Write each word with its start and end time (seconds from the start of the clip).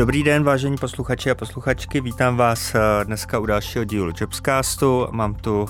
Dobrý 0.00 0.22
den, 0.22 0.44
vážení 0.44 0.76
posluchači 0.76 1.30
a 1.30 1.34
posluchačky, 1.34 2.00
vítám 2.00 2.36
vás 2.36 2.74
eh, 2.74 3.04
dneska 3.04 3.38
u 3.38 3.46
dalšího 3.46 3.84
dílu 3.84 4.12
Jobscastu. 4.20 5.08
Mám 5.10 5.34
tu 5.34 5.68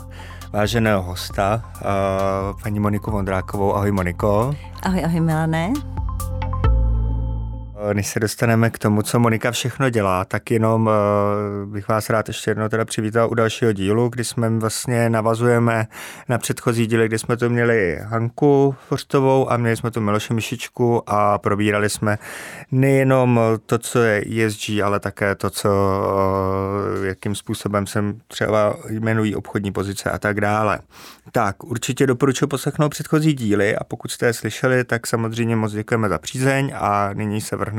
váženého 0.52 1.02
hosta, 1.02 1.62
eh, 1.76 1.82
paní 2.62 2.80
Moniku 2.80 3.10
Vondrákovou. 3.10 3.74
Ahoj 3.74 3.92
Moniko. 3.92 4.54
Ahoj, 4.82 5.04
ahoj 5.04 5.20
Milané. 5.20 5.72
Eh, 7.82 7.94
než 7.94 8.06
se 8.06 8.20
dostaneme 8.20 8.70
k 8.70 8.78
tomu, 8.78 9.02
co 9.02 9.18
Monika 9.18 9.50
všechno 9.50 9.90
dělá, 9.90 10.24
tak 10.24 10.50
jenom 10.50 10.90
eh, 10.90 11.66
bych 11.66 11.88
vás 11.88 12.10
rád 12.10 12.28
ještě 12.28 12.50
jednou 12.50 12.68
teda 12.68 12.84
přivítal 12.84 13.30
u 13.30 13.34
dalšího 13.34 13.72
dílu, 13.72 14.08
kdy 14.08 14.24
jsme 14.24 14.50
vlastně 14.50 15.10
navazujeme 15.10 15.86
na 16.28 16.38
předchozí 16.38 16.86
díly, 16.86 17.08
kdy 17.08 17.18
jsme 17.18 17.36
tu 17.36 17.50
měli 17.50 17.98
Hanku 18.02 18.74
Forstovou 18.88 19.52
a 19.52 19.56
měli 19.56 19.76
jsme 19.76 19.90
tu 19.90 20.00
Miloše 20.00 20.34
Mišičku 20.34 21.10
a 21.10 21.38
probírali 21.38 21.90
jsme 21.90 22.18
nejenom 22.70 23.40
to, 23.66 23.78
co 23.78 23.98
je 23.98 24.46
ESG, 24.46 24.70
ale 24.84 25.00
také 25.00 25.34
to, 25.34 25.50
co, 25.50 25.68
eh, 27.02 27.06
jakým 27.06 27.34
způsobem 27.34 27.86
se 27.86 28.04
třeba 28.28 28.76
jmenují 28.88 29.36
obchodní 29.36 29.72
pozice 29.72 30.10
a 30.10 30.18
tak 30.18 30.40
dále. 30.40 30.78
Tak, 31.32 31.64
určitě 31.64 32.06
doporučuji 32.06 32.46
poslechnout 32.46 32.88
předchozí 32.88 33.32
díly 33.32 33.76
a 33.76 33.84
pokud 33.84 34.10
jste 34.10 34.26
je 34.26 34.32
slyšeli, 34.32 34.84
tak 34.84 35.06
samozřejmě 35.06 35.56
moc 35.56 35.72
děkujeme 35.72 36.08
za 36.08 36.18
přízeň 36.18 36.72
a 36.76 37.10
nyní 37.12 37.40
se 37.40 37.56
vrhneme 37.56 37.69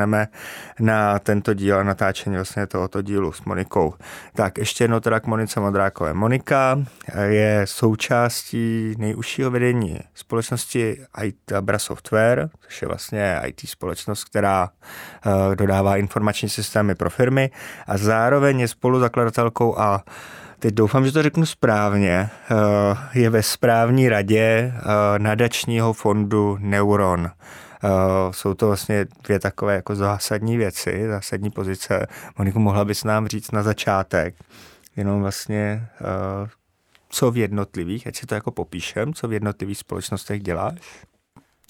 na 0.80 1.20
tento 1.20 1.54
díl 1.54 1.80
a 1.80 1.84
natáčení 1.84 2.36
vlastně 2.36 2.68
tohoto 2.68 3.02
dílu 3.02 3.32
s 3.32 3.41
Monikou. 3.41 3.94
Tak 4.34 4.58
ještě 4.58 4.84
jednou 4.84 4.99
teda 4.99 5.20
k 5.20 5.27
Monice 5.27 5.59
Modrákové. 5.59 6.13
Monika 6.13 6.80
je 7.23 7.62
součástí 7.66 8.96
nejužšího 8.98 9.52
vedení 9.52 9.99
společnosti 10.13 10.98
IT 11.23 11.52
Abra 11.52 11.80
Software, 11.80 12.49
což 12.59 12.82
je 12.82 12.88
vlastně 12.88 13.41
IT 13.46 13.62
společnost, 13.66 14.23
která 14.23 14.70
uh, 15.26 15.55
dodává 15.55 15.98
informační 15.98 16.49
systémy 16.49 16.96
pro 16.96 17.10
firmy 17.10 17.52
a 17.88 17.98
zároveň 17.98 18.60
je 18.60 18.68
spoluzakladatelkou 18.68 19.80
a 19.80 20.04
teď 20.60 20.74
doufám, 20.74 21.05
že 21.05 21.12
to 21.12 21.24
řeknu 21.24 21.46
správně, 21.46 22.30
uh, 22.52 22.58
je 23.13 23.30
ve 23.30 23.43
správní 23.43 24.10
radě 24.10 24.74
uh, 24.76 24.82
nadačního 25.18 25.93
fondu 25.93 26.58
Neuron. 26.60 27.32
Uh, 27.84 28.32
jsou 28.32 28.54
to 28.54 28.68
vlastně 28.68 29.05
dvě 29.24 29.40
takové 29.40 29.76
jako 29.76 29.96
zásadní 29.96 30.57
věci, 30.57 31.07
zásadní 31.07 31.49
pozice. 31.49 32.07
Moniku, 32.37 32.60
mohla 32.60 32.85
bys 32.85 33.04
nám 33.04 33.27
říct 33.27 33.51
na 33.51 33.63
začátek, 33.63 34.35
jenom 34.96 35.21
vlastně 35.21 35.87
uh, 36.02 36.49
co 37.09 37.32
v 37.32 37.37
jednotlivých, 37.37 38.07
ať 38.07 38.15
si 38.15 38.26
to 38.26 38.35
jako 38.35 38.52
popíšem, 38.52 39.13
co 39.13 39.27
v 39.27 39.34
jednotlivých 39.34 39.77
společnostech 39.77 40.41
děláš? 40.41 40.77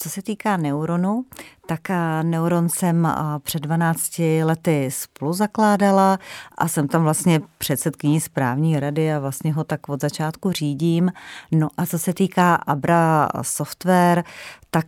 Co 0.02 0.10
se 0.10 0.22
týká 0.22 0.58
neuronu, 0.58 1.26
tak 1.66 1.82
neuron 2.24 2.70
jsem 2.70 3.08
před 3.44 3.60
12 3.60 4.22
lety 4.44 4.90
spolu 4.92 5.34
zakládala 5.34 6.20
a 6.58 6.68
jsem 6.68 6.88
tam 6.88 7.04
vlastně 7.04 7.42
předsedkyní 7.58 8.22
správní 8.22 8.80
rady 8.80 9.14
a 9.14 9.20
vlastně 9.20 9.54
ho 9.54 9.64
tak 9.64 9.90
od 9.90 10.02
začátku 10.02 10.52
řídím. 10.52 11.12
No 11.52 11.68
a 11.78 11.86
co 11.86 12.00
se 12.00 12.14
týká 12.14 12.56
Abra 12.56 13.30
Software, 13.42 14.24
tak 14.72 14.88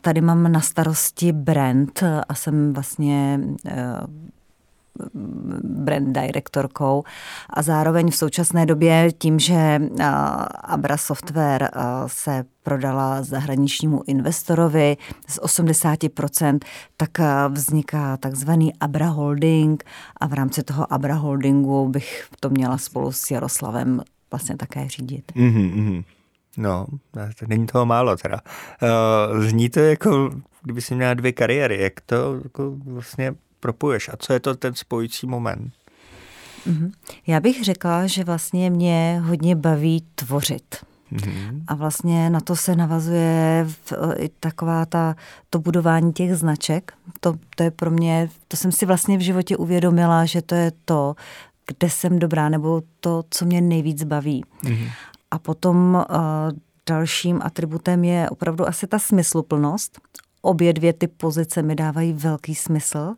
tady 0.00 0.20
mám 0.20 0.52
na 0.52 0.60
starosti 0.60 1.32
brand 1.32 2.02
a 2.28 2.34
jsem 2.34 2.72
vlastně 2.72 3.40
brand 5.62 6.08
direktorkou 6.08 7.04
a 7.50 7.62
zároveň 7.62 8.10
v 8.10 8.16
současné 8.16 8.66
době 8.66 9.12
tím, 9.18 9.38
že 9.38 9.80
Abra 10.64 10.96
Software 10.96 11.70
se 12.06 12.44
prodala 12.62 13.22
zahraničnímu 13.22 14.02
investorovi 14.06 14.96
z 15.28 15.38
80%, 15.40 16.58
tak 16.96 17.10
vzniká 17.48 18.16
takzvaný 18.16 18.74
Abra 18.80 19.08
Holding 19.08 19.84
a 20.20 20.26
v 20.26 20.32
rámci 20.32 20.62
toho 20.62 20.92
Abra 20.92 21.14
Holdingu 21.14 21.88
bych 21.88 22.28
to 22.40 22.50
měla 22.50 22.78
spolu 22.78 23.12
s 23.12 23.30
Jaroslavem 23.30 24.00
vlastně 24.30 24.56
také 24.56 24.88
řídit. 24.88 25.32
Mm-hmm. 25.36 26.04
No, 26.58 26.86
není 27.46 27.66
toho 27.66 27.86
málo 27.86 28.16
teda. 28.16 28.40
Zní 29.38 29.68
to 29.68 29.80
jako, 29.80 30.30
kdyby 30.62 30.80
si 30.80 30.94
měla 30.94 31.14
dvě 31.14 31.32
kariéry, 31.32 31.82
jak 31.82 32.00
to 32.00 32.40
jako 32.44 32.76
vlastně 32.84 33.34
propoješ 33.60 34.08
a 34.08 34.16
co 34.18 34.32
je 34.32 34.40
to 34.40 34.54
ten 34.54 34.74
spojící 34.74 35.26
moment? 35.26 35.72
Mhm. 36.66 36.92
Já 37.26 37.40
bych 37.40 37.64
řekla, 37.64 38.06
že 38.06 38.24
vlastně 38.24 38.70
mě 38.70 39.22
hodně 39.24 39.56
baví 39.56 40.04
tvořit. 40.14 40.76
Mm-hmm. 41.12 41.62
A 41.66 41.74
vlastně 41.74 42.30
na 42.30 42.40
to 42.40 42.56
se 42.56 42.76
navazuje 42.76 43.66
v, 43.84 43.92
i 44.16 44.28
taková 44.28 44.86
ta, 44.86 45.16
to 45.50 45.58
budování 45.58 46.12
těch 46.12 46.36
značek. 46.36 46.92
To, 47.20 47.34
to 47.56 47.62
je 47.62 47.70
pro 47.70 47.90
mě, 47.90 48.28
to 48.48 48.56
jsem 48.56 48.72
si 48.72 48.86
vlastně 48.86 49.18
v 49.18 49.20
životě 49.20 49.56
uvědomila, 49.56 50.24
že 50.24 50.42
to 50.42 50.54
je 50.54 50.72
to, 50.84 51.14
kde 51.66 51.90
jsem 51.90 52.18
dobrá, 52.18 52.48
nebo 52.48 52.82
to, 53.00 53.24
co 53.30 53.44
mě 53.44 53.60
nejvíc 53.60 54.04
baví. 54.04 54.44
Mm-hmm. 54.64 54.90
A 55.30 55.38
potom 55.38 55.94
uh, 55.94 56.58
dalším 56.88 57.40
atributem 57.42 58.04
je 58.04 58.30
opravdu 58.30 58.68
asi 58.68 58.86
ta 58.86 58.98
smysluplnost 58.98 60.00
obě 60.46 60.72
dvě 60.72 60.92
ty 60.92 61.06
pozice 61.06 61.62
mi 61.62 61.74
dávají 61.74 62.12
velký 62.12 62.54
smysl, 62.54 63.14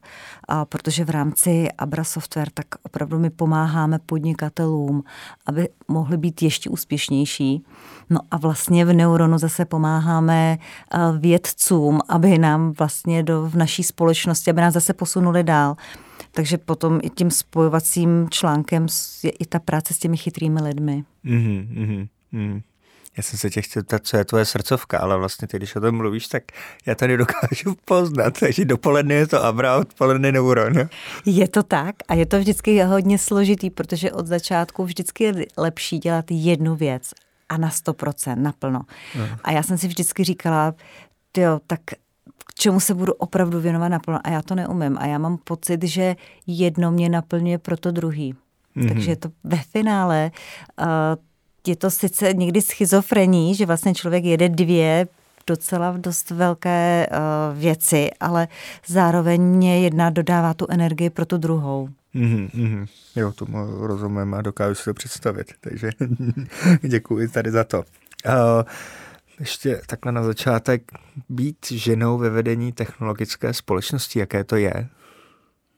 a 0.49 0.65
protože 0.65 1.05
v 1.05 1.11
rámci 1.11 1.69
Abra 1.78 2.05
Software 2.05 2.49
tak 2.55 2.66
opravdu 2.83 3.19
my 3.19 3.31
pomáháme 3.31 3.99
podnikatelům, 4.06 5.05
aby 5.47 5.69
mohli 5.89 6.16
být 6.16 6.43
ještě 6.43 6.71
úspěšnější. 6.71 7.65
No 8.11 8.21
a 8.31 8.37
vlastně 8.37 8.84
v 8.84 8.93
Neuronu 8.93 9.39
zase 9.39 9.65
pomáháme 9.65 10.59
vědcům, 11.19 12.00
aby 12.09 12.39
nám 12.39 12.72
vlastně 12.72 13.22
do, 13.22 13.43
v 13.43 13.55
naší 13.55 13.83
společnosti, 13.83 14.50
aby 14.50 14.60
nás 14.60 14.75
zase 14.75 14.93
posunuli 14.93 15.45
dál. 15.45 15.77
Takže 16.33 16.59
potom 16.59 17.00
i 17.03 17.10
tím 17.10 17.31
spojovacím 17.31 18.27
článkem 18.31 18.87
je 19.22 19.31
i 19.31 19.47
ta 19.47 19.59
práce 19.59 19.95
s 19.95 19.99
těmi 19.99 20.16
chytrými 20.16 20.62
lidmi. 20.62 21.05
Mm-hmm, 21.25 22.09
mm-hmm. 22.33 22.62
Já 23.17 23.23
jsem 23.23 23.39
se 23.39 23.51
tě 23.51 23.63
chtěl 23.63 23.83
ptat, 23.83 24.07
co 24.07 24.17
je 24.17 24.25
tvoje 24.25 24.45
srdcovka, 24.45 24.99
ale 24.99 25.19
vlastně 25.19 25.49
ty, 25.49 25.57
když 25.57 25.77
o 25.77 25.81
tom 25.81 25.97
mluvíš, 25.97 26.29
tak 26.29 26.43
já 26.87 26.95
tady 26.95 27.17
dokážu 27.17 27.77
poznat, 27.85 28.39
takže 28.41 28.65
dopoledne 28.65 29.15
je 29.15 29.27
to 29.27 29.45
Abra, 29.45 29.77
odpoledne 29.77 30.33
neuron. 30.33 30.73
Je 31.27 31.49
to 31.49 31.63
tak 31.63 31.97
a 32.09 32.15
je 32.15 32.27
to 32.27 32.39
vždycky 32.39 32.83
hodně 32.83 33.19
složitý, 33.19 33.71
protože 33.71 34.13
od 34.13 34.27
začátku 34.27 34.85
vždycky 34.85 35.25
je 35.25 35.47
lepší 35.57 35.99
dělat 35.99 36.25
jednu 36.31 36.77
věc 36.77 37.11
a 37.49 37.57
na 37.57 37.71
100%, 37.71 38.37
naplno. 38.37 38.81
No. 39.19 39.29
A 39.45 39.53
já 39.53 39.63
jsem 39.63 39.79
si 39.79 39.89
vždycky 39.89 40.25
říkala, 40.25 40.75
jo, 41.37 41.61
tak 41.67 41.81
k 42.47 42.55
čemu 42.55 42.81
se 42.81 42.95
budu 42.95 43.13
opravdu 43.13 43.61
věnovat 43.61 43.89
naplno 43.89 44.19
a 44.25 44.31
já 44.31 44.43
to 44.43 44.55
neumím 44.55 44.99
a 44.99 45.07
já 45.07 45.19
mám 45.19 45.39
pocit, 45.39 45.83
že 45.83 46.17
jedno 46.47 46.91
mě 46.91 47.09
naplňuje 47.09 47.59
pro 47.59 47.77
to 47.77 47.91
druhý. 47.91 48.35
Mm-hmm. 48.77 48.89
Takže 48.89 49.11
je 49.11 49.17
to 49.17 49.29
ve 49.45 49.57
finále 49.57 50.31
uh, 50.81 50.87
je 51.69 51.77
to 51.77 51.91
sice 51.91 52.34
někdy 52.34 52.62
schizofrení, 52.62 53.55
že 53.55 53.67
vlastně 53.67 53.95
člověk 53.95 54.25
jede 54.25 54.49
dvě 54.49 55.06
docela 55.47 55.95
dost 55.97 56.31
velké 56.31 57.06
uh, 57.11 57.59
věci, 57.59 58.11
ale 58.21 58.49
zároveň 58.87 59.43
mě 59.43 59.81
jedna 59.81 60.11
dodává 60.11 60.55
tu 60.55 60.67
energii 60.71 61.11
pro 61.11 61.27
tu 61.27 61.39
druhou. 61.39 61.89
Mm-hmm. 62.15 62.87
Jo, 63.17 63.33
tomu 63.33 63.87
rozumím 63.87 64.34
a 64.34 64.43
dokážu 64.43 64.75
si 64.75 64.84
to 64.84 64.95
představit, 64.95 65.53
takže 65.61 65.91
děkuji 66.89 67.28
tady 67.28 67.51
za 67.51 67.65
to. 67.65 67.78
Uh, 67.78 67.84
ještě 69.41 69.81
takhle 69.87 70.12
na 70.12 70.23
začátek, 70.23 70.93
být 71.28 71.67
ženou 71.71 72.19
ve 72.19 72.31
vedení 72.31 72.73
technologické 72.73 73.55
společnosti, 73.55 74.19
jaké 74.19 74.45
to 74.45 74.57
je? 74.57 74.89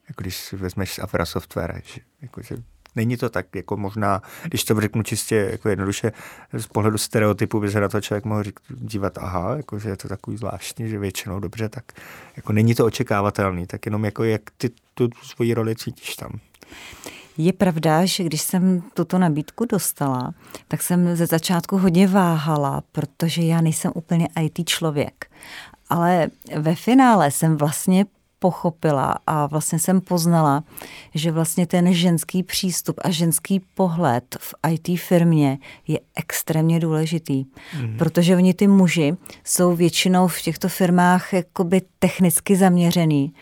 Jako 0.09 0.23
když 0.23 0.37
si 0.37 0.56
vezmeš 0.56 0.99
Afra 0.99 1.27
Software, 1.27 1.83
že, 1.84 2.00
jako, 2.23 2.43
že 2.43 2.56
Není 2.97 3.17
to 3.17 3.28
tak, 3.28 3.47
jako 3.55 3.77
možná, 3.77 4.23
když 4.45 4.65
to 4.65 4.81
řeknu 4.81 5.03
čistě 5.03 5.49
jako 5.51 5.69
jednoduše, 5.69 6.12
z 6.53 6.67
pohledu 6.67 6.99
stereotypu 6.99 7.61
by 7.61 7.71
se 7.71 7.81
na 7.81 7.89
to 7.89 8.01
člověk 8.01 8.25
mohl 8.25 8.43
říct, 8.43 8.55
dívat, 8.69 9.19
aha, 9.19 9.56
jako, 9.56 9.78
že 9.78 9.89
je 9.89 9.97
to 9.97 10.09
takový 10.09 10.37
zvláštní, 10.37 10.89
že 10.89 10.99
většinou 10.99 11.41
dobře, 11.41 11.69
tak 11.69 11.84
jako 12.37 12.53
není 12.53 12.75
to 12.75 12.87
očekávatelný, 12.87 13.67
tak 13.67 13.87
jenom 13.87 14.05
jako 14.05 14.25
jak 14.25 14.43
ty 14.56 14.70
tu 14.94 15.09
svoji 15.23 15.55
roli 15.55 15.76
cítíš 15.76 16.17
tam. 16.17 16.31
Je 17.38 17.53
pravda, 17.53 18.05
že 18.05 18.25
když 18.25 18.43
jsem 18.43 18.82
tuto 18.94 19.19
nabídku 19.19 19.64
dostala, 19.64 20.35
tak 20.69 20.82
jsem 20.82 21.17
ze 21.17 21.26
začátku 21.26 21.79
hodně 21.79 22.06
váhala, 22.06 22.82
protože 22.93 23.43
já 23.43 23.61
nejsem 23.61 23.93
úplně 23.94 24.29
IT 24.41 24.69
člověk. 24.69 25.26
Ale 25.88 26.29
ve 26.56 26.75
finále 26.75 27.31
jsem 27.31 27.56
vlastně 27.56 28.05
pochopila 28.40 29.14
a 29.26 29.46
vlastně 29.46 29.78
jsem 29.78 30.00
poznala, 30.00 30.64
že 31.14 31.32
vlastně 31.32 31.66
ten 31.66 31.94
ženský 31.94 32.42
přístup 32.42 33.00
a 33.04 33.10
ženský 33.10 33.60
pohled 33.75 34.37
v 34.40 34.54
IT 34.70 35.00
firmě 35.00 35.58
je 35.88 36.00
extrémně 36.14 36.81
důležitý, 36.81 37.44
mm. 37.81 37.96
protože 37.98 38.37
oni 38.37 38.54
ty 38.54 38.66
muži 38.66 39.16
jsou 39.44 39.76
většinou 39.76 40.28
v 40.28 40.42
těchto 40.42 40.69
firmách 40.69 41.32
jakoby 41.32 41.82
technicky 41.98 42.56
zaměřený, 42.56 43.32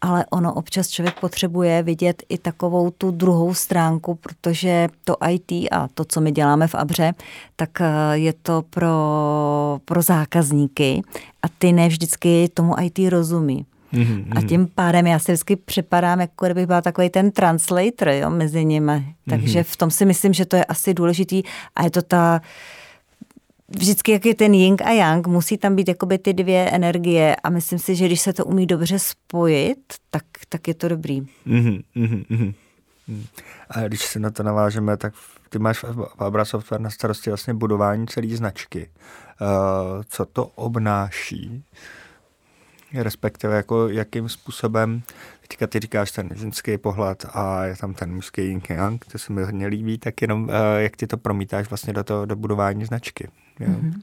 ale 0.00 0.24
ono 0.30 0.54
občas 0.54 0.88
člověk 0.88 1.20
potřebuje 1.20 1.82
vidět 1.82 2.22
i 2.28 2.38
takovou 2.38 2.90
tu 2.90 3.10
druhou 3.10 3.54
stránku, 3.54 4.14
protože 4.14 4.88
to 5.04 5.16
IT 5.30 5.52
a 5.70 5.88
to, 5.94 6.04
co 6.04 6.20
my 6.20 6.32
děláme 6.32 6.68
v 6.68 6.74
Abře, 6.74 7.12
tak 7.56 7.80
eh, 7.80 7.86
je 8.12 8.32
to 8.32 8.62
pro, 8.70 9.80
pro 9.84 10.02
zákazníky 10.02 11.02
a 11.42 11.48
ty 11.58 11.72
ne 11.72 11.88
vždycky 11.88 12.48
tomu 12.54 12.74
IT 12.80 12.98
rozumí. 13.08 13.66
Mm-hmm. 13.92 14.38
A 14.38 14.42
tím 14.42 14.68
pádem 14.74 15.06
já 15.06 15.18
si 15.18 15.32
vždycky 15.32 15.56
připadám, 15.56 16.20
jako 16.20 16.46
kdybych 16.46 16.66
byla 16.66 16.80
takový 16.80 17.10
ten 17.10 17.30
translator 17.30 18.08
jo, 18.08 18.30
mezi 18.30 18.64
nimi. 18.64 19.14
Takže 19.28 19.60
mm-hmm. 19.60 19.72
v 19.72 19.76
tom 19.76 19.90
si 19.90 20.04
myslím, 20.04 20.32
že 20.32 20.44
to 20.44 20.56
je 20.56 20.64
asi 20.64 20.94
důležitý 20.94 21.42
a 21.74 21.84
je 21.84 21.90
to 21.90 22.02
ta 22.02 22.40
vždycky, 23.68 24.12
jak 24.12 24.26
je 24.26 24.34
ten 24.34 24.54
yin 24.54 24.76
a 24.84 24.90
yang, 24.90 25.26
musí 25.26 25.58
tam 25.58 25.76
být 25.76 25.88
jakoby 25.88 26.18
ty 26.18 26.34
dvě 26.34 26.70
energie 26.70 27.36
a 27.36 27.50
myslím 27.50 27.78
si, 27.78 27.96
že 27.96 28.06
když 28.06 28.20
se 28.20 28.32
to 28.32 28.44
umí 28.44 28.66
dobře 28.66 28.98
spojit, 28.98 29.78
tak, 30.10 30.24
tak 30.48 30.68
je 30.68 30.74
to 30.74 30.88
dobrý. 30.88 31.20
Mm-hmm, 31.20 31.82
mm-hmm. 31.96 32.54
A 33.70 33.80
když 33.80 34.00
se 34.00 34.18
na 34.18 34.30
to 34.30 34.42
navážeme, 34.42 34.96
tak 34.96 35.14
ty 35.48 35.58
máš 35.58 35.82
v 35.82 36.06
Abra 36.18 36.44
Software 36.44 36.80
na 36.80 36.90
starosti 36.90 37.30
vlastně 37.30 37.54
budování 37.54 38.06
celé 38.06 38.36
značky. 38.36 38.90
Uh, 39.40 40.02
co 40.08 40.24
to 40.24 40.46
obnáší? 40.46 41.64
Respektive 43.02 43.56
jako 43.56 43.88
jakým 43.88 44.28
způsobem, 44.28 45.02
teďka 45.48 45.66
ty 45.66 45.80
říkáš 45.80 46.10
ten 46.10 46.30
ženský 46.34 46.78
pohled 46.78 47.26
a 47.32 47.64
je 47.64 47.76
tam 47.76 47.94
ten 47.94 48.14
mužský 48.14 48.42
yin 48.42 48.60
yang, 48.70 49.04
to 49.04 49.18
se 49.18 49.32
mi 49.32 49.44
hodně 49.44 49.66
líbí, 49.66 49.98
tak 49.98 50.22
jenom 50.22 50.42
uh, 50.42 50.50
jak 50.76 50.96
ty 50.96 51.06
to 51.06 51.16
promítáš 51.16 51.68
vlastně 51.70 51.92
do, 51.92 52.04
toho, 52.04 52.26
do 52.26 52.36
budování 52.36 52.84
značky. 52.84 53.28
Mm-hmm. 53.60 54.02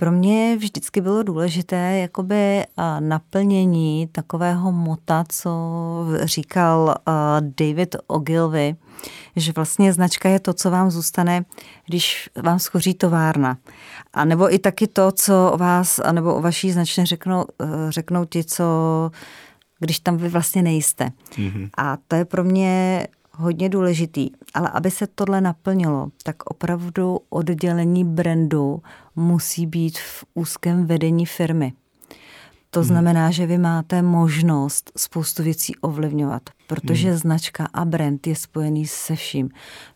Pro 0.00 0.12
mě 0.12 0.56
vždycky 0.56 1.00
bylo 1.00 1.22
důležité 1.22 1.98
jakoby 1.98 2.64
naplnění 3.00 4.08
takového 4.12 4.72
mota, 4.72 5.24
co 5.28 5.50
říkal 6.22 6.94
David 7.40 7.96
Ogilvy, 8.06 8.76
že 9.36 9.52
vlastně 9.52 9.92
značka 9.92 10.28
je 10.28 10.40
to, 10.40 10.52
co 10.52 10.70
vám 10.70 10.90
zůstane, 10.90 11.44
když 11.86 12.30
vám 12.42 12.58
schoří 12.58 12.94
továrna. 12.94 13.56
A 14.12 14.24
nebo 14.24 14.54
i 14.54 14.58
taky 14.58 14.86
to, 14.86 15.12
co 15.12 15.50
o 15.52 15.56
vás, 15.58 16.00
nebo 16.12 16.34
o 16.34 16.40
vaší 16.40 16.72
značně 16.72 17.06
řeknou, 17.06 17.44
e, 17.62 17.92
řeknou 17.92 18.24
ti, 18.24 18.44
co 18.44 18.64
když 19.78 20.00
tam 20.00 20.16
vy 20.16 20.28
vlastně 20.28 20.62
nejste. 20.62 21.12
Mm-hmm. 21.30 21.70
A 21.76 21.98
to 22.08 22.16
je 22.16 22.24
pro 22.24 22.44
mě 22.44 23.06
hodně 23.40 23.68
důležitý. 23.68 24.30
Ale 24.54 24.68
aby 24.68 24.90
se 24.90 25.06
tohle 25.06 25.40
naplnilo, 25.40 26.08
tak 26.22 26.42
opravdu 26.44 27.20
oddělení 27.28 28.04
brandu 28.04 28.82
musí 29.16 29.66
být 29.66 29.98
v 29.98 30.24
úzkém 30.34 30.86
vedení 30.86 31.26
firmy. 31.26 31.72
To 32.70 32.80
hmm. 32.80 32.88
znamená, 32.88 33.30
že 33.30 33.46
vy 33.46 33.58
máte 33.58 34.02
možnost 34.02 34.92
spoustu 34.96 35.42
věcí 35.42 35.76
ovlivňovat, 35.76 36.42
protože 36.66 37.08
hmm. 37.08 37.18
značka 37.18 37.68
a 37.72 37.84
brand 37.84 38.26
je 38.26 38.36
spojený 38.36 38.86
se 38.86 39.16
vším. 39.16 39.50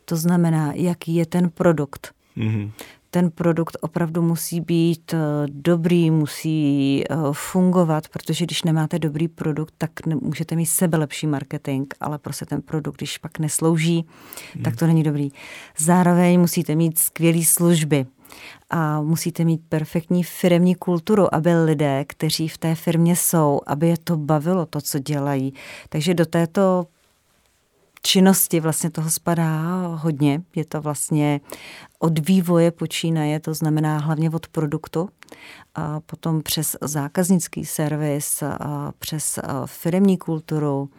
To 0.04 0.16
znamená, 0.16 0.72
jaký 0.74 1.14
je 1.14 1.26
ten 1.26 1.50
produkt. 1.50 2.12
Hmm 2.36 2.70
ten 3.14 3.30
produkt 3.30 3.76
opravdu 3.80 4.22
musí 4.22 4.60
být 4.60 5.14
eh, 5.14 5.18
dobrý, 5.48 6.10
musí 6.10 7.04
eh, 7.04 7.16
fungovat, 7.32 8.08
protože 8.08 8.44
když 8.44 8.62
nemáte 8.62 8.98
dobrý 8.98 9.28
produkt, 9.28 9.74
tak 9.78 9.90
můžete 10.06 10.56
mít 10.56 10.66
sebe 10.66 10.98
lepší 10.98 11.26
marketing, 11.26 11.86
ale 12.00 12.18
prostě 12.18 12.46
ten 12.46 12.62
produkt, 12.62 12.96
když 12.96 13.18
pak 13.18 13.38
neslouží, 13.38 14.04
hmm. 14.54 14.64
tak 14.64 14.76
to 14.76 14.86
není 14.86 15.02
dobrý. 15.02 15.28
Zároveň 15.78 16.40
musíte 16.40 16.74
mít 16.74 16.98
skvělé 16.98 17.44
služby 17.44 18.06
a 18.70 19.00
musíte 19.00 19.44
mít 19.44 19.60
perfektní 19.68 20.24
firmní 20.24 20.74
kulturu, 20.74 21.34
aby 21.34 21.54
lidé, 21.54 22.04
kteří 22.04 22.48
v 22.48 22.58
té 22.58 22.74
firmě 22.74 23.16
jsou, 23.16 23.60
aby 23.66 23.88
je 23.88 23.96
to 24.04 24.16
bavilo, 24.16 24.66
to, 24.66 24.80
co 24.80 24.98
dělají. 24.98 25.54
Takže 25.88 26.14
do 26.14 26.26
této 26.26 26.86
činnosti 28.06 28.60
vlastně 28.60 28.90
toho 28.90 29.10
spadá 29.10 29.86
hodně. 29.86 30.42
Je 30.56 30.64
to 30.64 30.80
vlastně 30.80 31.40
od 31.98 32.28
vývoje 32.28 32.70
počínaje, 32.70 33.40
to 33.40 33.54
znamená 33.54 33.98
hlavně 33.98 34.30
od 34.30 34.48
produktu, 34.48 35.08
a 35.74 36.00
potom 36.00 36.42
přes 36.42 36.76
zákaznický 36.80 37.64
servis, 37.64 38.42
a 38.42 38.92
přes 38.98 39.38
firmní 39.66 40.18
kulturu, 40.18 40.90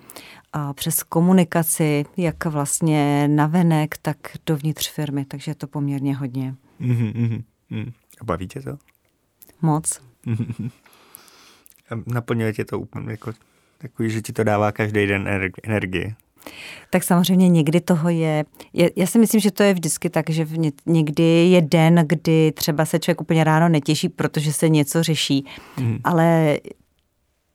a 0.54 0.74
přes 0.74 1.04
komunikaci, 1.04 2.06
jak 2.18 2.46
vlastně 2.46 3.28
navenek, 3.28 3.98
tak 3.98 4.18
dovnitř 4.46 4.92
firmy, 4.92 5.26
takže 5.26 5.52
je 5.52 5.56
to 5.56 5.68
poměrně 5.68 6.16
hodně. 6.16 6.56
Mm-hmm, 6.82 7.44
mm. 7.70 7.92
A 8.22 8.24
baví 8.24 8.48
tě 8.48 8.62
to? 8.62 8.78
Moc. 9.62 10.02
A 11.90 11.96
naplňuje 12.08 12.54
tě 12.54 12.66
to 12.66 12.80
úplně 12.80 13.12
jako 13.12 13.34
takový, 13.78 14.10
že 14.10 14.22
ti 14.22 14.34
to 14.34 14.44
dává 14.44 14.72
každý 14.72 15.08
den 15.08 15.52
energii. 15.64 16.16
Tak 16.90 17.04
samozřejmě 17.04 17.50
někdy 17.50 17.82
toho 17.82 18.10
je, 18.10 18.46
je, 18.74 18.92
já 18.96 19.08
si 19.08 19.20
myslím, 19.20 19.42
že 19.42 19.52
to 19.52 19.64
je 19.64 19.74
vždycky 19.74 20.10
tak, 20.10 20.30
že 20.30 20.46
v 20.46 20.72
někdy 20.86 21.24
je 21.24 21.62
den, 21.62 22.04
kdy 22.08 22.52
třeba 22.52 22.86
se 22.86 23.00
člověk 23.00 23.22
úplně 23.22 23.44
ráno 23.44 23.70
netěší, 23.70 24.10
protože 24.10 24.54
se 24.54 24.70
něco 24.70 25.04
řeší, 25.04 25.46
mm. 25.80 25.98
ale 26.04 26.58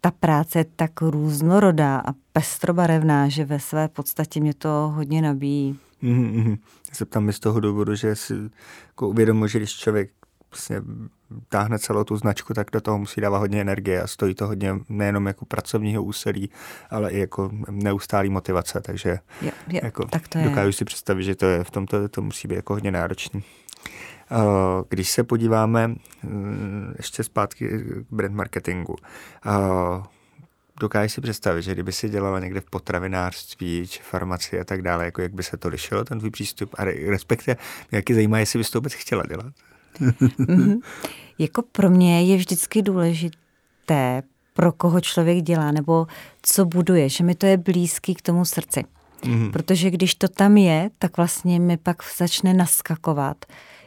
ta 0.01 0.11
práce 0.11 0.59
je 0.59 0.65
tak 0.77 1.01
různorodá 1.01 1.99
a 1.99 2.13
pestrobarevná, 2.33 3.29
že 3.29 3.45
ve 3.45 3.61
své 3.61 3.89
podstatě 3.89 4.41
mě 4.41 4.55
to 4.55 4.93
hodně 4.95 5.23
nabíjí. 5.23 5.79
Mm-hmm. 6.03 6.59
Já 6.89 6.95
se 6.95 7.05
ptám 7.05 7.33
z 7.33 7.41
toho 7.41 7.61
důvodu, 7.61 7.95
že 7.95 8.17
si 8.17 8.35
jako 8.87 9.09
uvědomuji, 9.09 9.47
že 9.47 9.59
když 9.59 9.71
člověk 9.71 10.11
vlastně 10.50 10.82
táhne 11.49 11.79
celou 11.79 12.05
tu 12.05 12.17
značku, 12.17 12.55
tak 12.55 12.70
do 12.73 12.81
toho 12.81 12.99
musí 12.99 13.20
dávat 13.20 13.38
hodně 13.38 13.61
energie 13.61 14.02
a 14.02 14.06
stojí 14.06 14.35
to 14.35 14.47
hodně 14.47 14.75
nejenom 14.88 15.26
jako 15.26 15.44
pracovního 15.44 16.02
úsilí, 16.02 16.50
ale 16.91 17.11
i 17.11 17.19
jako 17.19 17.50
neustálý 17.70 18.31
motivace, 18.31 18.81
takže 18.81 19.19
jo, 19.43 19.50
jo, 19.69 19.81
jako 19.82 20.05
tak 20.05 20.29
to 20.29 20.38
je. 20.38 20.44
dokážu 20.44 20.73
si 20.73 20.85
představit, 20.85 21.25
že 21.25 21.35
to 21.35 21.47
je 21.47 21.64
v 21.64 21.70
tomto 21.70 22.08
to 22.08 22.23
musí 22.23 22.49
být 22.49 22.55
jako 22.55 22.75
hodně 22.75 22.91
náročný. 22.91 23.44
Eh, 24.32 24.85
když 24.88 25.11
se 25.11 25.25
podíváme 25.25 25.94
eh, 26.25 26.29
ještě 26.97 27.25
zpátky 27.25 27.69
k 27.69 28.05
brand 28.11 28.35
marketingu, 28.35 28.97
eh, 29.47 30.02
dokážeš 30.81 31.12
si 31.12 31.20
představit, 31.20 31.62
že 31.62 31.73
kdyby 31.73 31.93
si 31.93 32.08
dělala 32.08 32.41
někde 32.41 32.61
v 32.61 32.70
potravinářství, 32.70 33.87
či 33.88 34.02
farmaci 34.02 34.61
a 34.61 34.64
tak 34.64 34.82
dále, 34.82 35.05
jako 35.05 35.23
jak 35.23 35.35
by 35.35 35.43
se 35.43 35.56
to 35.56 35.69
lišilo, 35.69 36.05
ten 36.05 36.19
tvůj 36.19 36.31
přístup, 36.31 36.75
a 36.79 36.85
respektive 36.85 37.56
jaký 37.93 38.14
zajímá, 38.14 38.38
jestli 38.38 38.58
bys 38.58 38.70
to 38.70 38.79
vůbec 38.79 38.94
chtěla 38.94 39.23
dělat? 39.26 39.52
Mm-hmm. 40.01 40.81
Jako 41.39 41.63
pro 41.63 41.91
mě 41.91 42.23
je 42.23 42.37
vždycky 42.37 42.83
důležité, 42.83 44.23
pro 44.55 44.73
koho 44.73 45.01
člověk 45.01 45.43
dělá, 45.43 45.73
nebo 45.73 46.07
co 46.43 46.65
buduje, 46.65 47.09
že 47.09 47.25
mi 47.25 47.35
to 47.35 47.47
je 47.47 47.57
blízký 47.57 48.15
k 48.15 48.23
tomu 48.23 48.45
srdci. 48.45 48.85
Mm-hmm. 49.23 49.51
Protože 49.51 49.91
když 49.91 50.15
to 50.15 50.29
tam 50.29 50.57
je, 50.57 50.91
tak 50.99 51.17
vlastně 51.17 51.61
mi 51.61 51.77
pak 51.77 52.03
začne 52.19 52.55
naskakovat, 52.55 53.37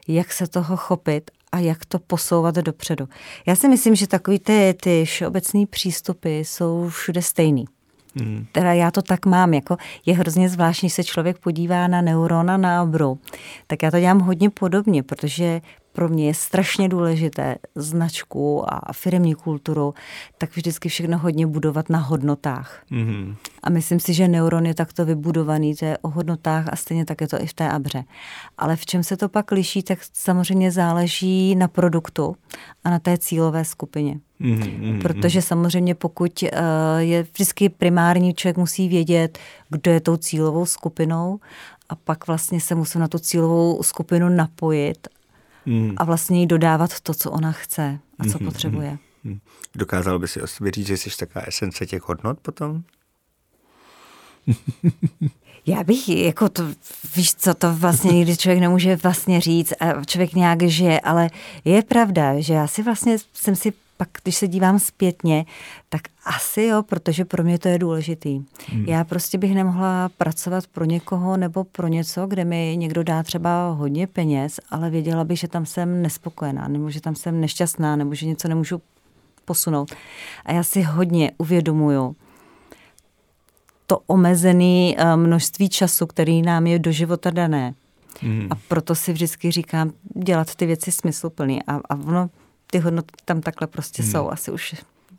jak 0.08 0.34
se 0.34 0.48
toho 0.48 0.78
chopit 0.78 1.32
a 1.52 1.60
jak 1.60 1.86
to 1.86 2.00
posouvat 2.00 2.56
dopředu. 2.56 3.10
Já 3.46 3.56
si 3.56 3.68
myslím, 3.68 3.96
že 3.96 4.08
takový 4.08 4.40
ty, 4.40 4.76
ty 4.82 5.06
všeobecné 5.06 5.66
přístupy 5.66 6.40
jsou 6.40 6.90
všude 6.90 7.22
stejný. 7.22 7.66
Mm. 8.16 8.46
Teda 8.52 8.74
já 8.74 8.92
to 8.92 9.02
tak 9.02 9.26
mám, 9.26 9.54
jako 9.54 9.78
je 10.06 10.14
hrozně 10.14 10.50
zvláštní, 10.50 10.90
se 10.90 11.04
člověk 11.04 11.38
podívá 11.38 11.88
na 11.88 12.02
neurona 12.02 12.58
na 12.58 12.84
obru. 12.84 13.20
Tak 13.68 13.84
já 13.84 13.92
to 13.92 14.00
dělám 14.00 14.20
hodně 14.20 14.50
podobně, 14.50 15.04
protože 15.04 15.62
pro 15.94 16.10
mě 16.10 16.28
je 16.28 16.34
strašně 16.34 16.90
důležité 16.90 17.56
značku 17.76 18.74
a 18.74 18.94
firmní 18.94 19.36
kulturu, 19.36 19.94
tak 20.38 20.56
vždycky 20.56 20.90
všechno 20.90 21.18
hodně 21.18 21.48
budovat 21.48 21.90
na 21.90 22.00
hodnotách. 22.00 22.84
Mm-hmm. 22.92 23.36
A 23.64 23.70
myslím 23.70 24.00
si, 24.00 24.14
že 24.14 24.28
neuron 24.28 24.66
je 24.66 24.74
takto 24.74 25.06
vybudovaný, 25.06 25.76
to 25.76 25.86
je 25.86 25.98
o 25.98 26.10
hodnotách 26.10 26.66
a 26.72 26.76
stejně 26.76 27.06
tak 27.06 27.22
je 27.22 27.28
to 27.28 27.42
i 27.42 27.48
v 27.48 27.54
té 27.54 27.70
abře. 27.70 28.04
Ale 28.58 28.76
v 28.76 28.86
čem 28.86 29.04
se 29.04 29.18
to 29.18 29.30
pak 29.30 29.52
liší, 29.52 29.84
tak 29.84 30.00
samozřejmě 30.14 30.72
záleží 30.72 31.56
na 31.56 31.68
produktu 31.68 32.36
a 32.84 32.90
na 32.90 33.00
té 33.00 33.18
cílové 33.18 33.66
skupině. 33.66 34.20
Mm-hmm. 34.42 35.02
Protože 35.02 35.42
samozřejmě 35.42 35.96
pokud 35.96 36.44
uh, 36.44 36.50
je 36.98 37.24
vždycky 37.24 37.70
primární, 37.70 38.34
člověk 38.34 38.58
musí 38.58 38.90
vědět, 38.90 39.40
kdo 39.70 39.92
je 39.92 40.00
tou 40.00 40.18
cílovou 40.18 40.66
skupinou 40.66 41.40
a 41.90 41.96
pak 41.96 42.28
vlastně 42.28 42.62
se 42.62 42.76
musím 42.76 43.02
na 43.02 43.08
tu 43.08 43.20
cílovou 43.20 43.84
skupinu 43.84 44.30
napojit 44.30 45.08
mm. 45.66 45.94
a 45.98 46.04
vlastně 46.04 46.40
jí 46.40 46.48
dodávat 46.48 47.00
to, 47.00 47.14
co 47.14 47.32
ona 47.32 47.52
chce 47.52 48.00
a 48.20 48.24
co 48.24 48.30
mm-hmm. 48.30 48.46
potřebuje. 48.46 48.98
Mm. 49.24 49.40
Dokázal 49.76 50.20
by 50.20 50.28
si 50.28 50.42
o 50.42 50.48
sobě 50.48 50.72
říct, 50.72 50.88
že 50.88 50.98
jsi 50.98 51.10
taková 51.18 51.46
esence 51.48 51.86
těch 51.86 52.08
hodnot 52.08 52.40
potom? 52.40 52.84
Já 55.66 55.84
bych, 55.84 56.10
jako 56.10 56.50
to, 56.50 56.64
víš 57.16 57.36
co, 57.36 57.54
to 57.54 57.74
vlastně 57.76 58.12
nikdy 58.18 58.38
člověk 58.38 58.62
nemůže 58.62 58.96
vlastně 58.96 59.42
říct 59.42 59.74
a 59.80 60.06
člověk 60.06 60.34
nějak 60.34 60.64
žije, 60.64 61.00
ale 61.00 61.30
je 61.66 61.84
pravda, 61.84 62.40
že 62.40 62.54
já 62.54 62.68
si 62.68 62.84
vlastně 62.84 63.18
jsem 63.34 63.56
si 63.56 63.74
pak, 63.98 64.10
když 64.24 64.36
se 64.36 64.48
dívám 64.48 64.80
zpětně, 64.80 65.46
tak 65.90 66.02
asi 66.26 66.62
jo, 66.62 66.84
protože 66.84 67.26
pro 67.26 67.44
mě 67.44 67.60
to 67.60 67.68
je 67.68 67.80
důležitý. 67.80 68.42
Hmm. 68.68 68.86
Já 68.86 69.04
prostě 69.04 69.38
bych 69.38 69.56
nemohla 69.56 70.10
pracovat 70.18 70.68
pro 70.68 70.86
někoho 70.86 71.38
nebo 71.38 71.64
pro 71.64 71.88
něco, 71.88 72.28
kde 72.28 72.46
mi 72.46 72.76
někdo 72.78 73.04
dá 73.04 73.24
třeba 73.24 73.70
hodně 73.70 74.08
peněz, 74.08 74.60
ale 74.70 74.90
věděla 74.90 75.24
bych, 75.24 75.40
že 75.40 75.48
tam 75.48 75.66
jsem 75.66 76.02
nespokojená, 76.02 76.68
nebo 76.68 76.90
že 76.90 77.02
tam 77.02 77.16
jsem 77.16 77.42
nešťastná, 77.42 77.96
nebo 77.96 78.16
že 78.16 78.26
něco 78.26 78.48
nemůžu 78.48 78.82
posunout. 79.46 79.96
A 80.46 80.52
já 80.52 80.64
si 80.64 80.82
hodně 80.82 81.32
uvědomuju 81.38 82.16
to 83.88 84.00
omezené 84.08 84.94
eh, 84.98 85.16
množství 85.16 85.70
času, 85.70 86.08
který 86.08 86.42
nám 86.42 86.68
je 86.68 86.80
do 86.80 86.92
života 86.92 87.30
dané. 87.30 87.74
Hmm. 88.22 88.48
A 88.50 88.56
proto 88.68 88.96
si 88.96 89.14
vždycky 89.14 89.52
říkám, 89.52 89.92
dělat 90.16 90.56
ty 90.56 90.66
věci 90.66 90.92
smysluplný. 90.92 91.64
A, 91.64 91.76
a 91.90 91.96
ono 91.96 92.30
ty 92.74 92.80
hodnoty 92.80 93.12
tam 93.26 93.42
takhle 93.42 93.68
prostě 93.68 94.04
hmm. 94.04 94.12
jsou. 94.12 94.30
Asi 94.30 94.52
už 94.52 94.76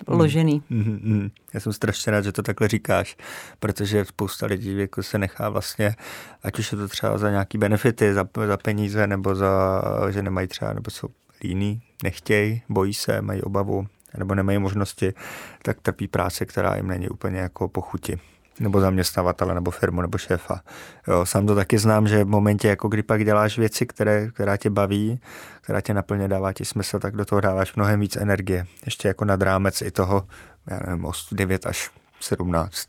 ložený. 0.07 0.63
Mm, 0.71 0.79
mm, 0.79 1.01
mm. 1.03 1.31
Já 1.55 1.61
jsem 1.61 1.73
strašně 1.73 2.13
rád, 2.13 2.25
že 2.25 2.33
to 2.33 2.43
takhle 2.43 2.69
říkáš, 2.69 3.17
protože 3.61 4.05
spousta 4.05 4.47
lidí 4.47 4.79
jako 4.79 5.03
se 5.03 5.19
nechá 5.19 5.49
vlastně, 5.49 5.97
ať 6.43 6.59
už 6.59 6.73
je 6.73 6.79
to 6.79 6.89
třeba 6.89 7.19
za 7.19 7.31
nějaký 7.31 7.59
benefity, 7.59 8.15
za, 8.15 8.29
za 8.47 8.57
peníze, 8.57 9.07
nebo 9.07 9.35
za, 9.35 9.83
že 10.11 10.23
nemají 10.23 10.49
třeba, 10.49 10.73
nebo 10.73 10.91
jsou 10.91 11.09
líní, 11.43 11.83
nechtějí, 12.03 12.63
bojí 12.69 12.95
se, 12.95 13.23
mají 13.23 13.43
obavu, 13.43 13.87
nebo 14.19 14.35
nemají 14.35 14.59
možnosti, 14.59 15.15
tak 15.63 15.81
trpí 15.81 16.09
práce, 16.09 16.47
která 16.47 16.77
jim 16.77 16.87
není 16.87 17.09
úplně 17.09 17.39
jako 17.39 17.69
pochuti 17.69 18.21
nebo 18.61 18.81
zaměstnavatele, 18.81 19.55
nebo 19.55 19.71
firmu, 19.71 20.03
nebo 20.03 20.19
šéfa. 20.19 20.61
Jo, 21.09 21.27
sám 21.27 21.47
to 21.47 21.55
taky 21.55 21.79
znám, 21.79 22.09
že 22.09 22.25
v 22.25 22.29
momentě, 22.29 22.69
jako 22.69 22.89
kdy 22.89 23.03
pak 23.03 23.25
děláš 23.25 23.59
věci, 23.59 23.87
které, 23.87 24.31
která 24.31 24.57
tě 24.57 24.71
baví, 24.71 25.21
která 25.61 25.81
tě 25.81 25.95
naplně 25.95 26.29
dává 26.29 26.53
ti 26.53 26.65
smysl, 26.65 26.99
tak 26.99 27.17
do 27.17 27.25
toho 27.25 27.41
dáváš 27.41 27.75
mnohem 27.75 28.01
víc 28.01 28.17
energie. 28.17 28.67
Ještě 28.85 29.09
jako 29.09 29.25
nad 29.25 29.43
rámec 29.43 29.83
i 29.83 29.91
toho, 29.91 30.27
já 30.71 30.81
nevím, 30.87 31.07
9 31.33 31.67
až 31.67 31.91
17. 32.21 32.89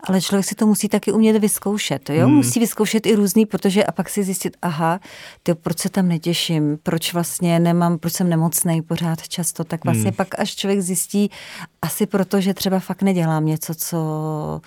Ale 0.00 0.20
člověk 0.20 0.46
si 0.46 0.54
to 0.54 0.66
musí 0.66 0.88
taky 0.88 1.12
umět 1.12 1.38
vyzkoušet, 1.38 2.10
jo? 2.10 2.26
Hmm. 2.26 2.34
Musí 2.34 2.60
vyzkoušet 2.60 3.06
i 3.06 3.14
různý, 3.14 3.46
protože 3.46 3.84
a 3.84 3.92
pak 3.92 4.08
si 4.08 4.24
zjistit, 4.24 4.56
aha, 4.62 5.00
ty, 5.42 5.54
proč 5.54 5.78
se 5.78 5.88
tam 5.88 6.08
netěším, 6.08 6.78
proč 6.82 7.12
vlastně 7.12 7.60
nemám, 7.60 7.98
proč 7.98 8.12
jsem 8.12 8.28
nemocnej 8.28 8.82
pořád 8.82 9.28
často, 9.28 9.64
tak 9.64 9.84
vlastně 9.84 10.10
hmm. 10.10 10.16
pak 10.16 10.38
až 10.38 10.54
člověk 10.54 10.80
zjistí, 10.80 11.30
asi 11.82 12.06
proto, 12.06 12.40
že 12.40 12.54
třeba 12.54 12.78
fakt 12.78 13.02
nedělám 13.02 13.46
něco, 13.46 13.74
co 13.74 13.98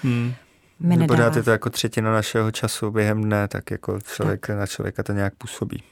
hmm. 0.03 0.33
mi 0.79 0.97
nedává. 0.97 1.07
Pořád 1.07 1.35
je 1.35 1.43
to 1.43 1.51
jako 1.51 1.69
třetina 1.69 2.11
našeho 2.11 2.51
času 2.51 2.91
během 2.91 3.23
dne, 3.23 3.47
tak 3.47 3.71
jako 3.71 3.99
člověk 4.15 4.47
tak. 4.47 4.57
na 4.57 4.67
člověka 4.67 5.03
to 5.03 5.13
nějak 5.13 5.35
působí. 5.35 5.83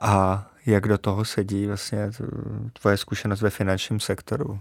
A 0.00 0.46
jak 0.66 0.88
do 0.88 0.98
toho 0.98 1.24
sedí 1.24 1.66
vlastně 1.66 2.10
tvoje 2.80 2.96
zkušenost 2.96 3.40
ve 3.40 3.50
finančním 3.50 4.00
sektoru? 4.00 4.60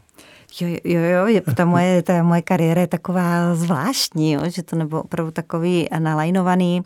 Jo, 0.62 0.78
jo, 0.84 1.28
jo, 1.28 1.42
ta 1.56 1.66
moje, 1.66 2.04
ta 2.04 2.24
moje 2.24 2.42
kariéra 2.42 2.82
je 2.82 2.88
taková 2.88 3.56
zvláštní, 3.56 4.32
jo, 4.32 4.42
že 4.46 4.64
to 4.64 4.76
nebo 4.76 5.02
opravdu 5.02 5.32
takový 5.32 5.88
nalajnovaný. 6.00 6.82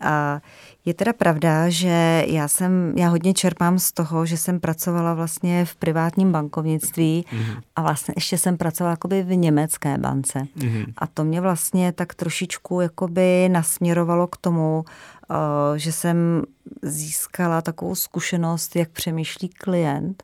A 0.00 0.40
je 0.84 0.94
teda 0.94 1.12
pravda, 1.12 1.68
že 1.68 2.24
já 2.26 2.48
jsem, 2.48 2.92
já 2.96 3.08
hodně 3.08 3.34
čerpám 3.34 3.78
z 3.78 3.92
toho, 3.92 4.26
že 4.26 4.36
jsem 4.36 4.60
pracovala 4.60 5.14
vlastně 5.14 5.64
v 5.64 5.74
privátním 5.74 6.32
bankovnictví 6.32 7.24
mm-hmm. 7.32 7.60
a 7.76 7.82
vlastně 7.82 8.14
ještě 8.16 8.38
jsem 8.38 8.56
pracovala 8.56 8.90
jakoby 8.90 9.22
v 9.22 9.36
německé 9.36 9.98
bance. 9.98 10.46
Mm-hmm. 10.58 10.92
A 10.98 11.06
to 11.06 11.24
mě 11.24 11.40
vlastně 11.40 11.92
tak 11.92 12.14
trošičku 12.14 12.80
jakoby 12.80 13.48
nasměrovalo 13.52 14.26
k 14.26 14.36
tomu, 14.36 14.84
Eh, 15.30 15.78
že 15.78 15.92
jsem 15.92 16.42
získala 16.82 17.62
takovou 17.62 17.94
zkušenost, 17.94 18.76
jak 18.76 18.90
přemýšlí 18.90 19.48
klient 19.48 20.22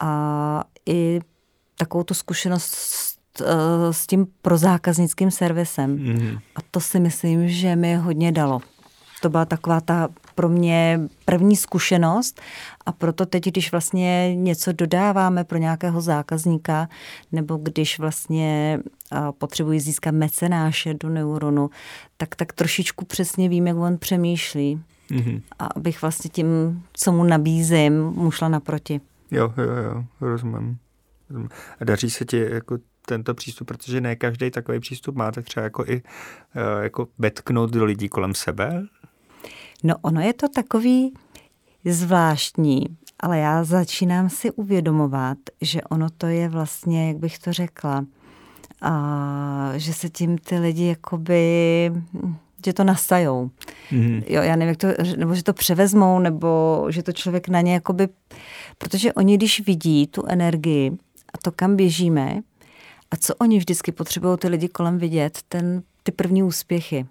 a 0.00 0.64
i 0.86 1.20
takovou 1.78 2.04
tu 2.04 2.14
zkušenost 2.14 2.74
s, 2.74 3.16
eh, 3.40 3.92
s 3.92 4.06
tím 4.06 4.26
prozákaznickým 4.42 5.30
servisem. 5.30 5.96
Mm-hmm. 5.96 6.38
A 6.56 6.58
to 6.70 6.80
si 6.80 7.00
myslím, 7.00 7.48
že 7.48 7.76
mi 7.76 7.96
hodně 7.96 8.32
dalo. 8.32 8.60
To 9.22 9.30
byla 9.30 9.44
taková 9.44 9.80
ta 9.80 10.08
pro 10.34 10.48
mě 10.48 11.00
první 11.24 11.56
zkušenost 11.56 12.40
a 12.86 12.92
proto 12.92 13.26
teď, 13.26 13.44
když 13.44 13.72
vlastně 13.72 14.36
něco 14.36 14.72
dodáváme 14.72 15.44
pro 15.44 15.58
nějakého 15.58 16.00
zákazníka, 16.00 16.88
nebo 17.32 17.56
když 17.56 17.98
vlastně 17.98 18.80
potřebuji 19.38 19.80
získat 19.80 20.14
mecenáše 20.14 20.94
do 20.94 21.08
neuronu, 21.08 21.70
tak 22.16 22.36
tak 22.36 22.52
trošičku 22.52 23.04
přesně 23.04 23.48
vím, 23.48 23.66
jak 23.66 23.76
on 23.76 23.98
přemýšlí. 23.98 24.82
Mm-hmm. 25.10 25.42
A 25.58 25.66
abych 25.66 26.02
vlastně 26.02 26.30
tím, 26.30 26.82
co 26.92 27.12
mu 27.12 27.24
nabízím, 27.24 28.02
mu 28.02 28.30
šla 28.30 28.48
naproti. 28.48 29.00
Jo, 29.30 29.52
jo, 29.56 29.64
jo, 29.64 30.04
rozumím. 30.20 30.78
A 31.80 31.84
daří 31.84 32.10
se 32.10 32.24
ti 32.24 32.38
jako 32.38 32.78
tento 33.06 33.34
přístup, 33.34 33.68
protože 33.68 34.00
ne 34.00 34.16
každý 34.16 34.50
takový 34.50 34.80
přístup 34.80 35.16
má, 35.16 35.32
tak 35.32 35.44
třeba 35.44 35.64
jako 35.64 35.84
i 35.84 36.02
e, 36.54 36.82
jako 36.82 37.08
vetknout 37.18 37.70
do 37.70 37.84
lidí 37.84 38.08
kolem 38.08 38.34
sebe? 38.34 38.82
No 39.82 39.94
ono 40.02 40.20
je 40.20 40.32
to 40.32 40.48
takový 40.48 41.14
zvláštní, 41.84 42.86
ale 43.20 43.38
já 43.38 43.64
začínám 43.64 44.28
si 44.28 44.50
uvědomovat, 44.50 45.38
že 45.60 45.82
ono 45.82 46.10
to 46.10 46.26
je 46.26 46.48
vlastně, 46.48 47.08
jak 47.08 47.16
bych 47.16 47.38
to 47.38 47.52
řekla, 47.52 48.04
a 48.82 49.72
že 49.76 49.92
se 49.92 50.10
tím 50.10 50.38
ty 50.38 50.58
lidi 50.58 50.86
jakoby 50.86 51.92
že 52.66 52.72
to 52.72 52.84
nastajou. 52.84 53.50
Mm. 53.92 54.22
Jo, 54.26 54.42
já 54.42 54.56
nevím, 54.56 54.68
jak 54.68 54.76
to, 54.76 54.88
nebo 55.16 55.34
že 55.34 55.42
to 55.42 55.52
převezmou, 55.52 56.18
nebo 56.18 56.86
že 56.90 57.02
to 57.02 57.12
člověk 57.12 57.48
na 57.48 57.60
ně 57.60 57.74
jakoby, 57.74 58.08
protože 58.78 59.12
oni, 59.12 59.36
když 59.36 59.66
vidí 59.66 60.06
tu 60.06 60.26
energii 60.26 60.92
a 61.36 61.38
to, 61.42 61.52
kam 61.52 61.76
běžíme, 61.76 62.40
a 63.10 63.16
co 63.16 63.34
oni 63.34 63.58
vždycky 63.58 63.92
potřebují 63.92 64.38
ty 64.38 64.48
lidi 64.48 64.68
kolem 64.68 64.98
vidět, 64.98 65.38
ten, 65.48 65.82
ty 66.02 66.12
první 66.12 66.42
úspěchy. 66.42 67.06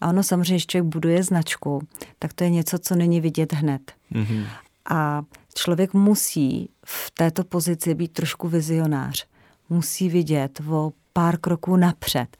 A 0.00 0.08
ono 0.08 0.22
samozřejmě, 0.22 0.54
když 0.54 0.66
člověk 0.66 0.92
buduje 0.92 1.22
značku, 1.22 1.86
tak 2.18 2.32
to 2.32 2.44
je 2.44 2.50
něco, 2.50 2.78
co 2.78 2.94
není 2.94 3.20
vidět 3.20 3.52
hned. 3.52 3.92
Mm-hmm. 4.12 4.46
A 4.90 5.22
člověk 5.54 5.94
musí 5.94 6.70
v 6.86 7.10
této 7.10 7.44
pozici 7.44 7.94
být 7.94 8.12
trošku 8.12 8.48
vizionář. 8.48 9.26
Musí 9.68 10.08
vidět 10.08 10.60
o 10.70 10.92
pár 11.12 11.38
kroků 11.38 11.76
napřed. 11.76 12.36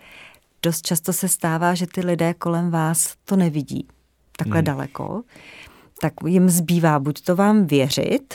Dost 0.62 0.87
často 0.87 1.12
se 1.12 1.28
stává, 1.28 1.75
že 1.75 1.87
ty 1.87 2.00
lidé 2.00 2.35
kolem 2.35 2.71
vás 2.71 3.14
to 3.25 3.37
nevidí 3.37 3.88
takhle 4.37 4.59
hmm. 4.59 4.64
daleko, 4.64 5.23
tak 6.00 6.12
jim 6.26 6.49
zbývá 6.49 6.99
buď 6.99 7.21
to 7.21 7.37
vám 7.37 7.66
věřit 7.66 8.35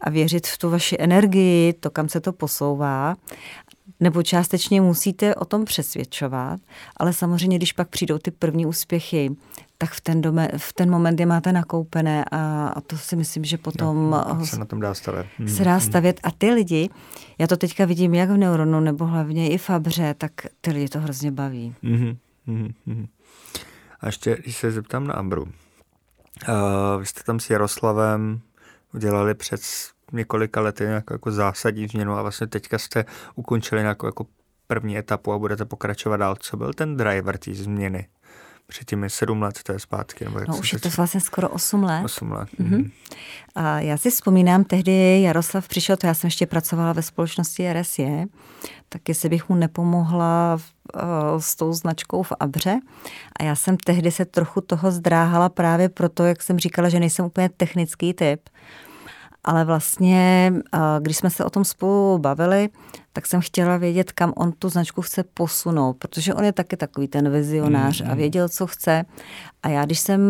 a 0.00 0.10
věřit 0.10 0.46
v 0.46 0.58
tu 0.58 0.70
vaši 0.70 0.96
energii, 0.98 1.72
to, 1.72 1.90
kam 1.90 2.08
se 2.08 2.20
to 2.20 2.32
posouvá, 2.32 3.16
nebo 4.00 4.22
částečně 4.22 4.80
musíte 4.80 5.34
o 5.34 5.44
tom 5.44 5.64
přesvědčovat, 5.64 6.60
ale 6.96 7.12
samozřejmě, 7.12 7.56
když 7.56 7.72
pak 7.72 7.88
přijdou 7.88 8.18
ty 8.18 8.30
první 8.30 8.66
úspěchy, 8.66 9.30
tak 9.78 9.90
v 9.90 10.00
ten, 10.00 10.20
dome, 10.20 10.48
v 10.56 10.72
ten 10.72 10.90
moment 10.90 11.20
je 11.20 11.26
máte 11.26 11.52
nakoupené 11.52 12.24
a, 12.24 12.68
a 12.68 12.80
to 12.80 12.98
si 12.98 13.16
myslím, 13.16 13.44
že 13.44 13.58
potom 13.58 14.10
no, 14.10 14.46
se 14.46 14.58
na 14.58 14.64
tom 14.64 14.80
dá 14.80 14.94
stavět. 14.94 15.26
Se 15.46 15.64
dá 15.64 15.72
hmm. 15.72 15.80
stavět 15.80 16.20
a 16.22 16.30
ty 16.30 16.50
lidi, 16.50 16.90
já 17.38 17.46
to 17.46 17.56
teďka 17.56 17.84
vidím 17.84 18.14
jak 18.14 18.30
v 18.30 18.36
Neuronu, 18.36 18.80
nebo 18.80 19.06
hlavně 19.06 19.50
i 19.50 19.58
v 19.58 19.62
Fabře, 19.62 20.14
tak 20.18 20.32
ty 20.60 20.70
lidi 20.70 20.88
to 20.88 21.00
hrozně 21.00 21.30
baví. 21.30 21.74
Mm-hmm. 21.84 22.16
Mm-hmm. 22.48 23.06
A 24.00 24.06
ještě, 24.06 24.36
když 24.42 24.56
se 24.56 24.70
zeptám 24.70 25.06
na 25.06 25.14
Ambru, 25.14 25.42
uh, 25.42 25.48
vy 26.98 27.06
jste 27.06 27.22
tam 27.22 27.40
s 27.40 27.50
Jaroslavem 27.50 28.40
udělali 28.94 29.34
před 29.34 29.60
několika 30.12 30.60
lety 30.60 30.84
nějakou 30.84 31.14
jako 31.14 31.30
zásadní 31.30 31.88
změnu 31.88 32.12
a 32.12 32.22
vlastně 32.22 32.46
teďka 32.46 32.78
jste 32.78 33.04
ukončili 33.34 33.80
nějakou 33.80 34.06
jako 34.06 34.26
první 34.66 34.98
etapu 34.98 35.32
a 35.32 35.38
budete 35.38 35.64
pokračovat 35.64 36.16
dál. 36.16 36.36
Co 36.40 36.56
byl 36.56 36.72
ten 36.72 36.96
driver 36.96 37.38
té 37.38 37.54
změny? 37.54 38.08
Předtím 38.70 39.02
je 39.02 39.10
sedm 39.10 39.42
let, 39.42 39.62
to 39.62 39.72
je 39.72 39.78
zpátky. 39.78 40.24
Nebo 40.24 40.40
no 40.48 40.56
už 40.56 40.72
je 40.72 40.78
to 40.78 40.88
vlastně 40.88 41.20
skoro 41.20 41.48
osm 41.48 41.82
let. 41.82 42.04
Osm 42.04 42.32
let. 42.32 42.48
Mm-hmm. 42.60 42.90
A 43.54 43.80
já 43.80 43.96
si 43.96 44.10
vzpomínám, 44.10 44.64
tehdy 44.64 45.22
Jaroslav 45.22 45.68
přišel, 45.68 45.96
to 45.96 46.06
já 46.06 46.14
jsem 46.14 46.28
ještě 46.28 46.46
pracovala 46.46 46.92
ve 46.92 47.02
společnosti 47.02 47.72
RSE, 47.72 48.24
tak 48.88 49.08
jestli 49.08 49.28
bych 49.28 49.48
mu 49.48 49.54
nepomohla 49.54 50.56
v, 50.56 50.72
uh, 50.94 51.02
s 51.38 51.56
tou 51.56 51.72
značkou 51.72 52.22
v 52.22 52.32
Abře. 52.40 52.80
A 53.40 53.42
já 53.42 53.54
jsem 53.54 53.76
tehdy 53.76 54.10
se 54.10 54.24
trochu 54.24 54.60
toho 54.60 54.90
zdráhala 54.90 55.48
právě 55.48 55.88
proto, 55.88 56.24
jak 56.24 56.42
jsem 56.42 56.58
říkala, 56.58 56.88
že 56.88 57.00
nejsem 57.00 57.24
úplně 57.24 57.48
technický 57.48 58.14
typ 58.14 58.40
ale 59.48 59.64
vlastně, 59.64 60.52
když 61.00 61.16
jsme 61.16 61.30
se 61.30 61.44
o 61.44 61.50
tom 61.50 61.64
spolu 61.64 62.18
bavili, 62.18 62.68
tak 63.12 63.26
jsem 63.26 63.40
chtěla 63.40 63.76
vědět, 63.76 64.12
kam 64.12 64.32
on 64.36 64.52
tu 64.52 64.68
značku 64.68 65.02
chce 65.02 65.24
posunout, 65.24 65.96
protože 65.96 66.34
on 66.34 66.44
je 66.44 66.52
taky 66.52 66.76
takový 66.76 67.08
ten 67.08 67.32
vizionář 67.32 68.00
mm, 68.00 68.10
a 68.10 68.14
věděl, 68.14 68.48
co 68.48 68.66
chce. 68.66 69.04
A 69.62 69.68
já, 69.68 69.84
když 69.84 70.00
jsem 70.00 70.20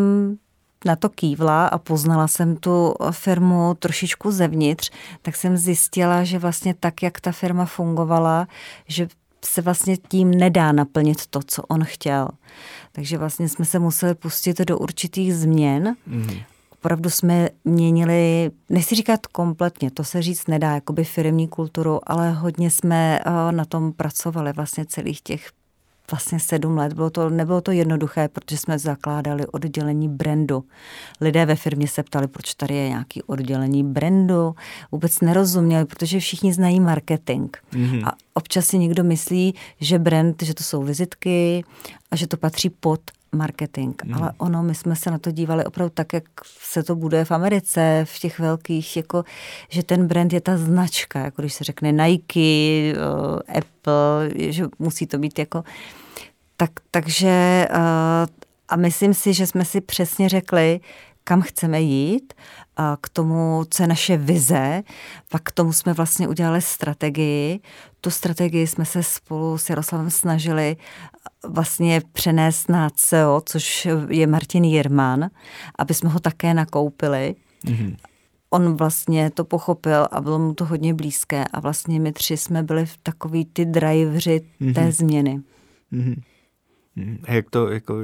na 0.84 0.96
to 0.96 1.08
kývla 1.08 1.66
a 1.66 1.78
poznala 1.78 2.28
jsem 2.28 2.56
tu 2.56 2.94
firmu 3.10 3.74
trošičku 3.78 4.30
zevnitř, 4.30 4.90
tak 5.22 5.36
jsem 5.36 5.56
zjistila, 5.56 6.24
že 6.24 6.38
vlastně 6.38 6.74
tak, 6.80 7.02
jak 7.02 7.20
ta 7.20 7.32
firma 7.32 7.64
fungovala, 7.64 8.48
že 8.88 9.08
se 9.44 9.62
vlastně 9.62 9.96
tím 9.96 10.30
nedá 10.30 10.72
naplnit 10.72 11.26
to, 11.26 11.40
co 11.46 11.62
on 11.62 11.84
chtěl. 11.84 12.28
Takže 12.92 13.18
vlastně 13.18 13.48
jsme 13.48 13.64
se 13.64 13.78
museli 13.78 14.14
pustit 14.14 14.58
do 14.58 14.78
určitých 14.78 15.34
změn. 15.34 15.96
Mm 16.06 16.30
opravdu 16.78 17.10
jsme 17.10 17.48
měnili, 17.64 18.50
nechci 18.68 18.94
říkat 18.94 19.26
kompletně, 19.26 19.90
to 19.90 20.04
se 20.04 20.22
říct 20.22 20.48
nedá, 20.48 20.74
jakoby 20.74 21.04
firmní 21.04 21.48
kulturu, 21.48 22.00
ale 22.06 22.32
hodně 22.32 22.70
jsme 22.70 23.18
eh, 23.18 23.52
na 23.52 23.64
tom 23.64 23.92
pracovali 23.92 24.52
vlastně 24.52 24.86
celých 24.86 25.20
těch 25.20 25.50
vlastně 26.10 26.40
sedm 26.40 26.76
let. 26.76 26.92
Bylo 26.92 27.10
to, 27.10 27.30
nebylo 27.30 27.60
to 27.60 27.72
jednoduché, 27.72 28.28
protože 28.28 28.58
jsme 28.58 28.78
zakládali 28.78 29.46
oddělení 29.46 30.08
brandu. 30.08 30.64
Lidé 31.20 31.46
ve 31.46 31.56
firmě 31.56 31.88
se 31.88 32.02
ptali, 32.02 32.28
proč 32.28 32.54
tady 32.54 32.74
je 32.74 32.88
nějaký 32.88 33.22
oddělení 33.22 33.84
brandu. 33.84 34.54
Vůbec 34.92 35.20
nerozuměli, 35.20 35.84
protože 35.84 36.20
všichni 36.20 36.52
znají 36.52 36.80
marketing. 36.80 37.56
Mm-hmm. 37.72 38.08
A 38.08 38.12
občas 38.34 38.66
si 38.66 38.78
někdo 38.78 39.04
myslí, 39.04 39.54
že 39.80 39.98
brand, 39.98 40.42
že 40.42 40.54
to 40.54 40.64
jsou 40.64 40.82
vizitky 40.82 41.64
a 42.10 42.16
že 42.16 42.26
to 42.26 42.36
patří 42.36 42.70
pod 42.70 43.00
marketing, 43.32 43.94
hmm. 44.04 44.14
ale 44.14 44.32
ono, 44.38 44.62
my 44.62 44.74
jsme 44.74 44.96
se 44.96 45.10
na 45.10 45.18
to 45.18 45.30
dívali 45.30 45.64
opravdu 45.64 45.92
tak, 45.94 46.12
jak 46.12 46.24
se 46.60 46.82
to 46.82 46.96
bude 46.96 47.24
v 47.24 47.30
Americe, 47.30 48.04
v 48.04 48.18
těch 48.18 48.38
velkých, 48.38 48.96
jako, 48.96 49.24
že 49.68 49.82
ten 49.82 50.06
brand 50.06 50.32
je 50.32 50.40
ta 50.40 50.56
značka, 50.56 51.18
jako 51.20 51.42
když 51.42 51.54
se 51.54 51.64
řekne 51.64 51.92
Nike, 51.92 52.94
uh, 52.94 53.56
Apple, 53.58 54.30
že 54.52 54.64
musí 54.78 55.06
to 55.06 55.18
být 55.18 55.38
jako, 55.38 55.64
tak, 56.56 56.70
takže 56.90 57.68
uh, 57.70 57.78
a 58.68 58.76
myslím 58.76 59.14
si, 59.14 59.34
že 59.34 59.46
jsme 59.46 59.64
si 59.64 59.80
přesně 59.80 60.28
řekli, 60.28 60.80
kam 61.24 61.42
chceme 61.42 61.80
jít, 61.80 62.34
k 63.00 63.08
tomu, 63.08 63.64
co 63.70 63.82
je 63.82 63.86
naše 63.86 64.16
vize, 64.16 64.82
pak 65.30 65.42
k 65.42 65.52
tomu 65.52 65.72
jsme 65.72 65.92
vlastně 65.92 66.28
udělali 66.28 66.62
strategii. 66.62 67.60
Tu 68.00 68.10
strategii 68.10 68.66
jsme 68.66 68.84
se 68.84 69.02
spolu 69.02 69.58
s 69.58 69.70
Jaroslavem 69.70 70.10
snažili 70.10 70.76
vlastně 71.46 72.02
přenést 72.12 72.68
na 72.68 72.90
CEO, 72.90 73.42
což 73.44 73.88
je 74.08 74.26
Martin 74.26 74.64
Jirman, 74.64 75.30
aby 75.78 75.94
jsme 75.94 76.10
ho 76.10 76.20
také 76.20 76.54
nakoupili. 76.54 77.34
Mm-hmm. 77.64 77.96
On 78.50 78.76
vlastně 78.76 79.30
to 79.30 79.44
pochopil 79.44 80.08
a 80.10 80.20
bylo 80.20 80.38
mu 80.38 80.54
to 80.54 80.64
hodně 80.64 80.94
blízké 80.94 81.44
a 81.52 81.60
vlastně 81.60 82.00
my 82.00 82.12
tři 82.12 82.36
jsme 82.36 82.62
byli 82.62 82.86
v 82.86 82.96
takový 83.02 83.44
ty 83.44 83.66
mm-hmm. 83.66 84.74
té 84.74 84.92
změny. 84.92 85.40
Mm-hmm. 85.92 86.22
Jak 87.28 87.50
to, 87.50 87.68
jako, 87.68 88.02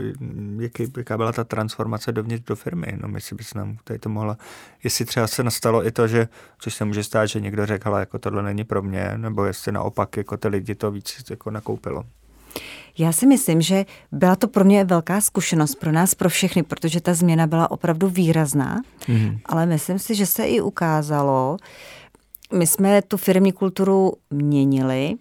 jaký, 0.59 0.93
jaká 0.97 1.17
byla 1.17 1.33
ta 1.33 1.45
transformace 1.45 2.13
dovnitř 2.13 2.45
do 2.45 2.57
firmy? 2.57 2.87
No, 3.01 3.09
jestli 3.15 3.37
bys 3.37 3.55
nám 3.55 3.77
tady 3.85 3.99
to 3.99 4.09
mohla, 4.09 4.39
jestli 4.85 5.05
třeba 5.05 5.27
se 5.27 5.43
nastalo 5.43 5.87
i 5.87 5.93
to, 5.93 6.09
že, 6.09 6.29
což 6.59 6.75
se 6.75 6.85
může 6.85 7.05
stát, 7.05 7.27
že 7.27 7.41
někdo 7.41 7.67
řekl, 7.67 7.91
jako 7.91 8.19
tohle 8.19 8.43
není 8.43 8.65
pro 8.65 8.83
mě, 8.83 9.13
nebo 9.17 9.45
jestli 9.45 9.73
naopak 9.73 10.17
jako 10.17 10.37
ty 10.37 10.49
lidi 10.49 10.75
to 10.75 10.91
víc 10.91 11.25
jako 11.31 11.51
nakoupilo. 11.51 12.05
Já 12.99 13.13
si 13.13 13.27
myslím, 13.27 13.61
že 13.61 13.85
byla 14.13 14.37
to 14.37 14.49
pro 14.49 14.65
mě 14.65 14.85
velká 14.85 15.21
zkušenost, 15.21 15.75
pro 15.75 15.93
nás, 15.93 16.15
pro 16.15 16.29
všechny, 16.29 16.63
protože 16.63 17.01
ta 17.01 17.15
změna 17.15 17.47
byla 17.47 17.71
opravdu 17.71 18.09
výrazná, 18.09 18.83
mm-hmm. 19.01 19.39
ale 19.47 19.67
myslím 19.67 19.99
si, 19.99 20.15
že 20.15 20.27
se 20.27 20.45
i 20.45 20.61
ukázalo, 20.61 21.57
my 22.53 22.67
jsme 22.67 23.03
tu 23.03 23.17
firmní 23.17 23.53
kulturu 23.53 24.13
měnili, 24.31 25.15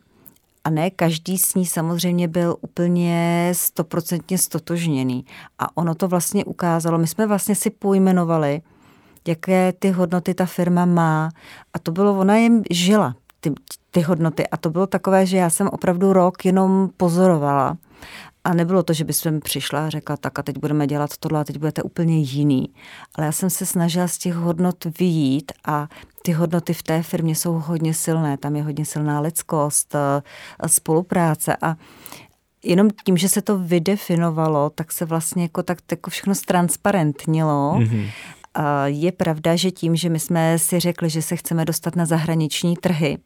a 0.63 0.70
ne 0.70 0.91
každý 0.91 1.38
s 1.38 1.55
ní 1.55 1.65
samozřejmě 1.65 2.27
byl 2.27 2.55
úplně 2.62 3.50
stoprocentně 3.55 4.38
stotožněný. 4.38 5.25
A 5.60 5.77
ono 5.77 5.96
to 5.96 6.08
vlastně 6.08 6.46
ukázalo, 6.46 6.98
my 6.98 7.08
jsme 7.08 7.27
vlastně 7.27 7.55
si 7.55 7.70
pojmenovali, 7.70 8.62
jaké 9.27 9.74
ty 9.74 9.91
hodnoty 9.91 10.34
ta 10.34 10.46
firma 10.46 10.86
má. 10.86 11.29
A 11.74 11.79
to 11.79 11.91
bylo, 11.91 12.20
ona 12.20 12.38
jim 12.38 12.63
žila 12.70 13.15
ty, 13.39 13.53
ty 13.91 14.01
hodnoty. 14.01 14.48
A 14.48 14.58
to 14.58 14.70
bylo 14.70 14.88
takové, 14.88 15.25
že 15.25 15.38
já 15.38 15.50
jsem 15.50 15.67
opravdu 15.67 16.13
rok 16.13 16.46
jenom 16.46 16.89
pozorovala 16.98 17.77
a 18.43 18.53
nebylo 18.53 18.83
to, 18.83 18.93
že 18.93 19.03
by 19.03 19.13
jsem 19.13 19.39
přišla 19.39 19.85
a 19.85 19.89
řekla, 19.89 20.17
tak 20.17 20.39
a 20.39 20.43
teď 20.43 20.57
budeme 20.57 20.88
dělat 20.88 21.17
tohle 21.17 21.39
a 21.39 21.43
teď 21.43 21.57
budete 21.57 21.83
úplně 21.83 22.19
jiný. 22.19 22.73
Ale 23.15 23.25
já 23.25 23.31
jsem 23.31 23.50
se 23.50 23.65
snažila 23.65 24.07
z 24.07 24.17
těch 24.17 24.33
hodnot 24.33 24.85
vyjít 25.00 25.51
a 25.65 25.88
ty 26.23 26.31
hodnoty 26.31 26.73
v 26.73 26.83
té 26.83 27.03
firmě 27.03 27.35
jsou 27.35 27.53
hodně 27.53 27.93
silné. 27.93 28.38
Tam 28.38 28.55
je 28.55 28.63
hodně 28.63 28.85
silná 28.85 29.19
lidskost, 29.19 29.95
eh, 29.95 30.69
spolupráce 30.69 31.57
a 31.62 31.75
jenom 32.63 32.88
tím, 33.05 33.17
že 33.17 33.29
se 33.29 33.41
to 33.41 33.57
vydefinovalo, 33.57 34.69
tak 34.69 34.91
se 34.91 35.05
vlastně 35.05 35.43
jako 35.43 35.63
tak 35.63 35.77
jako 35.91 36.09
všechno 36.09 36.35
ztransparentnilo. 36.35 37.75
Mm-hmm. 37.77 38.09
Je 38.85 39.12
pravda, 39.12 39.55
že 39.55 39.71
tím, 39.71 39.95
že 39.95 40.09
my 40.09 40.19
jsme 40.19 40.59
si 40.59 40.79
řekli, 40.79 41.09
že 41.09 41.21
se 41.21 41.35
chceme 41.35 41.65
dostat 41.65 41.95
na 41.95 42.05
zahraniční 42.05 42.75
trhy, 42.77 43.17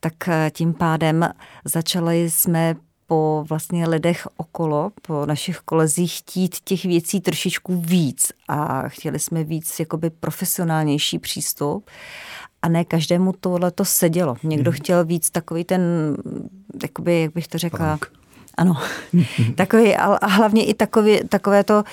tak 0.00 0.28
eh, 0.28 0.50
tím 0.54 0.74
pádem 0.74 1.28
začali 1.64 2.30
jsme 2.30 2.76
po 3.10 3.44
vlastně 3.48 3.88
lidech 3.88 4.28
okolo, 4.36 4.92
po 5.02 5.26
našich 5.26 5.58
kolezích 5.58 6.12
chtít 6.12 6.56
těch 6.64 6.84
věcí 6.84 7.20
trošičku 7.20 7.80
víc 7.80 8.32
a 8.48 8.88
chtěli 8.88 9.18
jsme 9.18 9.44
víc 9.44 9.80
jakoby 9.80 10.10
profesionálnější 10.10 11.18
přístup 11.18 11.90
a 12.62 12.68
ne 12.68 12.84
každému 12.84 13.34
tohle 13.40 13.70
to 13.70 13.84
sedělo. 13.84 14.36
Někdo 14.42 14.70
hmm. 14.70 14.76
chtěl 14.76 15.04
víc 15.04 15.30
takový 15.30 15.64
ten, 15.64 15.82
jakoby, 16.82 17.20
jak 17.20 17.32
bych 17.34 17.48
to 17.48 17.58
řekla, 17.58 17.96
Punk. 17.96 18.19
Ano, 18.56 18.76
takový, 19.54 19.96
a 19.96 20.26
hlavně 20.26 20.64
i 20.64 20.74
takový, 20.74 21.20
takové 21.28 21.64
to, 21.64 21.84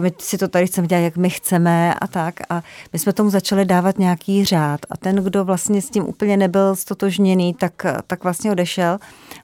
my 0.00 0.12
si 0.18 0.38
to 0.38 0.48
tady 0.48 0.66
chceme 0.66 0.86
dělat, 0.86 1.00
jak 1.00 1.16
my 1.16 1.30
chceme 1.30 1.94
a 1.94 2.06
tak. 2.06 2.34
A 2.50 2.62
my 2.92 2.98
jsme 2.98 3.12
tomu 3.12 3.30
začali 3.30 3.64
dávat 3.64 3.98
nějaký 3.98 4.44
řád. 4.44 4.80
A 4.90 4.96
ten, 4.96 5.16
kdo 5.16 5.44
vlastně 5.44 5.82
s 5.82 5.90
tím 5.90 6.08
úplně 6.08 6.36
nebyl 6.36 6.76
stotožněný, 6.76 7.54
tak, 7.54 7.72
tak 8.06 8.24
vlastně 8.24 8.52
odešel. 8.52 8.98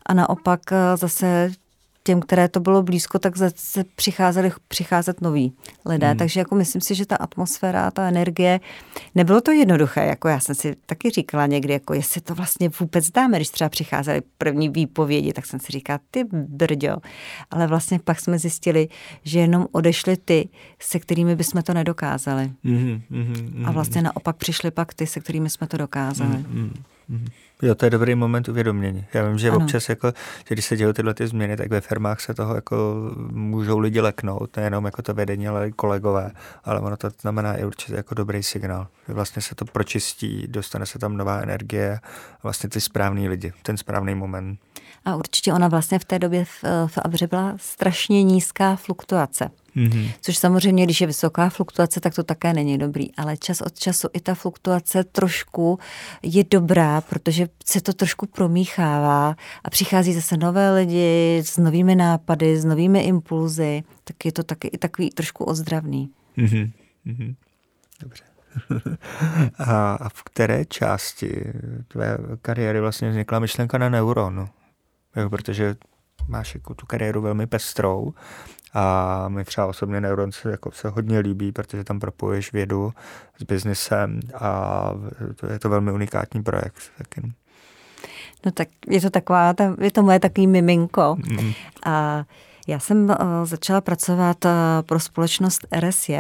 A 0.07 0.15
naopak 0.15 0.61
zase 0.95 1.51
těm, 2.03 2.21
které 2.21 2.49
to 2.49 2.61
bylo 2.61 2.83
blízko, 2.83 3.19
tak 3.19 3.37
zase 3.37 3.85
přicházeli 3.95 4.53
přicházet 4.69 5.21
noví 5.21 5.53
lidé. 5.87 6.09
Hmm. 6.09 6.17
Takže 6.17 6.41
jako 6.41 6.55
myslím 6.55 6.81
si, 6.81 6.95
že 6.95 7.07
ta 7.07 7.17
atmosféra, 7.17 7.91
ta 7.91 8.09
energie, 8.09 8.61
nebylo 9.15 9.41
to 9.41 9.51
jednoduché. 9.51 10.07
Jako 10.07 10.29
já 10.29 10.41
jsem 10.41 10.55
si 10.55 10.77
taky 10.87 11.11
říkala 11.11 11.47
někdy, 11.47 11.73
jako 11.73 11.95
jestli 11.95 12.21
to 12.21 12.35
vlastně 12.35 12.71
vůbec 12.81 13.11
dáme, 13.11 13.39
když 13.39 13.49
třeba 13.49 13.69
přicházely 13.69 14.23
první 14.39 14.69
výpovědi, 14.69 15.33
tak 15.33 15.47
jsem 15.47 15.61
si 15.61 15.73
říkala, 15.73 16.01
ty 16.11 16.25
brďo. 16.33 16.97
Ale 17.51 17.67
vlastně 17.67 17.99
pak 17.99 18.21
jsme 18.21 18.39
zjistili, 18.39 18.89
že 19.25 19.41
jenom 19.41 19.67
odešly 19.73 20.17
ty, 20.17 20.49
se 20.79 20.99
kterými 20.99 21.37
bychom 21.37 21.63
to 21.63 21.75
nedokázali. 21.75 22.53
Hmm, 22.65 23.03
hmm, 23.11 23.25
hmm, 23.25 23.67
A 23.67 23.71
vlastně 23.71 24.03
naopak 24.03 24.37
přišly 24.37 24.71
pak 24.71 24.95
ty, 24.95 25.07
se 25.07 25.21
kterými 25.21 25.51
jsme 25.51 25.67
to 25.67 25.77
dokázali. 25.77 26.31
Hmm, 26.31 26.45
hmm, 26.45 26.73
hmm. 27.09 27.27
Jo, 27.63 27.75
to 27.75 27.85
je 27.87 27.91
dobrý 27.91 28.15
moment 28.15 28.49
uvědomění. 28.49 29.07
Já 29.15 29.29
vím, 29.29 29.39
že 29.39 29.51
ano. 29.51 29.59
občas, 29.59 29.89
jako, 29.89 30.13
že 30.49 30.55
když 30.55 30.65
se 30.65 30.77
dějí 30.77 30.93
tyhle 30.93 31.15
ty 31.15 31.27
změny, 31.27 31.57
tak 31.57 31.71
ve 31.71 31.81
firmách 31.81 32.21
se 32.21 32.35
toho 32.35 32.55
jako 32.55 33.11
můžou 33.31 33.79
lidi 33.79 34.01
leknout, 34.01 34.57
nejenom 34.57 34.85
jako 34.85 35.03
to 35.03 35.15
vedení, 35.15 35.49
ale 35.49 35.69
i 35.69 35.73
kolegové, 35.73 36.31
ale 36.65 36.81
ono 36.81 36.97
to 36.97 37.11
znamená 37.21 37.55
i 37.57 37.65
určitě 37.65 37.95
jako 37.95 38.15
dobrý 38.15 38.43
signál. 38.43 38.87
Vlastně 39.09 39.43
se 39.43 39.55
to 39.55 39.65
pročistí, 39.65 40.47
dostane 40.49 40.87
se 40.87 40.99
tam 40.99 41.17
nová 41.17 41.41
energie, 41.41 42.01
vlastně 42.43 42.69
ty 42.69 42.81
správní 42.81 43.29
lidi, 43.29 43.53
ten 43.63 43.77
správný 43.77 44.15
moment. 44.15 44.59
A 45.05 45.17
určitě 45.17 45.53
ona 45.53 45.69
vlastně 45.69 45.99
v 45.99 46.05
té 46.05 46.19
době 46.19 46.45
v, 46.45 46.65
v 46.87 46.99
Abře 46.99 47.27
byla 47.27 47.55
strašně 47.57 48.23
nízká 48.23 48.77
fluktuace. 48.77 49.51
Mm-hmm. 49.77 50.11
Což 50.21 50.39
samozřejmě, 50.39 50.85
když 50.85 51.01
je 51.01 51.07
vysoká 51.07 51.49
fluktuace, 51.49 52.01
tak 52.01 52.15
to 52.15 52.23
také 52.23 52.53
není 52.53 52.79
dobrý. 52.79 53.15
Ale 53.15 53.37
čas 53.37 53.61
od 53.61 53.79
času 53.79 54.09
i 54.13 54.21
ta 54.21 54.35
fluktuace 54.35 55.05
trošku 55.05 55.79
je 56.23 56.45
dobrá, 56.51 57.01
protože 57.01 57.49
se 57.65 57.81
to 57.81 57.93
trošku 57.93 58.27
promíchává 58.27 59.37
a 59.65 59.71
přichází 59.71 60.15
zase 60.15 60.37
nové 60.37 60.75
lidi 60.75 61.39
s 61.45 61.59
novými 61.59 61.95
nápady, 61.95 62.61
s 62.61 62.65
novými 62.65 63.01
impulzy, 63.01 63.83
tak 64.05 64.25
je 64.25 64.33
to 64.33 64.43
taky 64.43 64.69
i 64.69 64.79
takový 64.79 65.11
trošku 65.11 65.45
ozdravný. 65.45 66.11
Mm-hmm. 66.39 66.71
Mm-hmm. 67.07 67.35
Dobře. 68.01 68.25
a 69.59 70.09
v 70.09 70.23
které 70.23 70.65
části 70.65 71.53
tvé 71.89 72.19
kariéry 72.43 72.81
vlastně 72.81 73.11
vznikla 73.11 73.39
myšlenka 73.39 73.79
na 73.79 73.89
neuron? 73.89 74.49
Jo, 75.17 75.31
protože 75.31 75.77
máš 76.29 76.55
jako 76.55 76.75
tu 76.75 76.87
kariéru 76.87 77.23
velmi 77.23 77.47
pestrou 77.47 78.15
a 78.75 79.29
mi 79.29 79.45
třeba 79.45 79.67
osobně 79.67 80.01
Neuron 80.01 80.33
se, 80.33 80.51
jako 80.51 80.71
se 80.71 80.89
hodně 80.89 81.19
líbí, 81.19 81.53
protože 81.53 81.85
tam 81.85 82.01
propojuješ 82.01 82.53
vědu 82.53 82.93
s 83.39 83.43
biznesem 83.43 84.21
a 84.35 84.91
to 85.37 85.47
je 85.47 85.59
to 85.59 85.69
velmi 85.69 85.93
unikátní 85.93 86.43
projekt. 86.43 86.83
Taky. 86.99 87.33
No 88.47 88.53
tak 88.53 88.69
je 88.89 89.01
to 89.01 89.11
taková, 89.11 89.55
je 89.81 89.91
to 89.91 90.03
moje 90.03 90.21
takový 90.21 90.47
miminko. 90.47 91.17
Mm. 91.19 91.53
A 91.87 92.25
já 92.69 92.79
jsem 92.79 93.05
uh, 93.05 93.17
začala 93.45 93.81
pracovat 93.81 94.45
uh, 94.45 94.51
pro 94.83 95.01
společnost 95.01 95.67
RSJ. 95.81 96.19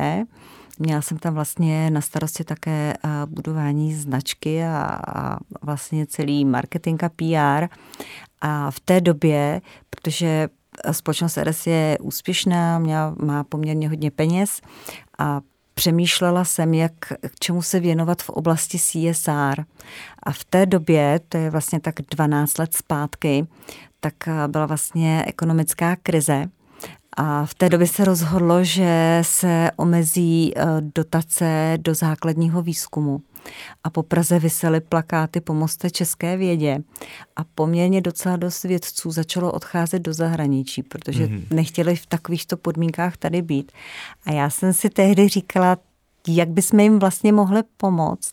Měla 0.78 1.02
jsem 1.02 1.18
tam 1.18 1.34
vlastně 1.34 1.90
na 1.90 2.00
starosti 2.00 2.44
také 2.44 2.94
uh, 3.04 3.10
budování 3.26 3.94
značky 3.94 4.64
a, 4.64 5.00
a 5.06 5.38
vlastně 5.62 6.06
celý 6.06 6.44
marketing 6.44 7.04
a 7.04 7.08
PR. 7.08 7.76
A 8.40 8.70
v 8.70 8.80
té 8.80 9.00
době, 9.00 9.60
protože 9.90 10.48
společnost 10.92 11.36
RS 11.36 11.66
je 11.66 11.98
úspěšná, 12.00 12.78
měla, 12.78 13.14
má 13.22 13.44
poměrně 13.44 13.88
hodně 13.88 14.10
peněz 14.10 14.60
a 15.18 15.40
přemýšlela 15.74 16.44
jsem, 16.44 16.74
jak 16.74 16.92
k 17.02 17.38
čemu 17.38 17.62
se 17.62 17.80
věnovat 17.80 18.22
v 18.22 18.30
oblasti 18.30 18.78
CSR. 18.78 19.64
A 20.22 20.32
v 20.32 20.44
té 20.44 20.66
době, 20.66 21.20
to 21.28 21.38
je 21.38 21.50
vlastně 21.50 21.80
tak 21.80 21.94
12 22.10 22.58
let 22.58 22.74
zpátky, 22.74 23.46
tak 24.00 24.14
byla 24.46 24.66
vlastně 24.66 25.24
ekonomická 25.26 25.96
krize. 25.96 26.44
A 27.16 27.46
v 27.46 27.54
té 27.54 27.68
době 27.68 27.86
se 27.86 28.04
rozhodlo, 28.04 28.64
že 28.64 29.18
se 29.22 29.70
omezí 29.76 30.52
eh, 30.56 30.64
dotace 30.80 31.78
do 31.80 31.94
základního 31.94 32.62
výzkumu 32.62 33.22
a 33.84 33.90
po 33.90 34.02
Praze 34.02 34.38
vysely 34.38 34.80
plakáty 34.80 35.40
Pomozte 35.40 35.90
české 35.90 36.36
vědě 36.36 36.78
a 37.36 37.44
poměrně 37.44 38.00
docela 38.00 38.36
dost 38.36 38.62
vědců 38.62 39.10
začalo 39.10 39.52
odcházet 39.52 39.98
do 39.98 40.14
zahraničí, 40.14 40.82
protože 40.82 41.26
mm-hmm. 41.26 41.44
nechtěli 41.50 41.96
v 41.96 42.06
takovýchto 42.06 42.56
podmínkách 42.56 43.16
tady 43.16 43.42
být. 43.42 43.72
A 44.26 44.32
já 44.32 44.50
jsem 44.50 44.72
si 44.72 44.90
tehdy 44.90 45.28
říkala, 45.28 45.76
jak 46.28 46.48
bychom 46.48 46.80
jim 46.80 46.98
vlastně 46.98 47.32
mohli 47.32 47.62
pomoct. 47.76 48.30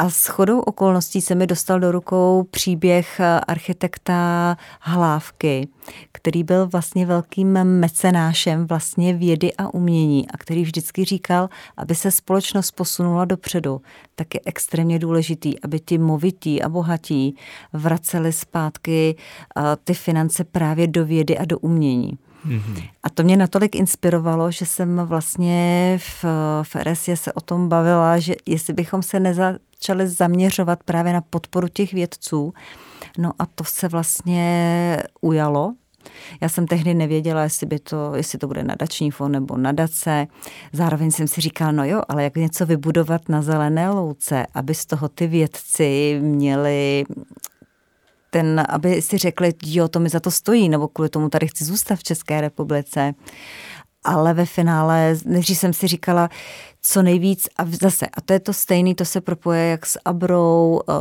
A 0.00 0.10
s 0.10 0.26
chodou 0.26 0.60
okolností 0.60 1.20
se 1.20 1.34
mi 1.34 1.46
dostal 1.46 1.80
do 1.80 1.92
rukou 1.92 2.46
příběh 2.50 3.20
architekta 3.48 4.56
Hlávky, 4.80 5.68
který 6.12 6.44
byl 6.44 6.66
vlastně 6.66 7.06
velkým 7.06 7.52
mecenášem 7.64 8.66
vlastně 8.66 9.14
vědy 9.14 9.54
a 9.54 9.74
umění 9.74 10.30
a 10.30 10.36
který 10.36 10.62
vždycky 10.62 11.04
říkal, 11.04 11.48
aby 11.76 11.94
se 11.94 12.10
společnost 12.10 12.70
posunula 12.70 13.24
dopředu, 13.24 13.80
tak 14.14 14.34
je 14.34 14.40
extrémně 14.44 14.98
důležitý, 14.98 15.60
aby 15.60 15.80
ti 15.80 15.98
movití 15.98 16.62
a 16.62 16.68
bohatí 16.68 17.36
vraceli 17.72 18.32
zpátky 18.32 19.16
ty 19.84 19.94
finance 19.94 20.44
právě 20.44 20.86
do 20.86 21.04
vědy 21.06 21.38
a 21.38 21.44
do 21.44 21.58
umění. 21.58 22.18
Mm-hmm. 22.46 22.88
A 23.02 23.10
to 23.10 23.22
mě 23.22 23.36
natolik 23.36 23.76
inspirovalo, 23.76 24.50
že 24.50 24.66
jsem 24.66 25.00
vlastně 25.04 25.98
v, 26.02 26.24
v 26.62 26.76
RSě 26.76 27.16
se 27.16 27.32
o 27.32 27.40
tom 27.40 27.68
bavila, 27.68 28.18
že 28.18 28.34
jestli 28.46 28.72
bychom 28.72 29.02
se 29.02 29.20
nezačali 29.80 30.08
zaměřovat 30.08 30.82
právě 30.84 31.12
na 31.12 31.20
podporu 31.20 31.68
těch 31.68 31.92
vědců, 31.92 32.54
no 33.18 33.32
a 33.38 33.46
to 33.46 33.64
se 33.64 33.88
vlastně 33.88 34.96
ujalo, 35.20 35.74
já 36.40 36.48
jsem 36.48 36.66
tehdy 36.66 36.94
nevěděla, 36.94 37.42
jestli, 37.42 37.66
by 37.66 37.78
to, 37.78 38.14
jestli 38.14 38.38
to 38.38 38.46
bude 38.46 38.62
nadační 38.62 39.10
fond 39.10 39.32
nebo 39.32 39.56
nadace. 39.56 40.26
Zároveň 40.72 41.10
jsem 41.10 41.28
si 41.28 41.40
říkala, 41.40 41.72
no 41.72 41.84
jo, 41.84 42.02
ale 42.08 42.24
jak 42.24 42.36
něco 42.36 42.66
vybudovat 42.66 43.28
na 43.28 43.42
zelené 43.42 43.90
louce, 43.90 44.46
aby 44.54 44.74
z 44.74 44.86
toho 44.86 45.08
ty 45.08 45.26
vědci 45.26 46.18
měli 46.22 47.04
ten, 48.30 48.64
aby 48.68 49.02
si 49.02 49.18
řekli, 49.18 49.52
jo, 49.66 49.88
to 49.88 50.00
mi 50.00 50.08
za 50.08 50.20
to 50.20 50.30
stojí, 50.30 50.68
nebo 50.68 50.88
kvůli 50.88 51.08
tomu 51.08 51.28
tady 51.28 51.48
chci 51.48 51.64
zůstat 51.64 51.96
v 51.96 52.02
České 52.02 52.40
republice. 52.40 53.14
Ale 54.04 54.34
ve 54.34 54.46
finále, 54.46 55.16
než 55.24 55.48
jsem 55.48 55.72
si 55.72 55.86
říkala, 55.86 56.28
co 56.82 57.02
nejvíc, 57.02 57.48
a 57.56 57.64
zase, 57.82 58.06
a 58.06 58.20
to 58.20 58.32
je 58.32 58.40
to 58.40 58.52
stejný, 58.52 58.94
to 58.94 59.04
se 59.04 59.20
propoje 59.20 59.66
jak 59.66 59.86
s 59.86 59.98
Abrou, 60.04 60.80
eh, 60.88 60.92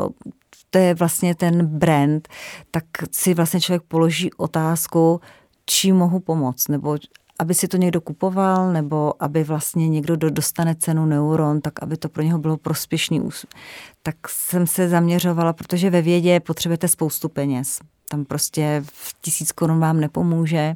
to 0.70 0.78
je 0.78 0.94
vlastně 0.94 1.36
ten 1.36 1.66
brand, 1.66 2.28
tak 2.72 2.84
si 3.12 3.34
vlastně 3.34 3.62
člověk 3.62 3.84
položí 3.88 4.34
otázku, 4.34 5.22
čím 5.66 5.96
mohu 5.96 6.20
pomoct, 6.20 6.68
nebo 6.68 6.98
aby 7.40 7.54
si 7.54 7.68
to 7.68 7.78
někdo 7.78 8.02
kupoval, 8.02 8.74
nebo 8.74 9.14
aby 9.20 9.44
vlastně 9.44 9.90
někdo 9.90 10.16
dostane 10.16 10.76
cenu 10.76 11.06
neuron, 11.06 11.62
tak 11.62 11.84
aby 11.84 11.98
to 11.98 12.10
pro 12.10 12.24
něho 12.24 12.40
bylo 12.40 12.58
prospěšný. 12.58 13.22
Tak 14.04 14.16
jsem 14.28 14.68
se 14.68 14.90
zaměřovala, 14.90 15.54
protože 15.54 15.90
ve 15.90 16.02
vědě 16.02 16.40
potřebujete 16.40 16.88
spoustu 16.88 17.30
peněz. 17.30 17.80
Tam 18.10 18.26
prostě 18.26 18.84
tisíc 19.22 19.52
korun 19.52 19.80
vám 19.80 20.00
nepomůže. 20.00 20.76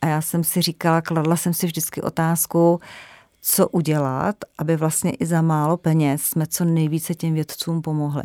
A 0.00 0.06
já 0.06 0.20
jsem 0.20 0.44
si 0.44 0.62
říkala, 0.62 1.00
kladla 1.00 1.36
jsem 1.36 1.54
si 1.54 1.66
vždycky 1.66 2.02
otázku, 2.02 2.80
co 3.40 3.68
udělat, 3.68 4.36
aby 4.58 4.76
vlastně 4.76 5.10
i 5.10 5.26
za 5.26 5.42
málo 5.42 5.76
peněz 5.76 6.22
jsme 6.22 6.46
co 6.46 6.64
nejvíce 6.64 7.14
těm 7.14 7.34
vědcům 7.34 7.82
pomohli 7.82 8.22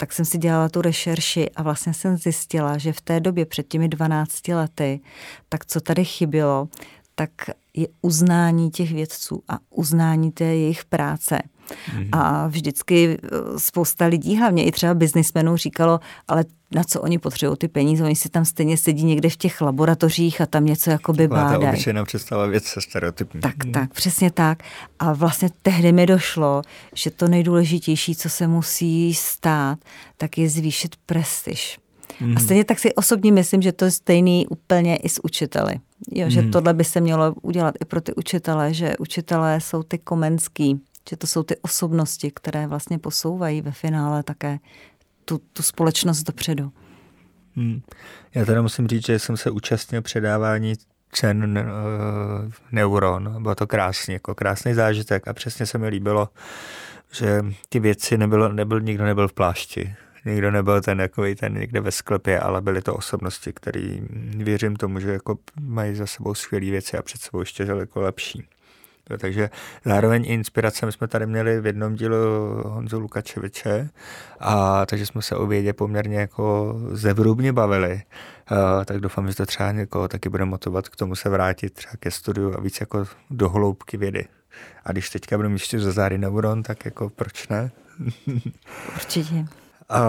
tak 0.00 0.12
jsem 0.12 0.24
si 0.24 0.38
dělala 0.38 0.68
tu 0.68 0.82
rešerši 0.82 1.50
a 1.50 1.62
vlastně 1.62 1.94
jsem 1.94 2.16
zjistila, 2.16 2.78
že 2.78 2.92
v 2.92 3.00
té 3.00 3.20
době 3.20 3.46
před 3.46 3.68
těmi 3.68 3.88
12 3.88 4.48
lety, 4.48 5.00
tak 5.48 5.66
co 5.66 5.80
tady 5.80 6.04
chybělo, 6.04 6.68
tak 7.14 7.30
je 7.74 7.86
uznání 8.02 8.70
těch 8.70 8.92
vědců 8.92 9.42
a 9.48 9.58
uznání 9.70 10.32
té 10.32 10.44
jejich 10.44 10.84
práce. 10.84 11.38
Mm-hmm. 11.70 12.08
A 12.12 12.46
vždycky 12.46 13.18
eh, 13.22 13.28
spousta 13.58 14.06
lidí, 14.06 14.36
hlavně 14.36 14.64
i 14.64 14.72
třeba 14.72 14.94
biznismenů, 14.94 15.56
říkalo, 15.56 16.00
ale 16.28 16.44
na 16.74 16.84
co 16.84 17.00
oni 17.00 17.18
potřebují 17.18 17.56
ty 17.56 17.68
peníze, 17.68 18.04
oni 18.04 18.16
si 18.16 18.28
tam 18.28 18.44
stejně 18.44 18.76
sedí 18.76 19.04
někde 19.04 19.30
v 19.30 19.36
těch 19.36 19.60
laboratořích 19.60 20.40
a 20.40 20.46
tam 20.46 20.64
něco 20.64 20.90
jakoby 20.90 21.28
bádají. 21.28 21.62
Ta 21.62 21.68
obyčejná 21.68 22.04
představa 22.04 22.46
věc 22.46 22.64
se 22.64 22.80
stereotypní. 22.80 23.40
Tak, 23.40 23.54
tak, 23.72 23.94
přesně 23.94 24.30
tak. 24.30 24.62
A 24.98 25.12
vlastně 25.12 25.48
tehdy 25.62 25.92
mi 25.92 26.06
došlo, 26.06 26.62
že 26.94 27.10
to 27.10 27.28
nejdůležitější, 27.28 28.14
co 28.14 28.28
se 28.28 28.46
musí 28.46 29.14
stát, 29.14 29.78
tak 30.16 30.38
je 30.38 30.48
zvýšit 30.48 30.96
prestiž. 31.06 31.78
Mm. 32.20 32.26
A 32.26 32.30
mhm. 32.30 32.44
stejně 32.44 32.64
tak 32.64 32.78
si 32.78 32.94
osobně 32.94 33.32
myslím, 33.32 33.62
že 33.62 33.72
to 33.72 33.84
je 33.84 33.90
stejný 33.90 34.46
úplně 34.46 34.96
i 34.96 35.08
s 35.08 35.24
učiteli. 35.24 35.74
Jo, 36.12 36.24
mm. 36.24 36.30
Že 36.30 36.42
mhm. 36.42 36.50
tohle 36.50 36.74
by 36.74 36.84
se 36.84 37.00
mělo 37.00 37.34
udělat 37.42 37.74
i 37.80 37.84
pro 37.84 38.00
ty 38.00 38.14
učitele, 38.14 38.74
že 38.74 38.96
učitelé 38.98 39.60
jsou 39.60 39.82
ty 39.82 39.98
komenský, 39.98 40.80
že 41.10 41.16
to 41.16 41.26
jsou 41.26 41.42
ty 41.42 41.56
osobnosti, 41.56 42.30
které 42.30 42.66
vlastně 42.66 42.98
posouvají 42.98 43.62
ve 43.62 43.72
finále 43.72 44.22
také 44.22 44.58
tu, 45.24 45.40
tu 45.52 45.62
společnost 45.62 46.22
dopředu. 46.22 46.72
Hmm. 47.56 47.82
Já 48.34 48.44
teda 48.44 48.62
musím 48.62 48.88
říct, 48.88 49.06
že 49.06 49.18
jsem 49.18 49.36
se 49.36 49.50
účastnil 49.50 50.02
předávání 50.02 50.74
cen 51.12 51.58
uh, 51.58 52.52
Neuron. 52.72 53.42
Bylo 53.42 53.54
to 53.54 53.66
krásně, 53.66 54.14
jako 54.14 54.34
krásný 54.34 54.74
zážitek 54.74 55.28
a 55.28 55.32
přesně 55.32 55.66
se 55.66 55.78
mi 55.78 55.88
líbilo, 55.88 56.28
že 57.12 57.42
ty 57.68 57.80
věci 57.80 58.18
nebylo, 58.18 58.52
nebyl, 58.52 58.80
nikdo 58.80 59.04
nebyl 59.04 59.28
v 59.28 59.32
plášti. 59.32 59.94
Nikdo 60.24 60.50
nebyl 60.50 60.80
ten 60.80 60.98
takový 60.98 61.34
ten 61.34 61.54
někde 61.54 61.80
ve 61.80 61.90
sklepě, 61.90 62.40
ale 62.40 62.60
byly 62.60 62.82
to 62.82 62.94
osobnosti, 62.94 63.52
který 63.52 64.02
věřím 64.36 64.76
tomu, 64.76 65.00
že 65.00 65.12
jako 65.12 65.38
mají 65.60 65.94
za 65.94 66.06
sebou 66.06 66.34
skvělé 66.34 66.70
věci 66.70 66.98
a 66.98 67.02
před 67.02 67.20
sebou 67.20 67.40
ještě 67.40 67.64
daleko 67.64 68.00
lepší. 68.00 68.48
Takže 69.18 69.50
zároveň 69.84 70.24
inspirace 70.26 70.86
my 70.86 70.92
jsme 70.92 71.08
tady 71.08 71.26
měli 71.26 71.60
v 71.60 71.66
jednom 71.66 71.94
dílu 71.94 72.16
Honzu 72.64 72.98
Lukačeviče, 72.98 73.88
a 74.40 74.86
takže 74.86 75.06
jsme 75.06 75.22
se 75.22 75.36
o 75.36 75.46
vědě 75.46 75.72
poměrně 75.72 76.20
jako 76.20 76.74
zevrubně 76.90 77.52
bavili. 77.52 78.02
A, 78.46 78.84
tak 78.84 79.00
doufám, 79.00 79.28
že 79.28 79.36
to 79.36 79.46
třeba 79.46 79.72
někoho 79.72 80.08
taky 80.08 80.28
bude 80.28 80.44
motivovat 80.44 80.88
k 80.88 80.96
tomu 80.96 81.16
se 81.16 81.28
vrátit 81.28 81.74
třeba 81.74 81.92
ke 82.00 82.10
studiu 82.10 82.54
a 82.56 82.60
víc 82.60 82.80
jako 82.80 83.04
do 83.30 83.48
hloubky 83.48 83.96
vědy. 83.96 84.24
A 84.84 84.92
když 84.92 85.10
teďka 85.10 85.36
budeme 85.36 85.54
ještě 85.54 85.80
za 85.80 85.92
záry 85.92 86.18
neuron, 86.18 86.62
tak 86.62 86.84
jako 86.84 87.10
proč 87.10 87.48
ne? 87.48 87.70
Určitě. 88.94 89.44
A, 89.88 90.00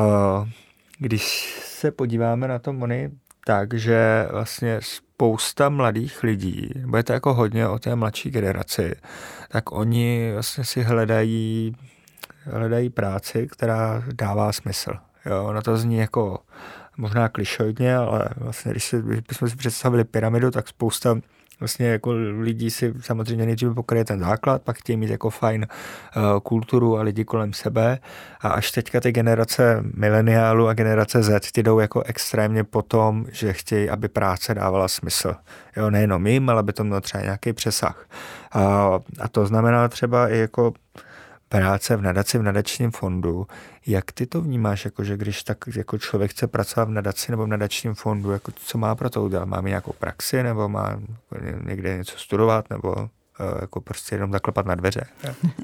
když 0.97 1.53
se 1.65 1.91
podíváme 1.91 2.47
na 2.47 2.59
to, 2.59 2.73
Moni, 2.73 3.11
tak, 3.45 3.73
že 3.73 4.27
vlastně 4.31 4.79
spousta 4.81 5.69
mladých 5.69 6.23
lidí, 6.23 6.69
bude 6.85 7.03
to 7.03 7.13
jako 7.13 7.33
hodně 7.33 7.67
o 7.67 7.79
té 7.79 7.95
mladší 7.95 8.29
generaci, 8.29 8.95
tak 9.49 9.71
oni 9.71 10.31
vlastně 10.33 10.65
si 10.65 10.81
hledají, 10.81 11.75
hledají 12.43 12.89
práci, 12.89 13.47
která 13.51 14.03
dává 14.13 14.51
smysl. 14.51 14.91
Jo, 15.25 15.45
ono 15.45 15.61
to 15.61 15.77
zní 15.77 15.97
jako 15.97 16.39
možná 16.97 17.29
klišoidně, 17.29 17.95
ale 17.95 18.29
vlastně, 18.37 18.71
když, 18.71 18.83
si, 18.83 19.01
když 19.01 19.19
bychom 19.19 19.49
si 19.49 19.55
představili 19.55 20.03
pyramidu, 20.03 20.51
tak 20.51 20.67
spousta 20.67 21.17
vlastně 21.61 21.87
jako 21.87 22.11
lidi 22.39 22.71
si 22.71 22.93
samozřejmě 23.01 23.45
nejdříve 23.45 23.73
pokryje 23.73 24.05
ten 24.05 24.19
základ, 24.19 24.61
pak 24.61 24.77
chtějí 24.77 24.97
mít 24.97 25.09
jako 25.09 25.29
fajn 25.29 25.67
uh, 26.15 26.39
kulturu 26.39 26.97
a 26.97 27.01
lidi 27.01 27.25
kolem 27.25 27.53
sebe 27.53 27.99
a 28.41 28.49
až 28.49 28.71
teďka 28.71 28.99
ty 28.99 29.11
generace 29.11 29.83
mileniálu 29.93 30.67
a 30.67 30.73
generace 30.73 31.23
Z 31.23 31.51
ti 31.51 31.63
jdou 31.63 31.79
jako 31.79 32.01
extrémně 32.03 32.63
po 32.63 32.81
tom, 32.81 33.25
že 33.31 33.53
chtějí, 33.53 33.89
aby 33.89 34.07
práce 34.07 34.53
dávala 34.53 34.87
smysl. 34.87 35.35
Jo, 35.77 35.89
nejenom 35.89 36.27
jim, 36.27 36.49
ale 36.49 36.59
aby 36.59 36.73
to 36.73 36.83
mělo 36.83 37.01
třeba 37.01 37.23
nějaký 37.23 37.53
přesah. 37.53 38.05
Uh, 38.55 38.61
a 39.19 39.27
to 39.31 39.45
znamená 39.45 39.87
třeba 39.87 40.29
i 40.29 40.37
jako 40.37 40.73
práce 41.51 41.95
v 41.95 42.01
nadaci, 42.01 42.37
v 42.37 42.43
nadačním 42.43 42.91
fondu. 42.91 43.47
Jak 43.87 44.11
ty 44.11 44.25
to 44.25 44.41
vnímáš, 44.41 44.85
jako, 44.85 45.03
že 45.03 45.17
když 45.17 45.43
tak 45.43 45.57
jako 45.75 45.97
člověk 45.97 46.31
chce 46.31 46.47
pracovat 46.47 46.89
v 46.89 46.91
nadaci 46.91 47.31
nebo 47.31 47.43
v 47.43 47.47
nadačním 47.47 47.93
fondu, 47.93 48.31
jako, 48.31 48.51
co 48.51 48.77
má 48.77 48.95
pro 48.95 49.09
to 49.09 49.23
udělat? 49.23 49.45
Má 49.45 49.61
nějakou 49.61 49.93
praxi 49.99 50.43
nebo 50.43 50.69
má 50.69 50.99
někde 51.65 51.97
něco 51.97 52.17
studovat 52.17 52.69
nebo 52.69 52.95
eh, 52.97 53.61
jako 53.61 53.81
prostě 53.81 54.15
jenom 54.15 54.31
zaklepat 54.31 54.65
na 54.65 54.75
dveře? 54.75 55.03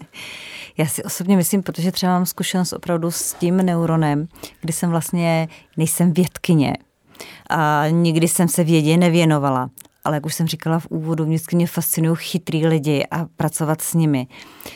Já 0.78 0.86
si 0.86 1.04
osobně 1.04 1.38
myslím, 1.38 1.63
protože 1.63 1.91
třeba 1.91 2.12
mám 2.12 2.26
zkušenost 2.26 2.73
opravdu 2.73 3.12
s 3.12 3.34
tím 3.34 3.58
neuronem, 3.58 4.28
kdy 4.62 4.73
jsem 4.73 4.89
vlastně, 4.89 5.47
nejsem 5.78 6.13
vědkyně, 6.13 6.73
a 7.50 7.84
nikdy 7.89 8.28
jsem 8.28 8.47
se 8.47 8.63
vědě 8.63 8.97
nevěnovala 8.97 9.69
ale 10.08 10.15
jak 10.15 10.26
už 10.26 10.34
jsem 10.34 10.48
říkala 10.48 10.80
v 10.80 10.88
úvodu, 10.89 11.26
vždycky 11.26 11.56
mě 11.56 11.67
fascinují 11.67 12.15
chytrý 12.20 12.67
lidi 12.67 13.06
a 13.12 13.26
pracovat 13.26 13.82
s 13.82 13.93
nimi. 13.93 14.28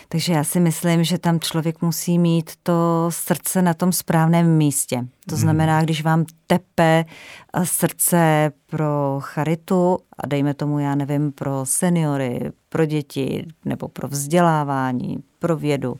Takže 0.07 0.33
já 0.33 0.43
si 0.43 0.59
myslím, 0.59 1.03
že 1.03 1.17
tam 1.17 1.39
člověk 1.39 1.81
musí 1.81 2.19
mít 2.19 2.51
to 2.63 3.05
srdce 3.09 3.61
na 3.61 3.73
tom 3.73 3.91
správném 3.91 4.57
místě. 4.57 5.07
To 5.29 5.35
hmm. 5.35 5.41
znamená, 5.41 5.81
když 5.81 6.03
vám 6.03 6.25
tepe 6.47 7.05
eh, 7.53 7.65
srdce 7.65 8.51
pro 8.65 9.19
charitu 9.19 9.97
a 10.17 10.27
dejme 10.27 10.53
tomu, 10.53 10.79
já 10.79 10.95
nevím, 10.95 11.31
pro 11.31 11.61
seniory, 11.63 12.51
pro 12.69 12.85
děti 12.85 13.47
nebo 13.65 13.87
pro 13.87 14.07
vzdělávání, 14.07 15.17
pro 15.39 15.57
vědu, 15.57 15.95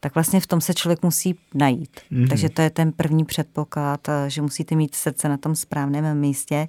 tak 0.00 0.14
vlastně 0.14 0.40
v 0.40 0.46
tom 0.46 0.60
se 0.60 0.74
člověk 0.74 1.02
musí 1.02 1.38
najít. 1.54 2.00
Mm. 2.10 2.28
Takže 2.28 2.48
to 2.48 2.62
je 2.62 2.70
ten 2.70 2.92
první 2.92 3.24
předpoklad, 3.24 4.08
eh, 4.08 4.30
že 4.30 4.42
musíte 4.42 4.74
mít 4.74 4.94
srdce 4.94 5.28
na 5.28 5.36
tom 5.36 5.56
správném 5.56 6.18
místě. 6.18 6.68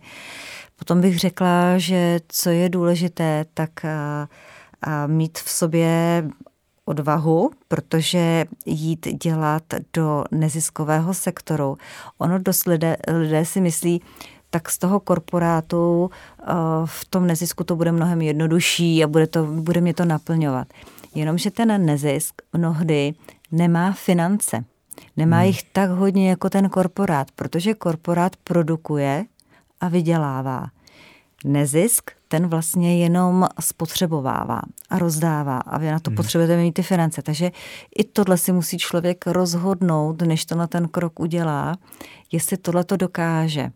Potom 0.75 1.01
bych 1.01 1.19
řekla, 1.19 1.77
že 1.77 2.19
co 2.27 2.49
je 2.49 2.69
důležité, 2.69 3.45
tak 3.53 3.85
a, 3.85 4.29
a 4.81 5.07
mít 5.07 5.37
v 5.37 5.49
sobě 5.49 6.23
odvahu, 6.87 7.51
protože 7.67 8.45
jít 8.65 9.07
dělat 9.23 9.63
do 9.93 10.23
neziskového 10.31 11.13
sektoru. 11.13 11.77
Ono 12.17 12.39
dost 12.39 12.65
lidé, 12.67 12.97
lidé 13.07 13.45
si 13.45 13.61
myslí, 13.61 14.01
tak 14.49 14.69
z 14.69 14.77
toho 14.77 14.99
korporátu 14.99 16.09
v 16.85 17.05
tom 17.05 17.27
nezisku 17.27 17.63
to 17.63 17.75
bude 17.75 17.91
mnohem 17.91 18.21
jednodušší 18.21 19.03
a 19.03 19.07
bude, 19.07 19.27
to, 19.27 19.43
bude 19.43 19.81
mě 19.81 19.93
to 19.93 20.05
naplňovat. 20.05 20.67
Jenomže 21.15 21.51
ten 21.51 21.85
nezisk 21.85 22.41
mnohdy 22.53 23.13
nemá 23.51 23.91
finance. 23.91 24.63
Nemá 25.17 25.37
hmm. 25.37 25.45
jich 25.45 25.63
tak 25.63 25.89
hodně 25.89 26.29
jako 26.29 26.49
ten 26.49 26.69
korporát, 26.69 27.31
protože 27.31 27.73
korporát 27.73 28.35
produkuje 28.35 29.25
a 29.81 29.87
vydělává. 29.87 30.67
Nezisk, 31.45 32.11
ten 32.27 32.47
vlastně 32.47 32.97
jenom 32.97 33.47
spotřebovává 33.59 34.61
a 34.89 34.99
rozdává 34.99 35.57
a 35.57 35.77
vy 35.77 35.91
na 35.91 35.99
to 35.99 36.09
hmm. 36.09 36.15
potřebujete 36.15 36.57
mít 36.57 36.71
ty 36.71 36.83
finance. 36.83 37.21
Takže 37.21 37.51
i 37.97 38.03
tohle 38.03 38.37
si 38.37 38.51
musí 38.51 38.77
člověk 38.77 39.27
rozhodnout, 39.27 40.21
než 40.21 40.45
to 40.45 40.55
na 40.55 40.67
ten 40.67 40.87
krok 40.87 41.19
udělá, 41.19 41.75
jestli 42.31 42.57
tohle 42.57 42.83
to 42.83 42.97
dokáže. 42.97 43.71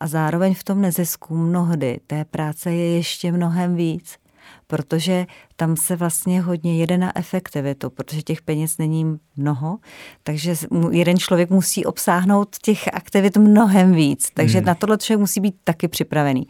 A 0.00 0.06
zároveň 0.06 0.54
v 0.54 0.64
tom 0.64 0.80
nezisku 0.80 1.36
mnohdy 1.36 2.00
té 2.06 2.24
práce 2.24 2.72
je 2.72 2.96
ještě 2.96 3.32
mnohem 3.32 3.76
víc 3.76 4.18
protože 4.66 5.26
tam 5.56 5.76
se 5.76 5.96
vlastně 5.96 6.40
hodně 6.40 6.78
jede 6.78 6.98
na 6.98 7.18
efektivitu, 7.18 7.90
protože 7.90 8.22
těch 8.22 8.42
peněz 8.42 8.78
není 8.78 9.18
mnoho, 9.36 9.78
takže 10.22 10.54
jeden 10.90 11.18
člověk 11.18 11.50
musí 11.50 11.84
obsáhnout 11.84 12.56
těch 12.62 12.88
aktivit 12.94 13.36
mnohem 13.36 13.92
víc, 13.92 14.30
takže 14.34 14.58
hmm. 14.58 14.66
na 14.66 14.74
tohle 14.74 14.98
člověk 14.98 15.20
musí 15.20 15.40
být 15.40 15.54
taky 15.64 15.88
připravený. 15.88 16.46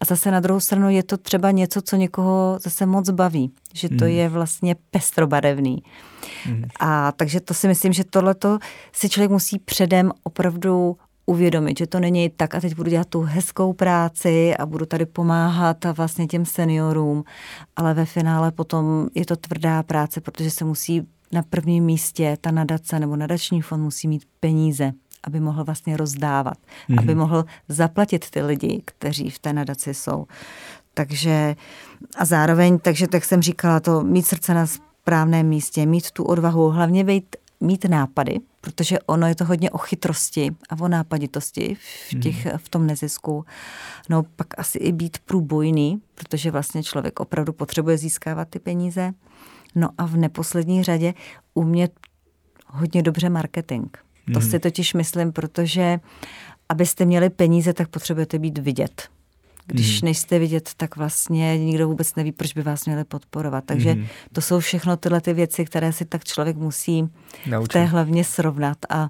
A 0.00 0.04
zase 0.04 0.30
na 0.30 0.40
druhou 0.40 0.60
stranu 0.60 0.90
je 0.90 1.02
to 1.02 1.16
třeba 1.16 1.50
něco, 1.50 1.82
co 1.82 1.96
někoho 1.96 2.58
zase 2.62 2.86
moc 2.86 3.10
baví, 3.10 3.52
že 3.74 3.88
to 3.88 4.04
hmm. 4.04 4.14
je 4.14 4.28
vlastně 4.28 4.76
pestrobarevný. 4.90 5.82
Hmm. 6.44 6.64
A 6.80 7.12
takže 7.12 7.40
to 7.40 7.54
si 7.54 7.68
myslím, 7.68 7.92
že 7.92 8.04
tohleto 8.04 8.58
si 8.92 9.08
člověk 9.08 9.30
musí 9.30 9.58
předem 9.58 10.12
opravdu 10.22 10.96
uvědomit, 11.26 11.78
že 11.78 11.86
to 11.86 12.00
není 12.00 12.30
tak 12.30 12.54
a 12.54 12.60
teď 12.60 12.76
budu 12.76 12.90
dělat 12.90 13.08
tu 13.08 13.20
hezkou 13.20 13.72
práci 13.72 14.56
a 14.56 14.66
budu 14.66 14.86
tady 14.86 15.06
pomáhat 15.06 15.86
a 15.86 15.92
vlastně 15.92 16.26
těm 16.26 16.44
seniorům, 16.44 17.24
ale 17.76 17.94
ve 17.94 18.04
finále 18.04 18.52
potom 18.52 19.08
je 19.14 19.26
to 19.26 19.36
tvrdá 19.36 19.82
práce, 19.82 20.20
protože 20.20 20.50
se 20.50 20.64
musí 20.64 21.02
na 21.32 21.42
prvním 21.42 21.84
místě 21.84 22.36
ta 22.40 22.50
nadace 22.50 22.98
nebo 22.98 23.16
nadační 23.16 23.62
fond 23.62 23.82
musí 23.82 24.08
mít 24.08 24.22
peníze, 24.40 24.92
aby 25.24 25.40
mohl 25.40 25.64
vlastně 25.64 25.96
rozdávat, 25.96 26.54
mm-hmm. 26.56 26.98
aby 26.98 27.14
mohl 27.14 27.44
zaplatit 27.68 28.30
ty 28.30 28.42
lidi, 28.42 28.82
kteří 28.84 29.30
v 29.30 29.38
té 29.38 29.52
nadaci 29.52 29.94
jsou. 29.94 30.26
Takže 30.94 31.56
a 32.16 32.24
zároveň, 32.24 32.78
takže 32.78 33.08
tak 33.08 33.24
jsem 33.24 33.42
říkala, 33.42 33.80
to 33.80 34.02
mít 34.02 34.26
srdce 34.26 34.54
na 34.54 34.66
správném 34.66 35.46
místě, 35.46 35.86
mít 35.86 36.10
tu 36.10 36.24
odvahu, 36.24 36.70
hlavně 36.70 37.04
být 37.04 37.36
mít 37.60 37.84
nápady, 37.84 38.40
protože 38.60 38.98
ono 39.00 39.26
je 39.26 39.34
to 39.34 39.44
hodně 39.44 39.70
o 39.70 39.78
chytrosti 39.78 40.50
a 40.70 40.80
o 40.80 40.88
nápaditosti 40.88 41.76
v, 42.08 42.20
těch, 42.20 42.46
hmm. 42.46 42.58
v 42.58 42.68
tom 42.68 42.86
nezisku. 42.86 43.44
No 44.08 44.22
pak 44.22 44.46
asi 44.58 44.78
i 44.78 44.92
být 44.92 45.18
průbojný, 45.18 46.02
protože 46.14 46.50
vlastně 46.50 46.82
člověk 46.82 47.20
opravdu 47.20 47.52
potřebuje 47.52 47.98
získávat 47.98 48.48
ty 48.48 48.58
peníze. 48.58 49.12
No 49.74 49.88
a 49.98 50.06
v 50.06 50.16
neposlední 50.16 50.82
řadě 50.82 51.14
umět 51.54 51.92
hodně 52.66 53.02
dobře 53.02 53.28
marketing. 53.28 53.86
To 54.32 54.40
hmm. 54.40 54.50
si 54.50 54.58
totiž 54.58 54.94
myslím, 54.94 55.32
protože 55.32 56.00
abyste 56.68 57.04
měli 57.04 57.30
peníze, 57.30 57.72
tak 57.72 57.88
potřebujete 57.88 58.38
být 58.38 58.58
vidět. 58.58 59.08
Když 59.72 60.02
mm. 60.02 60.06
nejste 60.06 60.38
vidět, 60.38 60.70
tak 60.76 60.96
vlastně 60.96 61.58
nikdo 61.58 61.88
vůbec 61.88 62.14
neví, 62.14 62.32
proč 62.32 62.52
by 62.52 62.62
vás 62.62 62.86
měli 62.86 63.04
podporovat. 63.04 63.64
Takže 63.64 63.94
mm. 63.94 64.06
to 64.32 64.40
jsou 64.40 64.60
všechno 64.60 64.96
tyhle 64.96 65.20
ty 65.20 65.32
věci, 65.32 65.64
které 65.64 65.92
si 65.92 66.04
tak 66.04 66.24
člověk 66.24 66.56
musí 66.56 67.08
Naučit. 67.46 67.70
v 67.70 67.72
té 67.72 67.84
hlavně 67.84 68.24
srovnat 68.24 68.78
a, 68.88 69.08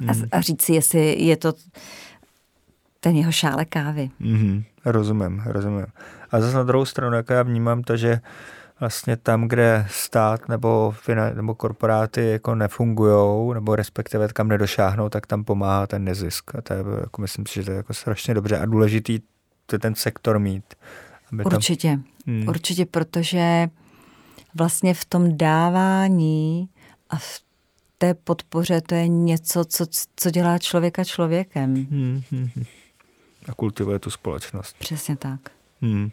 mm. 0.00 0.10
a, 0.10 0.12
mhm. 0.12 0.28
a 0.32 0.40
říct 0.40 0.62
si, 0.62 0.72
jestli 0.72 1.22
je 1.24 1.36
to 1.36 1.52
ten 3.00 3.16
jeho 3.16 3.32
šále 3.32 3.64
kávy. 3.64 4.10
Mm. 4.20 4.62
Rozumím, 4.84 5.42
rozumím. 5.46 5.86
A 6.30 6.40
zase 6.40 6.56
na 6.56 6.62
druhou 6.62 6.84
stranu, 6.84 7.16
jak 7.16 7.30
já 7.30 7.42
vnímám 7.42 7.82
to, 7.82 7.96
že 7.96 8.20
vlastně 8.80 9.16
tam, 9.16 9.48
kde 9.48 9.86
stát 9.90 10.48
nebo, 10.48 10.94
nebo 11.34 11.54
korporáty 11.54 12.26
jako 12.26 12.54
nefungují, 12.54 13.54
nebo 13.54 13.76
respektive 13.76 14.28
kam 14.28 14.48
nedošáhnou, 14.48 15.08
tak 15.08 15.26
tam 15.26 15.44
pomáhá 15.44 15.86
ten 15.86 16.04
nezisk. 16.04 16.54
A 16.54 16.62
to 16.62 16.72
je, 16.72 16.78
jako 17.00 17.22
myslím 17.22 17.46
si, 17.46 17.54
že 17.54 17.64
to 17.64 17.70
je 17.70 17.76
jako 17.76 17.94
strašně 17.94 18.34
dobře 18.34 18.58
a 18.58 18.66
důležitý 18.66 19.20
ten 19.66 19.94
sektor 19.94 20.38
mít. 20.38 20.74
Aby 21.32 21.44
určitě, 21.44 21.88
tam... 21.88 22.04
hmm. 22.26 22.48
určitě, 22.48 22.86
protože 22.86 23.68
vlastně 24.54 24.94
v 24.94 25.04
tom 25.04 25.36
dávání 25.36 26.68
a 27.10 27.16
v 27.16 27.40
té 27.98 28.14
podpoře 28.14 28.80
to 28.80 28.94
je 28.94 29.08
něco, 29.08 29.64
co, 29.64 29.86
co 30.16 30.30
dělá 30.30 30.58
člověka 30.58 31.04
člověkem. 31.04 31.74
Hmm, 31.74 32.22
hmm, 32.30 32.48
hmm. 32.54 32.64
A 33.48 33.54
kultivuje 33.54 33.98
tu 33.98 34.10
společnost. 34.10 34.76
Přesně 34.78 35.16
tak. 35.16 35.40
Hmm. 35.82 36.10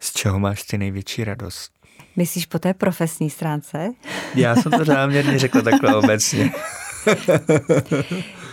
Z 0.00 0.12
čeho 0.12 0.38
máš 0.38 0.62
ty 0.62 0.78
největší 0.78 1.24
radost? 1.24 1.72
Myslíš 2.16 2.46
po 2.46 2.58
té 2.58 2.74
profesní 2.74 3.30
stránce? 3.30 3.90
Já 4.34 4.56
jsem 4.56 4.72
to 4.72 4.84
záměrně 4.84 5.38
řekl 5.38 5.62
takhle 5.62 5.96
obecně. 5.96 6.52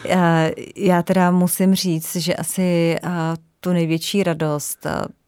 já, 0.06 0.50
já 0.76 1.04
teda 1.04 1.32
musím 1.32 1.76
říct, 1.76 2.16
že 2.16 2.36
asi 2.36 2.96
tu 3.62 3.74
největší 3.74 4.24
radost. 4.24 4.88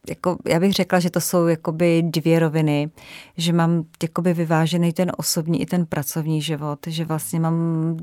Jako, 0.09 0.37
já 0.47 0.59
bych 0.59 0.73
řekla, 0.73 0.99
že 0.99 1.09
to 1.09 1.21
jsou 1.21 1.47
jakoby 1.47 2.03
dvě 2.05 2.39
roviny, 2.39 2.91
že 3.37 3.53
mám 3.53 3.83
jakoby 4.03 4.33
vyvážený 4.33 4.93
ten 4.93 5.11
osobní 5.17 5.61
i 5.61 5.65
ten 5.65 5.85
pracovní 5.85 6.41
život, 6.41 6.79
že 6.87 7.05
vlastně 7.05 7.39
mám 7.39 7.97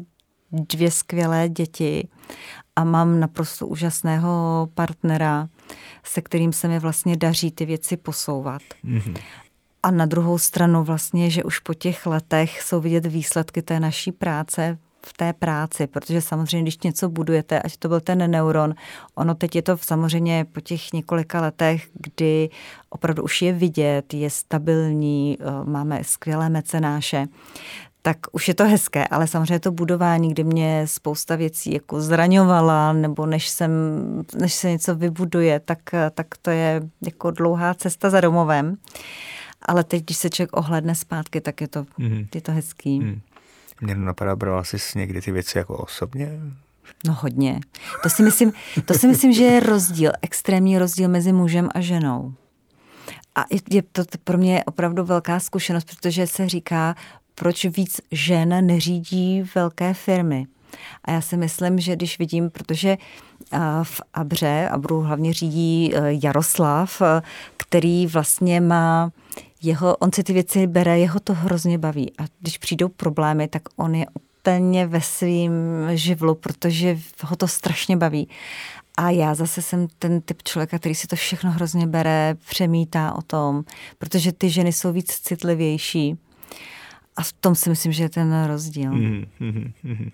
dvě 0.52 0.90
skvělé 0.90 1.48
děti 1.48 2.08
a 2.76 2.84
mám 2.84 3.20
naprosto 3.20 3.66
úžasného 3.66 4.68
partnera, 4.74 5.48
se 6.04 6.22
kterým 6.22 6.52
se 6.52 6.68
mi 6.68 6.78
vlastně 6.78 7.16
daří 7.16 7.50
ty 7.50 7.66
věci 7.66 7.96
posouvat. 7.96 8.62
Mm-hmm. 8.84 9.16
A 9.82 9.90
na 9.90 10.06
druhou 10.06 10.38
stranu 10.38 10.84
vlastně, 10.84 11.30
že 11.30 11.44
už 11.44 11.58
po 11.58 11.74
těch 11.74 12.06
letech 12.06 12.62
jsou 12.62 12.80
vidět 12.80 13.06
výsledky 13.06 13.62
té 13.62 13.80
naší 13.80 14.12
práce 14.12 14.78
v 15.06 15.12
té 15.12 15.32
práci, 15.32 15.86
protože 15.86 16.20
samozřejmě, 16.20 16.62
když 16.62 16.78
něco 16.78 17.08
budujete, 17.08 17.62
ať 17.62 17.76
to 17.76 17.88
byl 17.88 18.00
ten 18.00 18.30
neuron, 18.30 18.74
ono 19.14 19.34
teď 19.34 19.56
je 19.56 19.62
to 19.62 19.76
samozřejmě 19.76 20.46
po 20.52 20.60
těch 20.60 20.92
několika 20.92 21.40
letech, 21.40 21.88
kdy 21.94 22.50
opravdu 22.90 23.22
už 23.22 23.42
je 23.42 23.52
vidět, 23.52 24.14
je 24.14 24.30
stabilní, 24.30 25.38
eh, 25.40 25.44
máme 25.64 26.04
skvělé 26.04 26.48
mecenáše, 26.48 27.26
tak 28.02 28.16
už 28.32 28.48
je 28.48 28.54
to 28.54 28.64
hezké, 28.64 29.06
ale 29.08 29.26
samozřejmě 29.26 29.60
to 29.60 29.72
budování, 29.72 30.30
kdy 30.30 30.44
mě 30.44 30.82
spousta 30.86 31.36
věcí 31.36 31.72
jako 31.72 32.00
zraňovala, 32.00 32.92
nebo 32.92 33.26
než, 33.26 33.48
jsem, 33.48 33.70
než 34.38 34.54
se 34.54 34.70
něco 34.70 34.94
vybuduje, 34.94 35.60
tak, 35.60 35.78
tak 36.14 36.26
to 36.42 36.50
je 36.50 36.80
jako 37.04 37.30
dlouhá 37.30 37.74
cesta 37.74 38.10
za 38.10 38.20
domovem. 38.20 38.76
Ale 39.62 39.84
teď, 39.84 40.04
když 40.04 40.16
se 40.16 40.30
člověk 40.30 40.56
ohledne 40.56 40.94
zpátky, 40.94 41.40
tak 41.40 41.60
je 41.60 41.68
to, 41.68 41.86
mm. 41.98 42.26
je 42.34 42.40
to 42.40 42.52
hezký. 42.52 43.00
Mm. 43.00 43.20
Mě 43.80 43.94
napadá, 43.94 44.36
brala 44.36 44.64
jsi 44.64 44.98
někdy 44.98 45.20
ty 45.20 45.32
věci 45.32 45.58
jako 45.58 45.76
osobně? 45.76 46.40
No 47.06 47.16
hodně. 47.20 47.60
To 48.02 48.10
si 48.10 48.22
myslím, 48.22 48.52
to 48.84 48.94
si 48.94 49.06
myslím 49.06 49.32
že 49.32 49.44
je 49.44 49.60
rozdíl, 49.60 50.12
extrémní 50.22 50.78
rozdíl 50.78 51.08
mezi 51.08 51.32
mužem 51.32 51.68
a 51.74 51.80
ženou. 51.80 52.34
A 53.34 53.44
je 53.70 53.82
to 53.82 54.02
pro 54.24 54.38
mě 54.38 54.64
opravdu 54.64 55.04
velká 55.04 55.40
zkušenost, 55.40 55.86
protože 55.96 56.26
se 56.26 56.48
říká, 56.48 56.94
proč 57.34 57.64
víc 57.64 58.00
žen 58.10 58.66
neřídí 58.66 59.42
velké 59.54 59.94
firmy. 59.94 60.46
A 61.04 61.10
já 61.10 61.20
si 61.20 61.36
myslím, 61.36 61.80
že 61.80 61.96
když 61.96 62.18
vidím, 62.18 62.50
protože 62.50 62.98
v 63.82 64.00
Abře, 64.14 64.68
Abru 64.72 65.00
hlavně 65.00 65.32
řídí 65.32 65.94
e, 65.94 66.00
Jaroslav, 66.22 67.02
e, 67.02 67.22
který 67.56 68.06
vlastně 68.06 68.60
má 68.60 69.10
jeho, 69.62 69.96
on 69.96 70.12
si 70.12 70.22
ty 70.22 70.32
věci 70.32 70.66
bere, 70.66 70.98
jeho 70.98 71.20
to 71.20 71.34
hrozně 71.34 71.78
baví. 71.78 72.12
A 72.18 72.24
když 72.40 72.58
přijdou 72.58 72.88
problémy, 72.88 73.48
tak 73.48 73.62
on 73.76 73.94
je 73.94 74.06
úplně 74.14 74.86
ve 74.86 75.00
svým 75.00 75.52
živlu, 75.94 76.34
protože 76.34 76.98
ho 77.22 77.36
to 77.36 77.48
strašně 77.48 77.96
baví. 77.96 78.28
A 78.96 79.10
já 79.10 79.34
zase 79.34 79.62
jsem 79.62 79.88
ten 79.98 80.20
typ 80.20 80.42
člověka, 80.42 80.78
který 80.78 80.94
si 80.94 81.06
to 81.06 81.16
všechno 81.16 81.50
hrozně 81.50 81.86
bere, 81.86 82.36
přemítá 82.48 83.12
o 83.12 83.22
tom, 83.22 83.64
protože 83.98 84.32
ty 84.32 84.50
ženy 84.50 84.72
jsou 84.72 84.92
víc 84.92 85.20
citlivější. 85.20 86.16
A 87.16 87.22
v 87.22 87.32
tom 87.32 87.54
si 87.54 87.70
myslím, 87.70 87.92
že 87.92 88.02
je 88.02 88.08
ten 88.08 88.44
rozdíl. 88.44 88.92
Mm, 88.92 89.24
mm, 89.40 89.72
mm. 89.82 90.10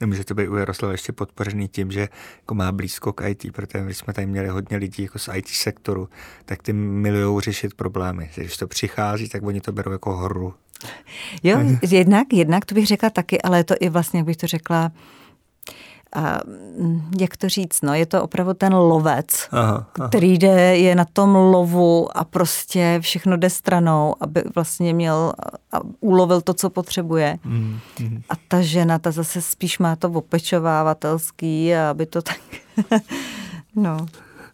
Nemůže 0.00 0.24
to 0.24 0.34
být 0.34 0.48
u 0.48 0.56
Jaroslava 0.56 0.92
ještě 0.92 1.12
podpořený 1.12 1.68
tím, 1.68 1.90
že 1.90 2.08
jako 2.36 2.54
má 2.54 2.72
blízko 2.72 3.12
k 3.12 3.28
IT, 3.28 3.52
protože 3.52 3.84
my 3.84 3.94
jsme 3.94 4.12
tady 4.12 4.26
měli 4.26 4.48
hodně 4.48 4.76
lidí 4.76 5.02
jako 5.02 5.18
z 5.18 5.28
IT 5.34 5.48
sektoru, 5.48 6.08
tak 6.44 6.62
ty 6.62 6.72
milují 6.72 7.40
řešit 7.40 7.74
problémy. 7.74 8.30
Když 8.36 8.56
to 8.56 8.66
přichází, 8.66 9.28
tak 9.28 9.42
oni 9.42 9.60
to 9.60 9.72
berou 9.72 9.92
jako 9.92 10.16
hru. 10.16 10.54
Jo, 11.42 11.58
jednak, 11.90 12.32
jednak 12.32 12.64
to 12.64 12.74
bych 12.74 12.86
řekla 12.86 13.10
taky, 13.10 13.42
ale 13.42 13.58
je 13.58 13.64
to 13.64 13.74
i 13.80 13.88
vlastně, 13.88 14.18
jak 14.18 14.26
bych 14.26 14.36
to 14.36 14.46
řekla, 14.46 14.92
a, 16.12 16.40
mm, 16.78 17.10
jak 17.20 17.36
to 17.36 17.48
říct, 17.48 17.82
no, 17.82 17.94
je 17.94 18.06
to 18.06 18.22
opravdu 18.22 18.54
ten 18.54 18.74
lovec, 18.74 19.48
aha, 19.50 19.86
aha. 19.98 20.08
který 20.08 20.38
jde, 20.38 20.76
je 20.76 20.94
na 20.94 21.04
tom 21.04 21.34
lovu 21.34 22.18
a 22.18 22.24
prostě 22.24 22.98
všechno 23.02 23.36
jde 23.36 23.50
stranou, 23.50 24.14
aby 24.20 24.42
vlastně 24.54 24.94
měl 24.94 25.32
a 25.72 25.80
ulovil 26.00 26.40
to, 26.40 26.54
co 26.54 26.70
potřebuje. 26.70 27.38
Mm, 27.44 27.78
mm. 28.00 28.22
A 28.28 28.32
ta 28.48 28.60
žena, 28.60 28.98
ta 28.98 29.10
zase 29.10 29.42
spíš 29.42 29.78
má 29.78 29.96
to 29.96 30.10
opečovávatelský, 30.10 31.74
aby 31.74 32.06
to 32.06 32.22
tak... 32.22 32.40
no. 33.76 34.06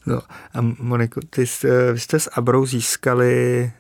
no. 0.07 0.21
A 0.55 0.61
Moniko, 0.79 1.21
ty 1.31 1.47
jste, 1.47 1.93
vy 1.93 2.01
jste 2.01 2.21
s 2.21 2.31
Abrou 2.35 2.67
získali 2.67 3.73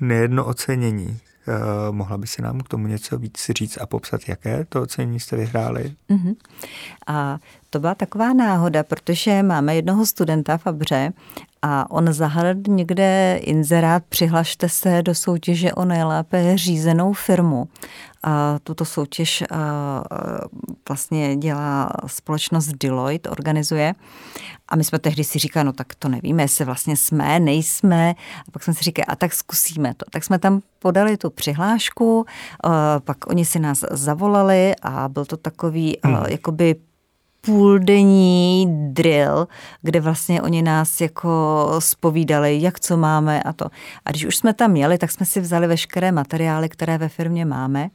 nejedno 0.00 0.44
ocenění. 0.44 1.20
Uh, 1.48 1.94
mohla 1.94 2.18
by 2.18 2.26
si 2.26 2.42
nám 2.42 2.60
k 2.60 2.68
tomu 2.68 2.86
něco 2.86 3.18
víc 3.18 3.50
říct 3.50 3.78
a 3.80 3.86
popsat, 3.86 4.20
jaké 4.28 4.64
to 4.64 4.82
ocenění 4.82 5.20
jste 5.20 5.36
vyhráli? 5.36 5.94
Uh-huh. 6.10 6.36
A 7.06 7.38
to 7.70 7.80
byla 7.80 7.94
taková 7.94 8.32
náhoda, 8.32 8.82
protože 8.82 9.42
máme 9.42 9.74
jednoho 9.74 10.06
studenta 10.06 10.56
v 10.58 10.66
Abře 10.66 11.12
a 11.62 11.90
on 11.90 12.12
zahledl 12.12 12.72
někde 12.72 13.40
inzerát, 13.42 14.04
přihlašte 14.08 14.68
se 14.68 15.02
do 15.02 15.14
soutěže 15.14 15.72
o 15.72 15.84
nejlépe 15.84 16.58
řízenou 16.58 17.12
firmu. 17.12 17.68
A 18.24 18.58
tuto 18.62 18.84
soutěž 18.84 19.42
a, 19.50 20.02
vlastně 20.88 21.36
dělá 21.36 21.90
společnost 22.06 22.68
Deloitte, 22.68 23.30
organizuje. 23.30 23.94
A 24.68 24.76
my 24.76 24.84
jsme 24.84 24.98
tehdy 24.98 25.24
si 25.24 25.38
říkali, 25.38 25.64
no 25.64 25.72
tak 25.72 25.94
to 25.94 26.08
nevíme, 26.08 26.42
jestli 26.42 26.64
vlastně 26.64 26.96
jsme, 26.96 27.40
nejsme. 27.40 28.14
A 28.48 28.50
pak 28.50 28.62
jsme 28.62 28.74
si 28.74 28.84
říkali, 28.84 29.06
a 29.06 29.16
tak 29.16 29.32
zkusíme 29.32 29.94
to. 29.94 30.04
Tak 30.10 30.24
jsme 30.24 30.38
tam 30.38 30.60
podali 30.78 31.16
tu 31.16 31.30
přihlášku, 31.30 32.26
pak 33.04 33.26
oni 33.26 33.44
si 33.44 33.58
nás 33.58 33.84
zavolali 33.90 34.74
a 34.82 35.08
byl 35.08 35.24
to 35.24 35.36
takový 35.36 35.96
hmm. 36.04 36.16
jakoby 36.28 36.76
půldenní 37.46 38.66
drill, 38.92 39.48
kde 39.82 40.00
vlastně 40.00 40.42
oni 40.42 40.62
nás 40.62 41.00
jako 41.00 41.66
spovídali, 41.78 42.62
jak 42.62 42.80
co 42.80 42.96
máme 42.96 43.42
a 43.42 43.52
to. 43.52 43.64
A 44.04 44.10
když 44.10 44.24
už 44.24 44.36
jsme 44.36 44.54
tam 44.54 44.76
jeli, 44.76 44.98
tak 44.98 45.10
jsme 45.10 45.26
si 45.26 45.40
vzali 45.40 45.66
veškeré 45.66 46.12
materiály, 46.12 46.68
které 46.68 46.98
ve 46.98 47.08
firmě 47.08 47.44
máme. 47.44 47.90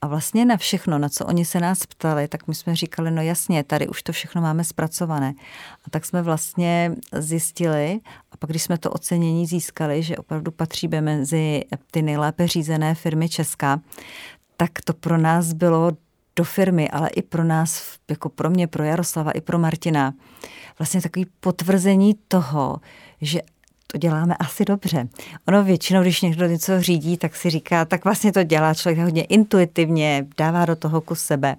A 0.00 0.06
vlastně 0.06 0.44
na 0.44 0.56
všechno, 0.56 0.98
na 0.98 1.08
co 1.08 1.26
oni 1.26 1.44
se 1.44 1.60
nás 1.60 1.86
ptali, 1.86 2.28
tak 2.28 2.48
my 2.48 2.54
jsme 2.54 2.76
říkali, 2.76 3.10
no 3.10 3.22
jasně, 3.22 3.64
tady 3.64 3.88
už 3.88 4.02
to 4.02 4.12
všechno 4.12 4.42
máme 4.42 4.64
zpracované. 4.64 5.34
A 5.86 5.90
tak 5.90 6.04
jsme 6.04 6.22
vlastně 6.22 6.92
zjistili, 7.12 8.00
a 8.32 8.36
pak 8.36 8.50
když 8.50 8.62
jsme 8.62 8.78
to 8.78 8.90
ocenění 8.90 9.46
získali, 9.46 10.02
že 10.02 10.16
opravdu 10.16 10.50
patříme 10.50 11.00
mezi 11.00 11.64
ty 11.90 12.02
nejlépe 12.02 12.48
řízené 12.48 12.94
firmy 12.94 13.28
Česka, 13.28 13.80
tak 14.56 14.70
to 14.84 14.92
pro 14.94 15.18
nás 15.18 15.52
bylo 15.52 15.92
do 16.36 16.44
firmy, 16.44 16.90
ale 16.90 17.08
i 17.08 17.22
pro 17.22 17.44
nás, 17.44 17.96
jako 18.10 18.28
pro 18.28 18.50
mě, 18.50 18.66
pro 18.66 18.84
Jaroslava, 18.84 19.30
i 19.30 19.40
pro 19.40 19.58
Martina, 19.58 20.14
vlastně 20.78 21.02
takový 21.02 21.26
potvrzení 21.40 22.14
toho, 22.28 22.80
že 23.20 23.40
to 23.86 23.98
děláme 23.98 24.36
asi 24.36 24.64
dobře. 24.64 25.08
Ono 25.48 25.64
většinou, 25.64 26.02
když 26.02 26.22
někdo 26.22 26.46
něco 26.46 26.82
řídí, 26.82 27.16
tak 27.16 27.36
si 27.36 27.50
říká, 27.50 27.84
tak 27.84 28.04
vlastně 28.04 28.32
to 28.32 28.42
dělá 28.42 28.74
člověk 28.74 28.98
hodně 28.98 29.24
intuitivně, 29.24 30.26
dává 30.38 30.66
do 30.66 30.76
toho 30.76 31.00
kus 31.00 31.20
sebe. 31.20 31.56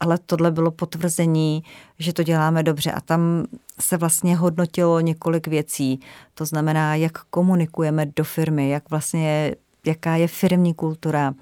Ale 0.00 0.18
tohle 0.26 0.50
bylo 0.50 0.70
potvrzení, 0.70 1.62
že 1.98 2.12
to 2.12 2.22
děláme 2.22 2.62
dobře 2.62 2.92
a 2.92 3.00
tam 3.00 3.44
se 3.80 3.96
vlastně 3.96 4.36
hodnotilo 4.36 5.00
několik 5.00 5.46
věcí. 5.46 6.00
To 6.34 6.44
znamená, 6.44 6.94
jak 6.94 7.18
komunikujeme 7.18 8.06
do 8.16 8.24
firmy, 8.24 8.70
jak 8.70 8.90
vlastně 8.90 9.54
jaká 9.86 10.16
je 10.16 10.28
firmní 10.28 10.74
kultura, 10.74 11.34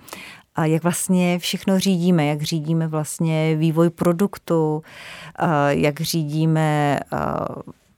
a 0.59 0.64
jak 0.64 0.83
vlastně 0.83 1.38
všechno 1.38 1.79
řídíme, 1.79 2.27
jak 2.27 2.42
řídíme 2.42 2.88
vlastně 2.88 3.57
vývoj 3.57 3.90
produktu, 3.90 4.83
jak 5.68 6.01
řídíme 6.01 7.01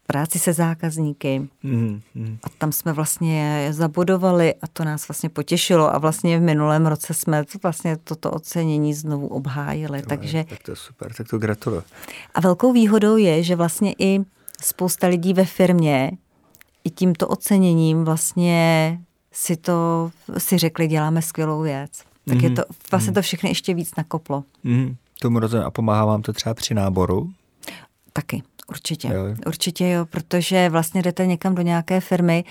práci 0.07 0.39
se 0.39 0.53
zákazníky. 0.53 1.49
Mm, 1.63 2.01
mm. 2.15 2.39
A 2.43 2.47
tam 2.59 2.73
jsme 2.73 2.93
vlastně 2.93 3.69
zabudovali 3.71 4.55
a 4.55 4.67
to 4.67 4.85
nás 4.85 5.09
vlastně 5.09 5.29
potěšilo 5.29 5.95
a 5.95 5.99
vlastně 5.99 6.39
v 6.39 6.43
minulém 6.43 6.87
roce 6.87 7.15
jsme 7.15 7.45
vlastně 7.63 7.97
toto 7.97 8.31
ocenění 8.31 8.95
znovu 8.95 9.29
obhájili. 9.29 10.03
To 10.03 10.09
takže... 10.09 10.45
Tak 10.49 10.63
to 10.63 10.73
je 10.73 10.77
super, 10.77 11.13
tak 11.13 11.29
to 11.29 11.39
gratuluju. 11.39 11.83
A 12.35 12.41
velkou 12.41 12.73
výhodou 12.73 13.17
je, 13.17 13.43
že 13.43 13.57
vlastně 13.57 13.95
i 13.99 14.21
spousta 14.63 15.07
lidí 15.07 15.35
ve 15.35 15.45
firmě 15.45 16.11
i 16.85 16.91
tímto 16.91 17.29
oceněním 17.29 18.05
vlastně 18.05 18.99
si 19.33 19.57
to 19.57 20.11
si 20.39 20.59
řekli, 20.59 20.89
děláme 20.89 21.23
skvělou 21.23 21.61
věc 21.61 22.10
tak 22.31 22.39
mm-hmm. 22.39 22.51
je 22.51 22.51
to 22.51 22.63
vlastně 22.91 23.11
mm-hmm. 23.11 23.15
to 23.15 23.23
všechny 23.23 23.51
ještě 23.51 23.75
víc 23.75 23.97
nakoplo. 23.97 24.45
Mm-hmm. 24.65 24.97
Tomu 25.21 25.39
rozumím. 25.39 25.67
A 25.67 25.71
pomáhá 25.71 26.05
vám 26.05 26.23
to 26.23 26.33
třeba 26.33 26.55
při 26.55 26.75
náboru? 26.75 27.31
Taky. 28.13 28.43
Určitě, 28.71 29.09
jo. 29.09 29.23
určitě 29.47 29.89
jo, 29.89 30.07
protože 30.07 30.69
vlastně 30.69 31.03
jdete 31.03 31.27
někam 31.27 31.55
do 31.55 31.63
nějaké 31.63 32.01
firmy, 32.01 32.45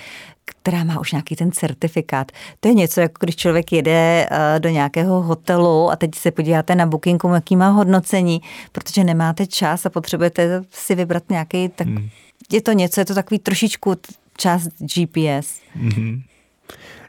která 0.45 0.83
má 0.83 0.99
už 0.99 1.11
nějaký 1.11 1.35
ten 1.35 1.51
certifikát. 1.51 2.31
To 2.59 2.67
je 2.67 2.73
něco, 2.73 3.01
jako 3.01 3.13
když 3.19 3.35
člověk 3.35 3.71
jede 3.71 4.27
eh, 4.31 4.59
do 4.59 4.69
nějakého 4.69 5.21
hotelu 5.21 5.91
a 5.91 5.95
teď 5.95 6.15
se 6.15 6.31
podíváte 6.31 6.75
na 6.75 6.85
bookingu, 6.85 7.33
jaký 7.33 7.55
má 7.55 7.69
hodnocení, 7.69 8.41
protože 8.71 9.03
nemáte 9.03 9.47
čas 9.47 9.85
a 9.85 9.89
potřebujete 9.89 10.61
si 10.71 10.95
vybrat 10.95 11.23
nějaký, 11.29 11.69
tak 11.69 11.87
hmm. 11.87 12.09
je 12.51 12.61
to 12.61 12.71
něco, 12.71 13.01
je 13.01 13.05
to 13.05 13.15
takový 13.15 13.39
trošičku 13.39 13.95
část 14.37 14.67
GPS. 14.79 15.61
Mm-hmm. 15.77 16.21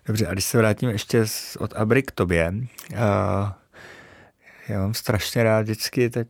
Dobře, 0.07 0.27
a 0.27 0.33
když 0.33 0.45
se 0.45 0.59
vrátím 0.59 0.89
ještě 0.89 1.25
od 1.59 1.73
Abry 1.77 2.03
k 2.03 2.11
tobě, 2.11 2.55
uh, 2.93 2.99
já 4.69 4.81
mám 4.81 4.95
strašně 4.95 5.43
rád 5.43 5.61
vždycky, 5.61 6.11
tak 6.11 6.27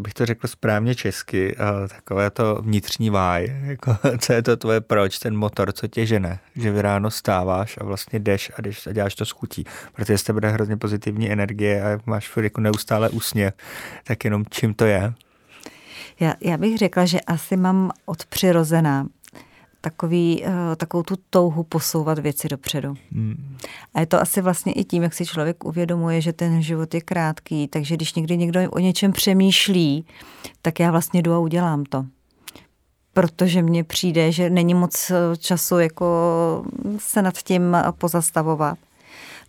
bych 0.00 0.14
to 0.14 0.26
řekl 0.26 0.46
správně 0.46 0.94
česky, 0.94 1.56
uh, 1.56 1.88
takové 1.88 2.30
to 2.30 2.54
vnitřní 2.62 3.10
váj, 3.10 3.56
jako, 3.62 3.96
co 4.18 4.32
je 4.32 4.42
to 4.42 4.56
tvoje 4.56 4.80
proč, 4.80 5.18
ten 5.18 5.36
motor, 5.36 5.72
co 5.72 5.88
tě 5.88 6.06
žene, 6.06 6.38
že 6.56 6.72
vy 6.72 6.82
ráno 6.82 7.10
stáváš 7.10 7.78
a 7.80 7.84
vlastně 7.84 8.18
jdeš 8.18 8.52
a, 8.58 8.62
jdeš 8.62 8.86
a 8.86 8.92
děláš 8.92 9.14
to 9.14 9.26
s 9.26 9.30
chutí, 9.30 9.64
protože 9.92 10.18
z 10.18 10.22
tebe 10.22 10.34
bude 10.34 10.48
hrozně 10.48 10.76
pozitivní 10.76 11.32
energie 11.32 11.82
a 11.82 12.00
máš 12.06 12.28
furt 12.28 12.44
jako 12.44 12.60
neustále 12.60 13.08
úsměv, 13.08 13.54
tak 14.04 14.24
jenom 14.24 14.44
čím 14.50 14.74
to 14.74 14.84
je? 14.84 15.14
Já, 16.20 16.34
já 16.40 16.56
bych 16.56 16.78
řekla, 16.78 17.04
že 17.04 17.20
asi 17.20 17.56
mám 17.56 17.90
od 18.04 18.26
přirozená 18.26 19.06
takový, 19.82 20.44
eh, 20.44 20.76
takovou 20.76 21.02
tu 21.02 21.14
touhu 21.30 21.62
posouvat 21.62 22.18
věci 22.18 22.48
dopředu. 22.48 22.94
Hmm. 23.12 23.56
A 23.94 24.00
je 24.00 24.06
to 24.06 24.20
asi 24.20 24.40
vlastně 24.40 24.72
i 24.72 24.84
tím, 24.84 25.02
jak 25.02 25.14
si 25.14 25.26
člověk 25.26 25.64
uvědomuje, 25.64 26.20
že 26.20 26.32
ten 26.32 26.62
život 26.62 26.94
je 26.94 27.00
krátký, 27.00 27.68
takže 27.68 27.96
když 27.96 28.14
někdy 28.14 28.36
někdo 28.36 28.70
o 28.70 28.78
něčem 28.78 29.12
přemýšlí, 29.12 30.04
tak 30.62 30.80
já 30.80 30.90
vlastně 30.90 31.22
jdu 31.22 31.32
a 31.32 31.38
udělám 31.38 31.84
to. 31.84 32.06
Protože 33.12 33.62
mně 33.62 33.84
přijde, 33.84 34.32
že 34.32 34.50
není 34.50 34.74
moc 34.74 35.10
eh, 35.10 35.36
času 35.36 35.78
jako 35.78 36.06
se 36.98 37.22
nad 37.22 37.38
tím 37.38 37.76
pozastavovat. 37.98 38.78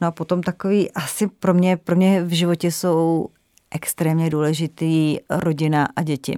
No 0.01 0.07
a 0.07 0.11
potom 0.11 0.43
takový, 0.43 0.91
asi 0.91 1.27
pro 1.27 1.53
mě, 1.53 1.77
pro 1.77 1.95
mě 1.95 2.23
v 2.23 2.29
životě 2.29 2.71
jsou 2.71 3.27
extrémně 3.71 4.29
důležitý 4.29 5.17
rodina 5.29 5.87
a 5.95 6.03
děti. 6.03 6.37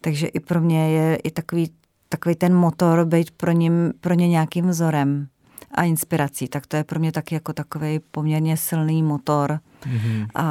Takže 0.00 0.26
i 0.26 0.40
pro 0.40 0.60
mě 0.60 0.90
je 0.90 1.16
i 1.16 1.30
takový 1.30 1.70
takový 2.14 2.34
ten 2.34 2.54
motor 2.54 3.04
být 3.04 3.30
pro, 3.30 3.52
ním, 3.52 3.92
pro 4.00 4.14
ně 4.14 4.28
nějakým 4.28 4.68
vzorem 4.68 5.26
a 5.74 5.82
inspirací, 5.82 6.48
tak 6.48 6.66
to 6.66 6.76
je 6.76 6.84
pro 6.84 7.00
mě 7.00 7.12
taky 7.12 7.34
jako 7.34 7.52
takový 7.52 7.98
poměrně 8.10 8.56
silný 8.56 9.02
motor, 9.02 9.58
mm-hmm. 9.82 10.26
a 10.34 10.44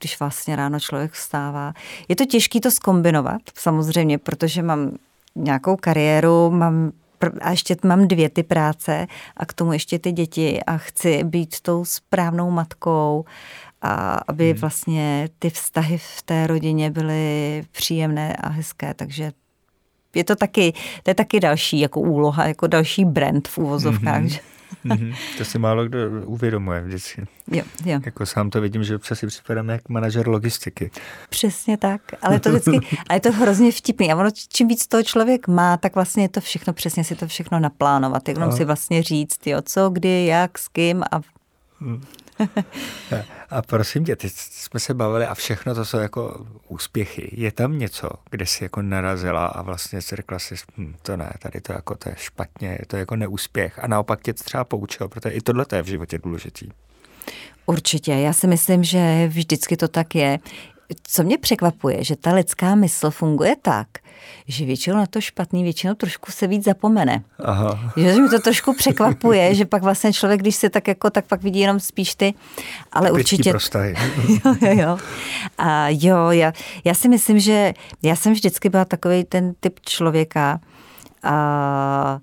když 0.00 0.20
vlastně 0.20 0.56
ráno 0.56 0.80
člověk 0.80 1.12
vstává. 1.12 1.72
Je 2.08 2.16
to 2.16 2.26
těžké 2.26 2.60
to 2.60 2.70
skombinovat, 2.70 3.40
samozřejmě, 3.54 4.18
protože 4.18 4.62
mám 4.62 4.90
nějakou 5.36 5.76
kariéru, 5.76 6.50
mám 6.50 6.92
a 7.40 7.50
ještě 7.50 7.76
mám 7.84 8.08
dvě 8.08 8.28
ty 8.28 8.42
práce 8.42 9.06
a 9.36 9.46
k 9.46 9.52
tomu 9.52 9.72
ještě 9.72 9.98
ty 9.98 10.12
děti 10.12 10.60
a 10.62 10.76
chci 10.76 11.24
být 11.24 11.60
tou 11.60 11.84
správnou 11.84 12.50
matkou 12.50 13.24
a 13.82 14.20
aby 14.28 14.50
hmm. 14.50 14.60
vlastně 14.60 15.28
ty 15.38 15.50
vztahy 15.50 15.98
v 15.98 16.22
té 16.22 16.46
rodině 16.46 16.90
byly 16.90 17.62
příjemné 17.72 18.36
a 18.36 18.48
hezké, 18.48 18.94
takže 18.94 19.32
je 20.18 20.24
to 20.24 20.36
taky, 20.36 20.72
to 21.02 21.10
je 21.10 21.14
taky 21.14 21.40
další 21.40 21.80
jako 21.80 22.00
úloha, 22.00 22.46
jako 22.46 22.66
další 22.66 23.04
brand 23.04 23.48
v 23.48 23.58
úvozovkách. 23.58 24.22
Mm-hmm. 24.22 24.40
Mm-hmm. 24.86 25.14
To 25.38 25.44
si 25.44 25.58
málo 25.58 25.84
kdo 25.84 25.98
uvědomuje 26.24 26.80
vždycky. 26.80 27.26
Jo, 27.50 27.62
jo. 27.84 28.00
Jako 28.06 28.26
sám 28.26 28.50
to 28.50 28.60
vidím, 28.60 28.84
že 28.84 28.96
občas 28.96 29.18
si 29.18 29.26
připadám 29.26 29.68
jak 29.68 29.88
manažer 29.88 30.28
logistiky. 30.28 30.90
Přesně 31.28 31.76
tak, 31.76 32.00
ale 32.22 32.40
to 32.40 32.50
vždycky, 32.50 32.96
a 33.08 33.14
je 33.14 33.20
to 33.20 33.32
hrozně 33.32 33.72
vtipný. 33.72 34.12
A 34.12 34.16
ono, 34.16 34.30
čím 34.48 34.68
víc 34.68 34.86
toho 34.86 35.02
člověk 35.02 35.48
má, 35.48 35.76
tak 35.76 35.94
vlastně 35.94 36.24
je 36.24 36.28
to 36.28 36.40
všechno, 36.40 36.72
přesně 36.72 37.04
si 37.04 37.14
to 37.14 37.26
všechno 37.26 37.60
naplánovat. 37.60 38.28
Jenom 38.28 38.48
a... 38.48 38.52
si 38.52 38.64
vlastně 38.64 39.02
říct, 39.02 39.46
jo, 39.46 39.62
co, 39.62 39.90
kdy, 39.90 40.26
jak, 40.26 40.58
s 40.58 40.68
kým 40.68 41.02
a... 41.02 41.20
A 43.50 43.62
prosím 43.62 44.04
tě, 44.04 44.16
teď 44.16 44.32
jsme 44.34 44.80
se 44.80 44.94
bavili 44.94 45.26
a 45.26 45.34
všechno 45.34 45.74
to 45.74 45.84
jsou 45.84 45.98
jako 45.98 46.46
úspěchy. 46.68 47.30
Je 47.32 47.52
tam 47.52 47.78
něco, 47.78 48.10
kde 48.30 48.46
jsi 48.46 48.64
jako 48.64 48.82
narazila 48.82 49.46
a 49.46 49.62
vlastně 49.62 50.02
si 50.02 50.16
řekla 50.16 50.38
si, 50.38 50.54
hm, 50.76 50.94
to 51.02 51.16
ne, 51.16 51.32
tady 51.38 51.60
to 51.60 51.72
jako 51.72 51.94
to 51.94 52.08
je 52.08 52.14
špatně, 52.18 52.68
je 52.68 52.86
to 52.86 52.96
jako 52.96 53.16
neúspěch 53.16 53.78
a 53.78 53.86
naopak 53.86 54.22
tě 54.22 54.32
třeba 54.32 54.64
poučilo, 54.64 55.08
protože 55.08 55.30
i 55.30 55.40
tohle 55.40 55.66
je 55.72 55.82
v 55.82 55.86
životě 55.86 56.18
důležitý. 56.18 56.68
Určitě, 57.66 58.12
já 58.12 58.32
si 58.32 58.46
myslím, 58.46 58.84
že 58.84 59.26
vždycky 59.28 59.76
to 59.76 59.88
tak 59.88 60.14
je. 60.14 60.38
Co 61.02 61.22
mě 61.22 61.38
překvapuje, 61.38 62.04
že 62.04 62.16
ta 62.16 62.32
lidská 62.32 62.74
mysl 62.74 63.10
funguje 63.10 63.56
tak, 63.62 63.88
že 64.46 64.64
většinou 64.64 64.96
na 64.96 65.06
to 65.06 65.20
špatný, 65.20 65.62
většinou 65.62 65.94
trošku 65.94 66.32
se 66.32 66.46
víc 66.46 66.64
zapomene. 66.64 67.22
Aha. 67.44 67.92
Že 67.96 68.20
mi 68.20 68.28
to 68.28 68.38
trošku 68.38 68.74
překvapuje, 68.74 69.54
že 69.54 69.64
pak 69.64 69.82
vlastně 69.82 70.12
člověk, 70.12 70.40
když 70.40 70.56
se 70.56 70.70
tak 70.70 70.88
jako, 70.88 71.10
tak 71.10 71.26
pak 71.26 71.42
vidí 71.42 71.60
jenom 71.60 71.80
spíš 71.80 72.14
ty, 72.14 72.34
ale 72.92 73.10
určitě... 73.10 73.50
Prostahy. 73.50 73.94
jo, 74.28 74.54
jo, 74.60 74.72
jo. 74.72 74.98
A 75.58 75.88
jo, 75.88 76.30
já, 76.30 76.52
já 76.84 76.94
si 76.94 77.08
myslím, 77.08 77.40
že 77.40 77.74
já 78.02 78.16
jsem 78.16 78.32
vždycky 78.32 78.68
byla 78.68 78.84
takový 78.84 79.24
ten 79.24 79.54
typ 79.60 79.80
člověka, 79.80 80.60
a, 81.22 81.30
a 81.32 82.20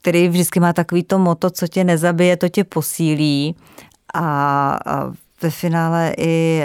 který 0.00 0.28
vždycky 0.28 0.60
má 0.60 0.72
takový 0.72 1.02
to 1.02 1.18
moto, 1.18 1.50
co 1.50 1.66
tě 1.66 1.84
nezabije, 1.84 2.36
to 2.36 2.48
tě 2.48 2.64
posílí. 2.64 3.56
A, 4.14 4.78
a 4.86 5.12
ve 5.42 5.50
finále 5.50 6.14
i 6.18 6.64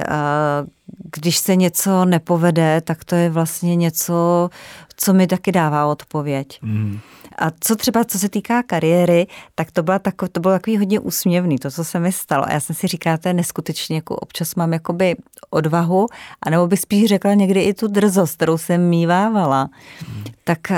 když 1.16 1.38
se 1.38 1.56
něco 1.56 2.06
nepovede, 2.06 2.82
tak 2.82 3.04
to 3.04 3.16
je 3.16 3.30
vlastně 3.30 3.76
něco, 3.76 4.50
co 4.98 5.14
mi 5.14 5.28
taky 5.28 5.52
dává 5.52 5.86
odpověď. 5.86 6.60
Mm. 6.62 7.00
A 7.38 7.52
co 7.60 7.76
třeba, 7.76 8.04
co 8.04 8.20
se 8.20 8.30
týká 8.30 8.64
kariéry, 8.64 9.28
tak 9.56 9.72
to, 9.72 9.84
byla 9.84 10.00
tako, 10.00 10.28
to 10.28 10.40
bylo 10.40 10.54
takový 10.54 10.78
hodně 10.78 11.00
úsměvný, 11.00 11.60
to, 11.60 11.72
co 11.72 11.84
se 11.84 12.00
mi 12.00 12.12
stalo. 12.12 12.46
A 12.48 12.52
já 12.52 12.60
jsem 12.60 12.76
si 12.76 12.88
říkala, 12.88 13.18
to 13.18 13.28
je 13.28 13.34
neskutečně, 13.34 13.96
jako 13.96 14.16
občas 14.16 14.56
mám 14.56 14.74
jakoby 14.74 15.16
odvahu, 15.50 16.08
anebo 16.42 16.68
bych 16.68 16.80
spíš 16.80 17.06
řekla 17.06 17.34
někdy 17.34 17.62
i 17.62 17.74
tu 17.74 17.88
drzost, 17.88 18.36
kterou 18.36 18.58
jsem 18.58 18.90
mívávala. 18.90 19.70
Mm. 20.08 20.24
Tak 20.44 20.60
uh, 20.70 20.76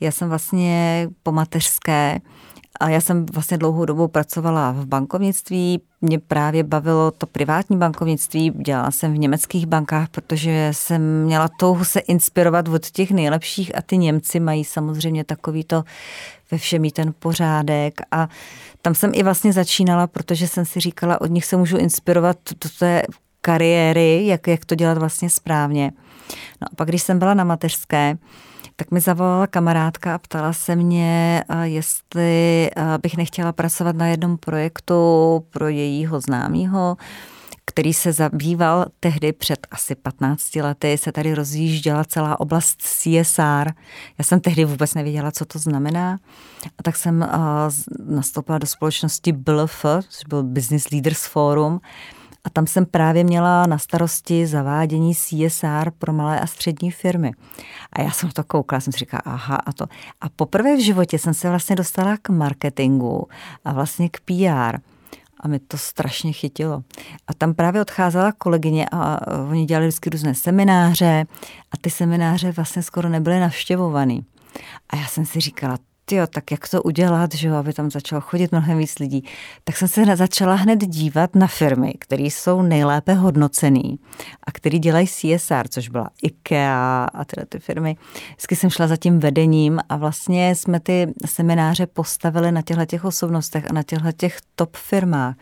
já 0.00 0.10
jsem 0.10 0.28
vlastně 0.28 1.08
po 1.22 1.32
mateřské 1.32 2.20
a 2.80 2.88
já 2.88 3.00
jsem 3.00 3.26
vlastně 3.26 3.58
dlouhou 3.58 3.84
dobu 3.84 4.08
pracovala 4.08 4.72
v 4.72 4.86
bankovnictví, 4.86 5.80
mě 6.00 6.18
právě 6.18 6.62
bavilo 6.62 7.10
to 7.10 7.26
privátní 7.26 7.76
bankovnictví, 7.76 8.50
dělala 8.50 8.90
jsem 8.90 9.12
v 9.14 9.18
německých 9.18 9.66
bankách, 9.66 10.08
protože 10.08 10.68
jsem 10.72 11.24
měla 11.24 11.48
touhu 11.48 11.84
se 11.84 12.00
inspirovat 12.00 12.68
od 12.68 12.90
těch 12.90 13.10
nejlepších 13.10 13.78
a 13.78 13.82
ty 13.82 13.98
Němci 13.98 14.40
mají 14.40 14.64
samozřejmě 14.64 15.24
takový 15.24 15.64
to 15.64 15.84
ve 16.50 16.58
všem 16.58 16.90
ten 16.90 17.14
pořádek. 17.18 18.00
A 18.10 18.28
tam 18.82 18.94
jsem 18.94 19.10
i 19.14 19.22
vlastně 19.22 19.52
začínala, 19.52 20.06
protože 20.06 20.48
jsem 20.48 20.64
si 20.64 20.80
říkala, 20.80 21.20
od 21.20 21.30
nich 21.30 21.44
se 21.44 21.56
můžu 21.56 21.76
inspirovat 21.76 22.36
do 22.64 22.70
té 22.78 23.02
kariéry, 23.40 24.26
jak, 24.26 24.46
jak 24.46 24.64
to 24.64 24.74
dělat 24.74 24.98
vlastně 24.98 25.30
správně. 25.30 25.92
No 26.60 26.68
a 26.72 26.76
pak, 26.76 26.88
když 26.88 27.02
jsem 27.02 27.18
byla 27.18 27.34
na 27.34 27.44
mateřské, 27.44 28.18
tak 28.76 28.90
mi 28.90 29.00
zavolala 29.00 29.46
kamarádka 29.46 30.14
a 30.14 30.18
ptala 30.18 30.52
se 30.52 30.76
mě, 30.76 31.44
jestli 31.62 32.70
bych 33.02 33.16
nechtěla 33.16 33.52
pracovat 33.52 33.96
na 33.96 34.06
jednom 34.06 34.38
projektu 34.38 34.94
pro 35.50 35.68
jejího 35.68 36.20
známého, 36.20 36.96
který 37.66 37.94
se 37.94 38.12
zabýval 38.12 38.86
tehdy 39.00 39.32
před 39.32 39.66
asi 39.70 39.94
15 39.94 40.56
lety, 40.56 40.98
se 40.98 41.12
tady 41.12 41.34
rozjížděla 41.34 42.04
celá 42.04 42.40
oblast 42.40 42.82
CSR. 42.82 43.72
Já 44.18 44.24
jsem 44.24 44.40
tehdy 44.40 44.64
vůbec 44.64 44.94
nevěděla, 44.94 45.30
co 45.30 45.44
to 45.44 45.58
znamená. 45.58 46.18
A 46.78 46.82
tak 46.82 46.96
jsem 46.96 47.28
nastoupila 48.08 48.58
do 48.58 48.66
společnosti 48.66 49.32
BLF, 49.32 49.84
což 50.08 50.24
byl 50.28 50.42
Business 50.42 50.90
Leaders 50.90 51.26
Forum, 51.26 51.80
a 52.44 52.50
tam 52.50 52.66
jsem 52.66 52.86
právě 52.86 53.24
měla 53.24 53.66
na 53.66 53.78
starosti 53.78 54.46
zavádění 54.46 55.14
CSR 55.14 55.90
pro 55.98 56.12
malé 56.12 56.40
a 56.40 56.46
střední 56.46 56.90
firmy. 56.90 57.32
A 57.92 58.02
já 58.02 58.10
jsem 58.10 58.30
to 58.30 58.44
koukala, 58.44 58.80
jsem 58.80 58.92
si 58.92 58.98
říkala, 58.98 59.22
aha, 59.24 59.56
a 59.56 59.72
to. 59.72 59.86
A 60.20 60.28
poprvé 60.28 60.76
v 60.76 60.84
životě 60.84 61.18
jsem 61.18 61.34
se 61.34 61.48
vlastně 61.48 61.76
dostala 61.76 62.16
k 62.22 62.28
marketingu 62.28 63.28
a 63.64 63.72
vlastně 63.72 64.08
k 64.08 64.20
PR. 64.20 64.78
A 65.40 65.48
mi 65.48 65.58
to 65.58 65.78
strašně 65.78 66.32
chytilo. 66.32 66.82
A 67.26 67.34
tam 67.34 67.54
právě 67.54 67.80
odcházela 67.80 68.32
kolegyně 68.32 68.86
a 68.92 69.20
oni 69.50 69.64
dělali 69.64 69.86
vždycky 69.86 70.10
různé 70.10 70.34
semináře 70.34 71.24
a 71.70 71.76
ty 71.80 71.90
semináře 71.90 72.52
vlastně 72.52 72.82
skoro 72.82 73.08
nebyly 73.08 73.40
navštěvovaný. 73.40 74.24
A 74.90 74.96
já 74.96 75.06
jsem 75.06 75.26
si 75.26 75.40
říkala, 75.40 75.78
jo, 76.12 76.26
tak 76.26 76.50
jak 76.50 76.68
to 76.68 76.82
udělat, 76.82 77.34
že 77.34 77.48
jo, 77.48 77.54
aby 77.54 77.72
tam 77.72 77.90
začalo 77.90 78.20
chodit 78.20 78.52
mnohem 78.52 78.78
víc 78.78 78.98
lidí, 78.98 79.24
tak 79.64 79.76
jsem 79.76 79.88
se 79.88 80.16
začala 80.16 80.54
hned 80.54 80.76
dívat 80.86 81.36
na 81.36 81.46
firmy, 81.46 81.94
které 81.98 82.22
jsou 82.22 82.62
nejlépe 82.62 83.14
hodnocený 83.14 83.98
a 84.46 84.52
které 84.52 84.78
dělají 84.78 85.06
CSR, 85.06 85.68
což 85.68 85.88
byla 85.88 86.10
IKEA 86.22 87.08
a 87.14 87.24
tyhle 87.24 87.46
ty 87.46 87.58
firmy. 87.58 87.96
Vždycky 88.28 88.56
jsem 88.56 88.70
šla 88.70 88.86
za 88.86 88.96
tím 88.96 89.20
vedením 89.20 89.80
a 89.88 89.96
vlastně 89.96 90.54
jsme 90.54 90.80
ty 90.80 91.14
semináře 91.26 91.86
postavili 91.86 92.52
na 92.52 92.62
těchto 92.62 92.86
těch 92.86 93.04
osobnostech 93.04 93.70
a 93.70 93.72
na 93.72 93.82
těchto 93.82 94.12
těch 94.12 94.38
top 94.54 94.76
firmách. 94.76 95.36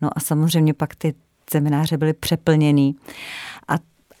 No 0.00 0.10
a 0.16 0.20
samozřejmě 0.20 0.74
pak 0.74 0.94
ty 0.94 1.14
semináře 1.50 1.96
byly 1.96 2.12
přeplněný. 2.12 2.94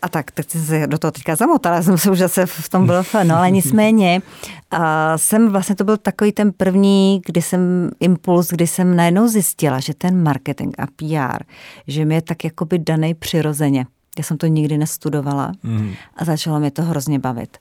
A 0.02 0.08
tak, 0.08 0.30
tak 0.30 0.50
jsem 0.50 0.60
se 0.60 0.86
do 0.86 0.98
toho 0.98 1.10
teďka 1.10 1.36
zamotala, 1.36 1.82
jsem 1.82 1.98
se 1.98 2.10
už 2.10 2.18
zase 2.18 2.46
v 2.46 2.68
tom 2.68 2.86
byl 2.86 3.02
no 3.24 3.36
ale 3.36 3.50
nicméně 3.50 4.22
a 4.70 5.18
jsem 5.18 5.48
vlastně, 5.48 5.74
to 5.74 5.84
byl 5.84 5.96
takový 5.96 6.32
ten 6.32 6.52
první, 6.52 7.22
kdy 7.26 7.42
jsem 7.42 7.90
impuls, 8.00 8.48
kdy 8.48 8.66
jsem 8.66 8.96
najednou 8.96 9.28
zjistila, 9.28 9.80
že 9.80 9.94
ten 9.94 10.22
marketing 10.22 10.74
a 10.78 10.86
PR, 10.86 11.44
že 11.86 12.04
mi 12.04 12.14
je 12.14 12.22
tak 12.22 12.44
jakoby 12.44 12.78
daný 12.78 13.14
přirozeně. 13.14 13.86
Já 14.18 14.24
jsem 14.24 14.38
to 14.38 14.46
nikdy 14.46 14.78
nestudovala 14.78 15.52
mm. 15.62 15.92
a 16.16 16.24
začalo 16.24 16.60
mě 16.60 16.70
to 16.70 16.82
hrozně 16.82 17.18
bavit. 17.18 17.58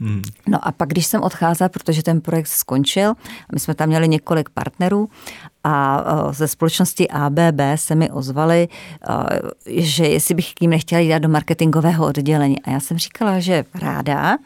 Hmm. 0.00 0.22
No 0.46 0.68
a 0.68 0.72
pak, 0.72 0.88
když 0.88 1.06
jsem 1.06 1.22
odcházela, 1.22 1.68
protože 1.68 2.02
ten 2.02 2.20
projekt 2.20 2.46
skončil, 2.46 3.14
my 3.52 3.60
jsme 3.60 3.74
tam 3.74 3.88
měli 3.88 4.08
několik 4.08 4.48
partnerů 4.48 5.08
a 5.64 6.04
ze 6.32 6.48
společnosti 6.48 7.08
ABB 7.08 7.60
se 7.74 7.94
mi 7.94 8.10
ozvali, 8.10 8.68
že 9.66 10.06
jestli 10.06 10.34
bych 10.34 10.54
k 10.54 10.60
ním 10.60 10.70
nechtěla 10.70 11.00
jít 11.00 11.18
do 11.18 11.28
marketingového 11.28 12.06
oddělení. 12.06 12.62
A 12.62 12.70
já 12.70 12.80
jsem 12.80 12.98
říkala, 12.98 13.40
že 13.40 13.64
ráda, 13.74 14.36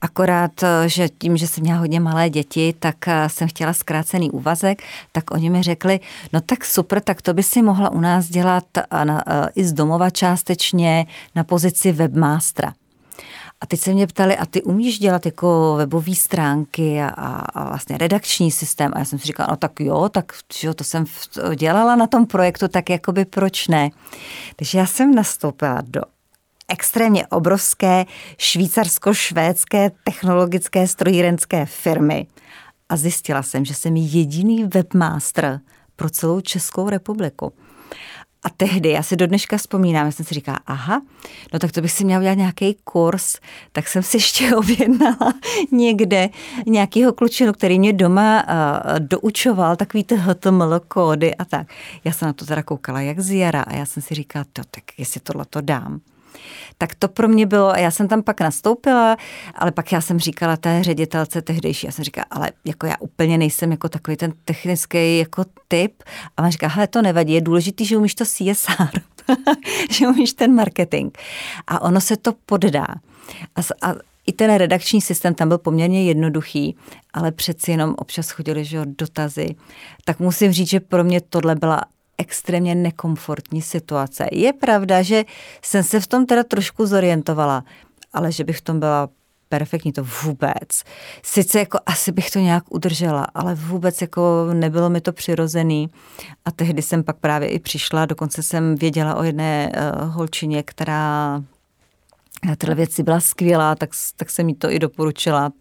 Akorát, 0.00 0.64
že 0.86 1.08
tím, 1.08 1.36
že 1.36 1.46
jsem 1.46 1.62
měla 1.62 1.78
hodně 1.78 2.00
malé 2.00 2.30
děti, 2.30 2.74
tak 2.78 2.96
jsem 3.26 3.48
chtěla 3.48 3.72
zkrácený 3.72 4.30
úvazek, 4.30 4.82
tak 5.12 5.30
oni 5.30 5.50
mi 5.50 5.62
řekli, 5.62 6.00
no 6.32 6.40
tak 6.40 6.64
super, 6.64 7.00
tak 7.00 7.22
to 7.22 7.34
by 7.34 7.42
si 7.42 7.62
mohla 7.62 7.90
u 7.90 8.00
nás 8.00 8.28
dělat 8.28 8.64
i 9.54 9.64
z 9.64 9.72
domova 9.72 10.10
částečně 10.10 11.06
na 11.34 11.44
pozici 11.44 11.92
webmástra. 11.92 12.72
A 13.60 13.66
teď 13.66 13.80
se 13.80 13.92
mě 13.92 14.06
ptali, 14.06 14.36
a 14.36 14.46
ty 14.46 14.62
umíš 14.62 14.98
dělat 14.98 15.26
jako 15.26 15.74
webové 15.76 16.14
stránky 16.14 17.02
a, 17.02 17.08
a 17.54 17.68
vlastně 17.68 17.98
redakční 17.98 18.50
systém? 18.50 18.92
A 18.94 18.98
já 18.98 19.04
jsem 19.04 19.18
si 19.18 19.26
říkala, 19.26 19.46
no 19.50 19.56
tak 19.56 19.80
jo, 19.80 20.08
tak 20.08 20.32
jo, 20.62 20.74
to 20.74 20.84
jsem 20.84 21.04
dělala 21.56 21.96
na 21.96 22.06
tom 22.06 22.26
projektu, 22.26 22.68
tak 22.68 22.90
jakoby 22.90 23.24
proč 23.24 23.68
ne? 23.68 23.90
Takže 24.56 24.78
já 24.78 24.86
jsem 24.86 25.14
nastoupila 25.14 25.82
do 25.86 26.00
extrémně 26.68 27.26
obrovské 27.26 28.04
švýcarsko-švédské 28.38 29.90
technologické 30.04 30.88
strojírenské 30.88 31.66
firmy 31.66 32.26
a 32.88 32.96
zjistila 32.96 33.42
jsem, 33.42 33.64
že 33.64 33.74
jsem 33.74 33.96
jediný 33.96 34.64
webmaster 34.64 35.60
pro 35.96 36.10
celou 36.10 36.40
Českou 36.40 36.88
republiku. 36.88 37.52
A 38.42 38.50
tehdy, 38.50 38.90
já 38.90 39.02
si 39.02 39.16
do 39.16 39.26
dneška 39.26 39.56
vzpomínám, 39.56 40.06
já 40.06 40.12
jsem 40.12 40.26
si 40.26 40.34
říkala, 40.34 40.58
aha, 40.66 41.02
no 41.52 41.58
tak 41.58 41.72
to 41.72 41.80
bych 41.80 41.92
si 41.92 42.04
měla 42.04 42.20
udělat 42.20 42.34
nějaký 42.34 42.76
kurz, 42.84 43.36
tak 43.72 43.88
jsem 43.88 44.02
si 44.02 44.16
ještě 44.16 44.56
objednala 44.56 45.34
někde 45.72 46.28
nějakého 46.66 47.12
klučinu, 47.12 47.52
který 47.52 47.78
mě 47.78 47.92
doma 47.92 48.44
uh, 48.48 48.98
doučoval 48.98 49.76
takový 49.76 50.04
ty 50.04 50.16
HTML 50.16 50.80
kódy 50.88 51.34
a 51.34 51.44
tak. 51.44 51.66
Já 52.04 52.12
jsem 52.12 52.26
na 52.26 52.32
to 52.32 52.46
teda 52.46 52.62
koukala 52.62 53.00
jak 53.00 53.20
z 53.20 53.30
jara 53.30 53.62
a 53.62 53.74
já 53.76 53.86
jsem 53.86 54.02
si 54.02 54.14
říkala, 54.14 54.44
to, 54.52 54.62
tak 54.70 54.84
jestli 54.98 55.20
tohle 55.20 55.44
to 55.50 55.60
dám 55.60 56.00
tak 56.78 56.94
to 56.94 57.08
pro 57.08 57.28
mě 57.28 57.46
bylo, 57.46 57.72
já 57.76 57.90
jsem 57.90 58.08
tam 58.08 58.22
pak 58.22 58.40
nastoupila, 58.40 59.16
ale 59.54 59.72
pak 59.72 59.92
já 59.92 60.00
jsem 60.00 60.18
říkala 60.18 60.56
té 60.56 60.82
ředitelce 60.82 61.42
tehdejší, 61.42 61.86
já 61.86 61.92
jsem 61.92 62.04
říkala, 62.04 62.24
ale 62.30 62.50
jako 62.64 62.86
já 62.86 62.94
úplně 63.00 63.38
nejsem 63.38 63.70
jako 63.70 63.88
takový 63.88 64.16
ten 64.16 64.32
technický 64.44 65.18
jako 65.18 65.44
typ. 65.68 66.02
A 66.36 66.42
ona 66.42 66.50
říká, 66.50 66.68
hele, 66.68 66.86
to 66.86 67.02
nevadí, 67.02 67.32
je 67.32 67.40
důležitý, 67.40 67.84
že 67.84 67.96
umíš 67.96 68.14
to 68.14 68.24
CSR, 68.24 69.00
že 69.90 70.08
umíš 70.08 70.32
ten 70.32 70.54
marketing. 70.54 71.18
A 71.66 71.82
ono 71.82 72.00
se 72.00 72.16
to 72.16 72.32
poddá. 72.46 72.86
A, 73.56 73.88
a 73.90 73.94
i 74.26 74.32
ten 74.32 74.54
redakční 74.54 75.00
systém 75.00 75.34
tam 75.34 75.48
byl 75.48 75.58
poměrně 75.58 76.04
jednoduchý, 76.04 76.76
ale 77.12 77.32
přeci 77.32 77.70
jenom 77.70 77.94
občas 77.98 78.30
chodili 78.30 78.64
že 78.64 78.80
dotazy. 78.84 79.54
Tak 80.04 80.20
musím 80.20 80.52
říct, 80.52 80.68
že 80.68 80.80
pro 80.80 81.04
mě 81.04 81.20
tohle 81.20 81.54
byla 81.54 81.80
extrémně 82.18 82.74
nekomfortní 82.74 83.62
situace. 83.62 84.28
Je 84.32 84.52
pravda, 84.52 85.02
že 85.02 85.24
jsem 85.62 85.82
se 85.82 86.00
v 86.00 86.06
tom 86.06 86.26
teda 86.26 86.44
trošku 86.44 86.86
zorientovala, 86.86 87.64
ale 88.12 88.32
že 88.32 88.44
bych 88.44 88.58
v 88.58 88.60
tom 88.60 88.80
byla 88.80 89.08
perfektní, 89.48 89.92
to 89.92 90.04
vůbec. 90.24 90.84
Sice 91.22 91.58
jako 91.58 91.78
asi 91.86 92.12
bych 92.12 92.30
to 92.30 92.38
nějak 92.38 92.64
udržela, 92.68 93.26
ale 93.34 93.54
vůbec 93.54 94.00
jako 94.00 94.48
nebylo 94.52 94.90
mi 94.90 95.00
to 95.00 95.12
přirozený. 95.12 95.90
A 96.44 96.50
tehdy 96.50 96.82
jsem 96.82 97.04
pak 97.04 97.16
právě 97.16 97.48
i 97.48 97.58
přišla, 97.58 98.06
dokonce 98.06 98.42
jsem 98.42 98.74
věděla 98.74 99.14
o 99.14 99.22
jedné 99.22 99.72
uh, 99.72 100.08
holčině, 100.14 100.62
která 100.62 101.42
na 102.44 102.56
tyhle 102.56 102.74
věci 102.74 103.02
byla 103.02 103.20
skvělá, 103.20 103.74
tak, 103.74 103.90
tak 104.16 104.30
jsem 104.30 104.48
jí 104.48 104.54
to 104.54 104.70
i 104.70 104.78
doporučila. 104.78 105.52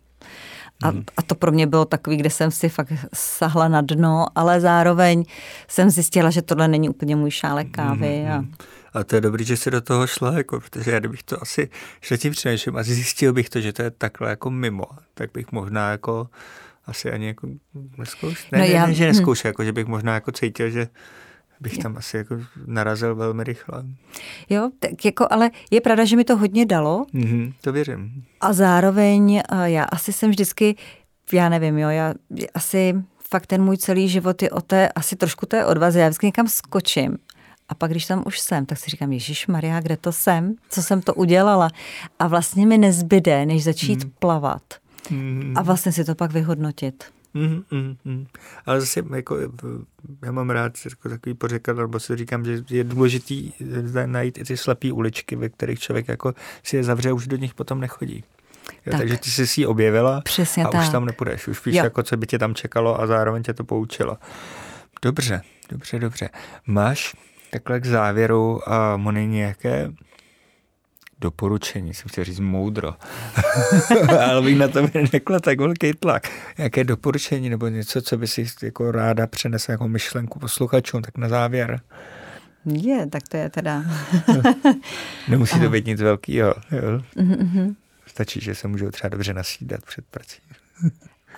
A, 0.84 0.92
mhm. 0.92 1.04
a 1.18 1.22
to 1.22 1.36
pro 1.36 1.52
mě 1.52 1.68
bylo 1.68 1.86
takový, 1.86 2.18
kde 2.18 2.30
jsem 2.30 2.52
si 2.52 2.70
fakt 2.70 2.94
sahla 3.14 3.68
na 3.68 3.82
dno, 3.82 4.26
ale 4.36 4.62
zároveň 4.62 5.24
jsem 5.68 5.90
zjistila, 5.90 6.30
že 6.30 6.42
tohle 6.42 6.68
není 6.68 6.90
úplně 6.90 7.16
můj 7.16 7.32
šálek 7.32 7.72
kávy. 7.72 8.26
A... 8.28 8.38
Mhm. 8.38 8.54
A 8.94 9.04
to 9.04 9.16
je 9.16 9.22
dobrý, 9.22 9.46
že 9.46 9.58
si 9.58 9.72
do 9.72 9.82
toho 9.82 10.08
šla, 10.08 10.34
jako, 10.34 10.60
protože 10.60 10.92
já 10.92 11.00
kdybych 11.00 11.24
to 11.24 11.42
asi 11.42 11.70
šla 12.02 12.18
tím 12.18 12.32
přemýšlím 12.32 12.78
a 12.78 12.84
zjistil 12.84 13.34
bych 13.34 13.50
to, 13.50 13.62
že 13.62 13.74
to 13.74 13.82
je 13.82 13.92
takhle 13.92 14.30
jako 14.30 14.50
mimo, 14.50 14.86
tak 15.14 15.32
bych 15.34 15.52
možná 15.52 15.92
jako 15.92 16.30
asi 16.86 17.12
ani 17.12 17.28
jako 17.28 17.48
neskoušel. 17.98 18.50
Ne, 18.52 18.60
no 18.60 18.66
já, 18.66 18.82
ne, 18.82 18.88
ne, 18.88 18.94
že 18.94 19.08
neskoušel, 19.08 19.50
hm. 19.50 19.52
jako, 19.52 19.64
že 19.64 19.72
bych 19.72 19.86
možná 19.86 20.14
jako 20.14 20.32
cítil, 20.32 20.70
že 20.70 20.88
bych 21.60 21.78
tam 21.78 21.98
asi 21.98 22.18
jako 22.18 22.40
narazil 22.66 23.16
velmi 23.16 23.44
rychle. 23.44 23.84
Jo, 24.50 24.70
tak 24.80 25.06
jako, 25.06 25.28
ale 25.30 25.52
je 25.72 25.82
pravda, 25.82 26.06
že 26.06 26.16
mi 26.16 26.24
to 26.24 26.38
hodně 26.38 26.66
dalo. 26.66 27.06
Mm-hmm, 27.14 27.54
to 27.62 27.72
věřím. 27.72 28.24
A 28.42 28.54
zároveň 28.54 29.42
já 29.66 29.84
asi 29.84 30.14
jsem 30.14 30.30
vždycky 30.30 30.76
já 31.34 31.50
nevím, 31.50 31.78
jo, 31.78 31.90
já 31.90 32.14
asi 32.54 32.96
fakt 33.30 33.48
ten 33.48 33.64
můj 33.64 33.78
celý 33.78 34.10
život 34.10 34.42
je 34.42 34.50
o 34.50 34.62
té, 34.62 34.90
asi 34.90 35.16
trošku 35.16 35.46
té 35.46 35.66
odvaze. 35.66 36.00
Já 36.00 36.08
vždycky 36.08 36.26
někam 36.26 36.48
skočím 36.48 37.18
a 37.70 37.76
pak, 37.76 37.92
když 37.92 38.06
tam 38.06 38.24
už 38.26 38.40
jsem, 38.40 38.66
tak 38.66 38.78
si 38.78 38.90
říkám, 38.90 39.12
Ježíš 39.12 39.48
Maria, 39.48 39.80
kde 39.80 39.98
to 39.98 40.12
jsem? 40.12 40.56
Co 40.70 40.84
jsem 40.84 41.02
to 41.02 41.14
udělala? 41.14 41.70
A 42.20 42.28
vlastně 42.28 42.68
mi 42.68 42.78
nezbyde, 42.78 43.46
než 43.46 43.64
začít 43.64 44.04
mm. 44.04 44.12
plavat. 44.20 44.62
Mm. 45.10 45.54
A 45.56 45.62
vlastně 45.62 45.92
si 45.92 46.06
to 46.06 46.16
pak 46.16 46.32
vyhodnotit. 46.32 47.04
Mm, 47.38 47.64
mm, 47.72 47.98
mm. 48.06 48.28
Ale 48.66 48.80
zase 48.80 49.04
jako, 49.16 49.38
já 50.26 50.32
mám 50.32 50.50
rád 50.50 50.74
jako 50.86 51.10
takový 51.10 51.34
pořekat, 51.34 51.78
nebo 51.78 52.00
si 52.00 52.16
říkám, 52.16 52.46
že 52.46 52.64
je 52.70 52.84
důležitý 52.84 53.54
najít 54.06 54.38
i 54.38 54.44
ty 54.44 54.58
slepé 54.58 54.92
uličky, 54.92 55.36
ve 55.36 55.50
kterých 55.50 55.80
člověk 55.80 56.08
jako 56.08 56.34
si 56.64 56.76
je 56.76 56.84
zavře, 56.84 57.12
už 57.12 57.28
do 57.28 57.38
nich 57.38 57.54
potom 57.54 57.80
nechodí. 57.80 58.24
Jo, 58.86 58.92
tak. 58.92 59.00
Takže 59.00 59.18
ty 59.18 59.30
jsi 59.30 59.48
si 59.48 59.62
ji 59.62 59.66
objevila 59.66 60.22
Přesně 60.22 60.66
a 60.66 60.68
tak. 60.68 60.82
už 60.82 60.90
tam 60.90 61.06
nepůjdeš. 61.06 61.48
Už 61.48 61.66
víš, 61.66 61.76
jo. 61.76 61.84
jako, 61.84 62.04
co 62.04 62.18
by 62.18 62.28
tě 62.28 62.40
tam 62.40 62.56
čekalo 62.56 63.02
a 63.02 63.08
zároveň 63.08 63.44
tě 63.44 63.54
to 63.54 63.64
poučilo. 63.64 64.18
Dobře, 65.02 65.42
dobře, 65.70 66.00
dobře. 66.00 66.30
Máš 66.68 67.16
takhle 67.52 67.80
k 67.80 67.86
závěru, 67.86 68.56
uh, 68.56 68.62
Moni, 68.96 69.28
nějaké 69.28 69.92
doporučení, 71.22 71.94
jsem 71.94 72.10
chtěl 72.10 72.24
říct 72.24 72.40
moudro, 72.40 72.96
ale 74.30 74.42
bych 74.42 74.58
na 74.58 74.68
to 74.68 74.88
nekla 75.14 75.40
tak 75.40 75.60
velký 75.60 75.94
tlak. 75.94 76.32
Jaké 76.58 76.84
doporučení 76.84 77.50
nebo 77.50 77.68
něco, 77.68 78.02
co 78.02 78.18
by 78.18 78.28
si 78.28 78.46
jako 78.64 78.92
ráda 78.92 79.28
přenesla 79.28 79.72
jako 79.72 79.88
myšlenku 79.88 80.40
posluchačům, 80.40 81.02
tak 81.02 81.18
na 81.18 81.30
závěr. 81.30 81.82
Je, 82.66 83.08
tak 83.08 83.28
to 83.28 83.38
je 83.38 83.50
teda... 83.50 83.84
Nemusí 85.28 85.60
to 85.60 85.70
být 85.70 85.86
nic 85.86 86.02
velkého. 86.02 86.54
Mm-hmm. 87.16 87.76
Stačí, 88.06 88.42
že 88.42 88.56
se 88.56 88.68
můžou 88.68 88.92
třeba 88.92 89.10
dobře 89.10 89.34
nasídat 89.34 89.86
před 89.86 90.06
prací. 90.06 90.42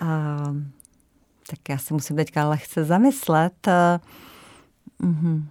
uh, 0.02 0.56
tak 1.46 1.68
já 1.68 1.78
si 1.78 1.94
musím 1.94 2.16
teďka 2.16 2.48
lehce 2.48 2.84
zamyslet. 2.84 3.52
Uh, 3.66 5.10
mm-hmm. 5.10 5.42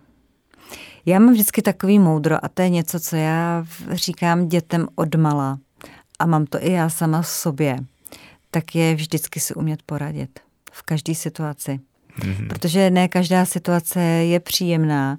Já 1.05 1.19
mám 1.19 1.33
vždycky 1.33 1.61
takový 1.61 1.99
moudro 1.99 2.45
a 2.45 2.49
to 2.49 2.61
je 2.61 2.69
něco, 2.69 2.99
co 2.99 3.15
já 3.15 3.65
říkám 3.91 4.47
dětem 4.47 4.87
odmala 4.95 5.59
a 6.19 6.25
mám 6.25 6.45
to 6.45 6.63
i 6.63 6.71
já 6.71 6.89
sama 6.89 7.21
v 7.21 7.27
sobě, 7.27 7.77
tak 8.51 8.75
je 8.75 8.95
vždycky 8.95 9.39
si 9.39 9.53
umět 9.53 9.83
poradit 9.83 10.39
v 10.71 10.83
každé 10.83 11.15
situaci. 11.15 11.79
Mm-hmm. 12.19 12.47
Protože 12.47 12.89
ne 12.89 13.07
každá 13.07 13.45
situace 13.45 13.99
je 14.01 14.39
příjemná, 14.39 15.17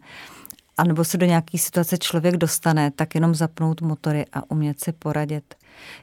anebo 0.80 1.04
se 1.04 1.18
do 1.18 1.26
nějaké 1.26 1.58
situace 1.58 1.98
člověk 1.98 2.36
dostane, 2.36 2.90
tak 2.90 3.14
jenom 3.14 3.34
zapnout 3.34 3.82
motory 3.82 4.24
a 4.32 4.50
umět 4.50 4.80
si 4.80 4.92
poradit. 4.92 5.54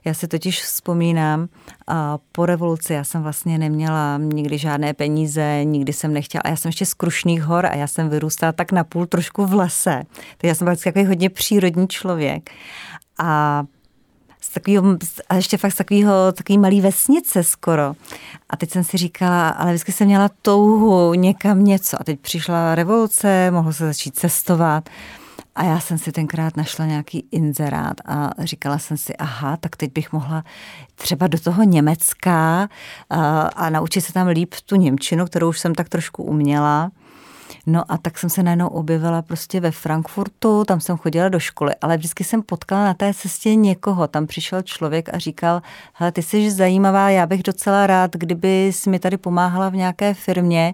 Já 0.05 0.13
si 0.13 0.27
totiž 0.27 0.63
vzpomínám, 0.63 1.49
a 1.87 2.17
po 2.31 2.45
revoluci 2.45 2.93
já 2.93 3.03
jsem 3.03 3.23
vlastně 3.23 3.57
neměla 3.57 4.17
nikdy 4.17 4.57
žádné 4.57 4.93
peníze, 4.93 5.59
nikdy 5.63 5.93
jsem 5.93 6.13
nechtěla, 6.13 6.41
a 6.45 6.49
já 6.49 6.55
jsem 6.55 6.69
ještě 6.69 6.85
z 6.85 6.93
Krušných 6.93 7.43
hor 7.43 7.65
a 7.65 7.75
já 7.75 7.87
jsem 7.87 8.09
vyrůstala 8.09 8.51
tak 8.51 8.71
napůl 8.71 9.05
trošku 9.05 9.45
v 9.45 9.53
lese. 9.53 10.03
Tak 10.37 10.43
já 10.43 10.55
jsem 10.55 10.65
byla 10.65 10.75
takový 10.75 11.05
hodně 11.05 11.29
přírodní 11.29 11.87
člověk. 11.87 12.51
A 13.19 13.63
takového, 14.59 14.97
a 15.29 15.35
ještě 15.35 15.57
fakt 15.57 15.71
z 15.71 15.75
takového, 15.75 16.31
takový 16.31 16.57
malý 16.57 16.81
vesnice 16.81 17.43
skoro. 17.43 17.93
A 18.49 18.57
teď 18.57 18.71
jsem 18.71 18.83
si 18.83 18.97
říkala, 18.97 19.49
ale 19.49 19.71
vždycky 19.71 19.91
jsem 19.91 20.07
měla 20.07 20.29
touhu 20.41 21.13
někam 21.13 21.63
něco. 21.63 22.01
A 22.01 22.03
teď 22.03 22.19
přišla 22.19 22.75
revoluce, 22.75 23.51
mohlo 23.51 23.73
se 23.73 23.85
začít 23.85 24.15
cestovat. 24.15 24.89
A 25.55 25.63
já 25.63 25.79
jsem 25.79 25.97
si 25.97 26.11
tenkrát 26.11 26.57
našla 26.57 26.85
nějaký 26.85 27.25
inzerát 27.31 27.95
a 28.05 28.29
říkala 28.39 28.77
jsem 28.77 28.97
si, 28.97 29.15
aha, 29.15 29.57
tak 29.57 29.75
teď 29.75 29.93
bych 29.93 30.13
mohla 30.13 30.43
třeba 30.95 31.27
do 31.27 31.39
toho 31.39 31.63
Německa 31.63 32.69
a, 33.09 33.41
a 33.41 33.69
naučit 33.69 34.01
se 34.01 34.13
tam 34.13 34.27
líp 34.27 34.55
tu 34.65 34.75
Němčinu, 34.75 35.25
kterou 35.25 35.49
už 35.49 35.59
jsem 35.59 35.75
tak 35.75 35.89
trošku 35.89 36.23
uměla. 36.23 36.91
No 37.69 37.83
a 37.91 37.97
tak 37.97 38.17
jsem 38.17 38.29
se 38.29 38.43
najednou 38.43 38.67
objevila 38.67 39.21
prostě 39.21 39.59
ve 39.59 39.71
Frankfurtu, 39.71 40.63
tam 40.65 40.79
jsem 40.79 40.97
chodila 40.97 41.29
do 41.29 41.39
školy, 41.39 41.75
ale 41.81 41.97
vždycky 41.97 42.23
jsem 42.23 42.41
potkala 42.41 42.85
na 42.85 42.93
té 42.93 43.13
cestě 43.13 43.55
někoho. 43.55 44.07
Tam 44.07 44.27
přišel 44.27 44.61
člověk 44.61 45.13
a 45.13 45.17
říkal, 45.17 45.61
hele, 45.93 46.11
ty 46.11 46.23
jsi 46.23 46.51
zajímavá, 46.51 47.09
já 47.09 47.25
bych 47.25 47.43
docela 47.43 47.87
rád, 47.87 48.11
kdyby 48.15 48.65
jsi 48.67 48.89
mi 48.89 48.99
tady 48.99 49.17
pomáhala 49.17 49.69
v 49.69 49.75
nějaké 49.75 50.13
firmě. 50.13 50.73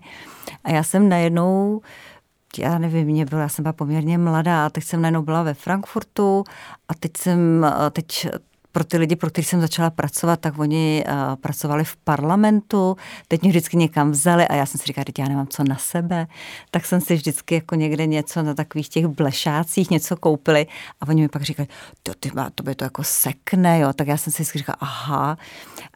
A 0.63 0.71
já 0.71 0.83
jsem 0.83 1.09
najednou 1.09 1.81
já 2.57 2.77
nevím, 2.77 3.07
mě 3.07 3.25
byla, 3.25 3.41
já 3.41 3.49
jsem 3.49 3.63
byla 3.63 3.73
poměrně 3.73 4.17
mladá, 4.17 4.69
teď 4.69 4.83
jsem 4.83 5.01
najednou 5.01 5.21
byla 5.21 5.43
ve 5.43 5.53
Frankfurtu 5.53 6.43
a 6.87 6.93
teď 6.93 7.11
jsem, 7.17 7.65
teď 7.91 8.27
pro 8.73 8.83
ty 8.83 8.97
lidi, 8.97 9.15
pro 9.15 9.29
který 9.29 9.45
jsem 9.45 9.61
začala 9.61 9.89
pracovat, 9.89 10.39
tak 10.39 10.59
oni 10.59 11.03
uh, 11.07 11.35
pracovali 11.35 11.83
v 11.83 11.95
parlamentu, 11.95 12.97
teď 13.27 13.41
mě 13.41 13.49
vždycky 13.49 13.77
někam 13.77 14.11
vzali 14.11 14.47
a 14.47 14.55
já 14.55 14.65
jsem 14.65 14.79
si 14.79 14.87
říkala, 14.87 15.05
že 15.07 15.23
já 15.23 15.29
nemám 15.29 15.47
co 15.47 15.63
na 15.63 15.77
sebe, 15.77 16.27
tak 16.71 16.85
jsem 16.85 17.01
si 17.01 17.15
vždycky 17.15 17.55
jako 17.55 17.75
někde 17.75 18.05
něco 18.05 18.43
na 18.43 18.53
takových 18.53 18.89
těch 18.89 19.07
blešácích 19.07 19.89
něco 19.89 20.15
koupili 20.17 20.67
a 21.01 21.07
oni 21.07 21.21
mi 21.21 21.27
pak 21.29 21.41
říkali, 21.41 21.67
to, 22.03 22.11
ty 22.19 22.31
má, 22.35 22.49
to 22.55 22.63
by 22.63 22.75
to 22.75 22.83
jako 22.83 23.03
sekne, 23.03 23.79
jo, 23.79 23.93
tak 23.93 24.07
já 24.07 24.17
jsem 24.17 24.33
si 24.33 24.43
říkala, 24.43 24.75
aha. 24.79 25.37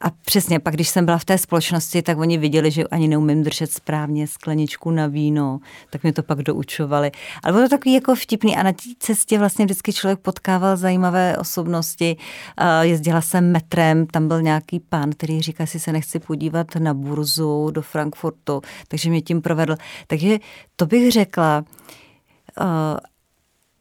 A 0.01 0.09
přesně, 0.09 0.59
pak 0.59 0.73
když 0.73 0.89
jsem 0.89 1.05
byla 1.05 1.17
v 1.17 1.25
té 1.25 1.37
společnosti, 1.37 2.01
tak 2.01 2.17
oni 2.17 2.37
viděli, 2.37 2.71
že 2.71 2.83
ani 2.83 3.07
neumím 3.07 3.43
držet 3.43 3.71
správně 3.71 4.27
skleničku 4.27 4.91
na 4.91 5.07
víno, 5.07 5.59
tak 5.89 6.03
mě 6.03 6.13
to 6.13 6.23
pak 6.23 6.43
doučovali. 6.43 7.11
Ale 7.43 7.53
bylo 7.53 7.65
to 7.65 7.69
takový 7.69 7.93
jako 7.93 8.15
vtipný 8.15 8.57
a 8.57 8.63
na 8.63 8.71
té 8.71 8.89
cestě 8.99 9.39
vlastně 9.39 9.65
vždycky 9.65 9.93
člověk 9.93 10.19
potkával 10.19 10.77
zajímavé 10.77 11.37
osobnosti, 11.37 12.17
uh, 12.61 12.66
jezdila 12.81 13.21
jsem 13.21 13.51
metrem, 13.51 14.07
tam 14.07 14.27
byl 14.27 14.41
nějaký 14.41 14.79
pán, 14.79 15.11
který 15.11 15.41
říká, 15.41 15.65
si 15.65 15.79
se 15.79 15.91
nechci 15.91 16.19
podívat 16.19 16.75
na 16.75 16.93
burzu 16.93 17.71
do 17.71 17.81
Frankfurtu, 17.81 18.61
takže 18.87 19.09
mě 19.09 19.21
tím 19.21 19.41
provedl. 19.41 19.75
Takže 20.07 20.39
to 20.75 20.85
bych 20.85 21.11
řekla, 21.11 21.65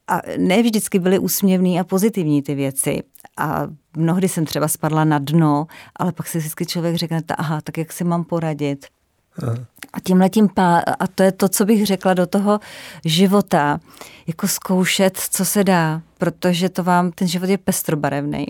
a 0.09 0.20
ne 0.39 0.62
vždycky 0.62 0.99
byly 0.99 1.18
úsměvný 1.18 1.80
a 1.80 1.84
pozitivní 1.84 2.43
ty 2.43 2.55
věci. 2.55 3.03
A 3.39 3.62
mnohdy 3.97 4.28
jsem 4.28 4.45
třeba 4.47 4.68
spadla 4.68 5.05
na 5.05 5.18
dno, 5.18 5.66
ale 5.97 6.12
pak 6.12 6.26
si 6.26 6.39
vždycky 6.39 6.66
člověk 6.66 6.97
řekne, 6.97 7.22
aha, 7.39 7.61
tak 7.61 7.78
jak 7.78 7.93
si 7.93 8.05
mám 8.05 8.24
poradit? 8.24 8.87
A 9.93 10.01
tím 10.01 10.20
letím 10.20 10.49
pá, 10.49 10.78
a 10.78 11.07
to 11.07 11.22
je 11.22 11.32
to, 11.32 11.49
co 11.49 11.64
bych 11.64 11.87
řekla 11.87 12.14
do 12.14 12.26
toho 12.26 12.61
života, 13.05 13.80
jako 14.26 14.49
zkoušet, 14.49 15.18
co 15.18 15.45
se 15.45 15.64
dá, 15.64 16.03
protože 16.18 16.68
to 16.68 16.84
vám, 16.84 17.12
ten 17.12 17.28
život 17.28 17.51
je 17.51 17.59
pestrobarevný 17.59 18.47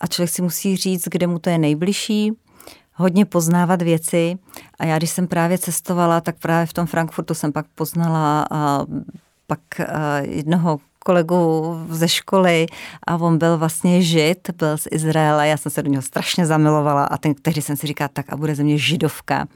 a 0.00 0.06
člověk 0.06 0.30
si 0.30 0.42
musí 0.42 0.76
říct, 0.76 1.08
kde 1.08 1.26
mu 1.26 1.38
to 1.38 1.50
je 1.50 1.58
nejbližší, 1.58 2.32
hodně 2.94 3.24
poznávat 3.24 3.82
věci 3.82 4.38
a 4.78 4.84
já, 4.84 4.98
když 4.98 5.10
jsem 5.10 5.26
právě 5.26 5.58
cestovala, 5.58 6.20
tak 6.20 6.36
právě 6.38 6.66
v 6.66 6.72
tom 6.72 6.86
Frankfurtu 6.86 7.34
jsem 7.34 7.52
pak 7.52 7.66
poznala 7.74 8.46
a 8.50 8.86
pak 9.46 9.60
jednoho 10.20 10.78
kolegu 10.98 11.74
ze 11.90 12.08
školy 12.08 12.66
a 13.06 13.16
on 13.16 13.38
byl 13.38 13.58
vlastně 13.58 14.02
žid, 14.02 14.50
byl 14.58 14.78
z 14.78 14.88
Izraele, 14.90 15.48
já 15.48 15.56
jsem 15.56 15.72
se 15.72 15.82
do 15.82 15.90
něho 15.90 16.02
strašně 16.02 16.46
zamilovala 16.46 17.04
a 17.04 17.16
ten, 17.16 17.34
tehdy 17.34 17.62
jsem 17.62 17.76
si 17.76 17.86
říkala, 17.86 18.08
tak 18.08 18.32
a 18.32 18.36
bude 18.36 18.54
ze 18.54 18.62
mě 18.62 18.78
židovka. 18.78 19.46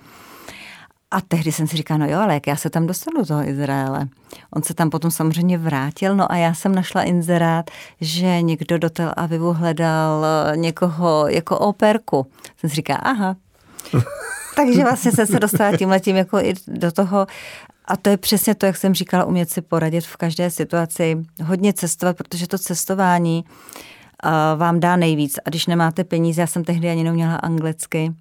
A 1.13 1.21
tehdy 1.21 1.53
jsem 1.53 1.67
si 1.67 1.77
říkala, 1.77 1.99
no 1.99 2.07
jo, 2.07 2.19
ale 2.19 2.35
jak 2.35 2.47
já 2.47 2.57
se 2.57 2.71
tam 2.71 2.87
dostanu 2.87 3.21
do 3.21 3.27
toho 3.27 3.49
Izraele? 3.49 4.09
On 4.51 4.63
se 4.63 4.75
tam 4.75 4.91
potom 4.91 5.11
samozřejmě 5.11 5.59
vrátil, 5.59 6.17
no 6.17 6.33
a 6.33 6.37
já 6.37 6.55
jsem 6.55 6.75
našla 6.75 7.03
inzerát, 7.03 7.71
že 8.01 8.43
někdo 8.43 8.79
do 8.79 8.91
Tel 8.91 9.13
Avivu 9.17 9.53
hledal 9.53 10.27
někoho 10.55 11.29
jako 11.29 11.59
operku. 11.59 12.27
Jsem 12.57 12.71
si 12.71 12.77
říkala, 12.77 12.99
aha. 12.99 13.37
Takže 14.57 14.83
vlastně 14.83 15.13
jsem 15.13 15.27
se 15.27 15.41
dostala 15.41 15.77
tím 15.77 15.89
letím 15.89 16.17
jako 16.17 16.39
i 16.39 16.55
do 16.67 16.93
toho 16.93 17.27
a 17.85 17.97
to 17.97 18.11
je 18.11 18.17
přesně 18.17 18.55
to, 18.55 18.67
jak 18.67 18.77
jsem 18.77 18.95
říkala, 18.95 19.25
umět 19.25 19.51
si 19.51 19.61
poradit 19.61 20.07
v 20.07 20.17
každé 20.17 20.51
situaci, 20.51 21.19
hodně 21.45 21.73
cestovat, 21.73 22.17
protože 22.17 22.47
to 22.47 22.59
cestování 22.59 23.45
uh, 23.45 24.59
vám 24.59 24.81
dá 24.81 24.97
nejvíc. 24.97 25.39
A 25.47 25.51
když 25.51 25.67
nemáte 25.67 26.05
peníze, 26.05 26.41
já 26.41 26.47
jsem 26.47 26.65
tehdy 26.65 26.91
ani 26.91 27.05
neměla 27.05 27.37
anglicky, 27.37 28.13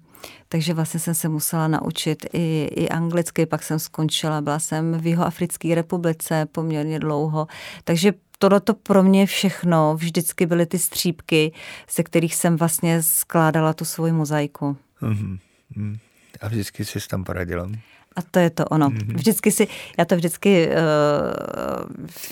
takže 0.48 0.74
vlastně 0.74 1.00
jsem 1.00 1.14
se 1.14 1.28
musela 1.28 1.68
naučit 1.68 2.26
i, 2.32 2.68
i 2.76 2.88
anglicky, 2.88 3.46
pak 3.46 3.62
jsem 3.62 3.78
skončila, 3.78 4.40
byla 4.40 4.58
jsem 4.58 5.00
v 5.00 5.06
Jihoafrické 5.06 5.74
republice 5.74 6.46
poměrně 6.52 6.98
dlouho, 6.98 7.46
takže 7.84 8.12
tohleto 8.38 8.74
pro 8.74 9.02
mě 9.02 9.26
všechno 9.26 9.96
vždycky 9.96 10.46
byly 10.46 10.66
ty 10.66 10.78
střípky, 10.78 11.52
ze 11.94 12.02
kterých 12.02 12.34
jsem 12.34 12.56
vlastně 12.56 13.02
skládala 13.02 13.72
tu 13.72 13.84
svoji 13.84 14.12
mozaiku. 14.12 14.76
Mm-hmm. 15.02 15.98
A 16.40 16.48
vždycky 16.48 16.84
jsi 16.84 16.98
tam 17.08 17.24
poradila? 17.24 17.68
A 18.16 18.22
to 18.22 18.38
je 18.38 18.50
to 18.50 18.64
ono. 18.64 18.88
Mm-hmm. 18.88 19.14
Vždycky 19.14 19.50
si, 19.50 19.68
já 19.98 20.04
to 20.04 20.16
vždycky, 20.16 20.68
uh, 20.68 20.74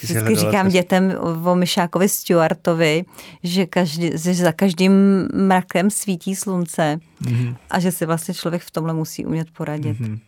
vždycky 0.02 0.34
říkám 0.36 0.68
dětem 0.68 1.14
o 1.44 1.54
Myšákovi 1.54 2.08
Stuartovi, 2.08 3.04
že, 3.42 3.66
každý, 3.66 4.10
že 4.14 4.34
za 4.34 4.52
každým 4.52 4.92
mrakem 5.34 5.90
svítí 5.90 6.36
slunce 6.36 7.00
mm-hmm. 7.22 7.56
a 7.70 7.80
že 7.80 7.92
si 7.92 8.06
vlastně 8.06 8.34
člověk 8.34 8.62
v 8.62 8.70
tomhle 8.70 8.94
musí 8.94 9.26
umět 9.26 9.50
poradit. 9.50 10.00
Mm-hmm. 10.00 10.18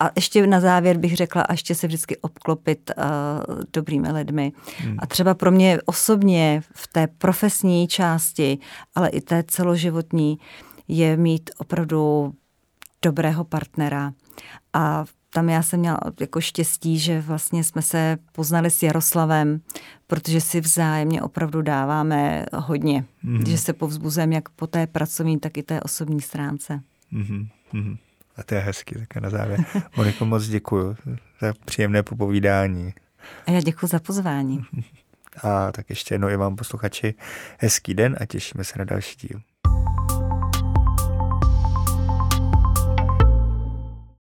A 0.00 0.10
ještě 0.16 0.46
na 0.46 0.60
závěr 0.60 0.96
bych 0.96 1.16
řekla, 1.16 1.42
a 1.42 1.52
ještě 1.52 1.74
se 1.74 1.86
vždycky 1.86 2.16
obklopit 2.16 2.90
uh, 2.96 3.04
dobrými 3.72 4.12
lidmi. 4.12 4.52
Mm. 4.84 4.96
A 4.98 5.06
třeba 5.06 5.34
pro 5.34 5.50
mě 5.50 5.78
osobně 5.84 6.62
v 6.74 6.88
té 6.88 7.06
profesní 7.06 7.88
části, 7.88 8.58
ale 8.94 9.08
i 9.08 9.20
té 9.20 9.44
celoživotní, 9.46 10.38
je 10.88 11.16
mít 11.16 11.50
opravdu 11.58 12.32
dobrého 13.02 13.44
partnera. 13.44 14.12
A 14.72 15.04
tam 15.30 15.48
já 15.48 15.62
jsem 15.62 15.80
měla 15.80 15.98
jako 16.20 16.40
štěstí, 16.40 16.98
že 16.98 17.20
vlastně 17.20 17.64
jsme 17.64 17.82
se 17.82 18.16
poznali 18.32 18.70
s 18.70 18.82
Jaroslavem, 18.82 19.60
protože 20.06 20.40
si 20.40 20.60
vzájemně 20.60 21.22
opravdu 21.22 21.62
dáváme 21.62 22.44
hodně. 22.54 23.04
Mm-hmm. 23.24 23.48
Že 23.48 23.58
se 23.58 23.72
povzbuzujeme 23.72 24.34
jak 24.34 24.48
po 24.48 24.66
té 24.66 24.86
pracovní, 24.86 25.40
tak 25.40 25.58
i 25.58 25.62
té 25.62 25.80
osobní 25.80 26.20
stránce. 26.20 26.80
Mm-hmm. 27.12 27.98
A 28.36 28.42
to 28.42 28.54
je 28.54 28.60
hezký, 28.60 28.94
tak 28.94 29.22
na 29.22 29.30
závěr. 29.30 29.64
Moniko, 29.96 30.24
moc 30.24 30.46
děkuji 30.46 30.96
za 31.40 31.52
příjemné 31.64 32.02
popovídání. 32.02 32.94
A 33.46 33.50
já 33.50 33.60
děkuji 33.60 33.86
za 33.86 33.98
pozvání. 33.98 34.64
A 35.42 35.72
tak 35.72 35.90
ještě 35.90 36.14
jednou 36.14 36.28
i 36.28 36.36
vám 36.36 36.56
posluchači 36.56 37.14
hezký 37.58 37.94
den 37.94 38.16
a 38.20 38.26
těšíme 38.26 38.64
se 38.64 38.78
na 38.78 38.84
další 38.84 39.16
díl. 39.28 39.40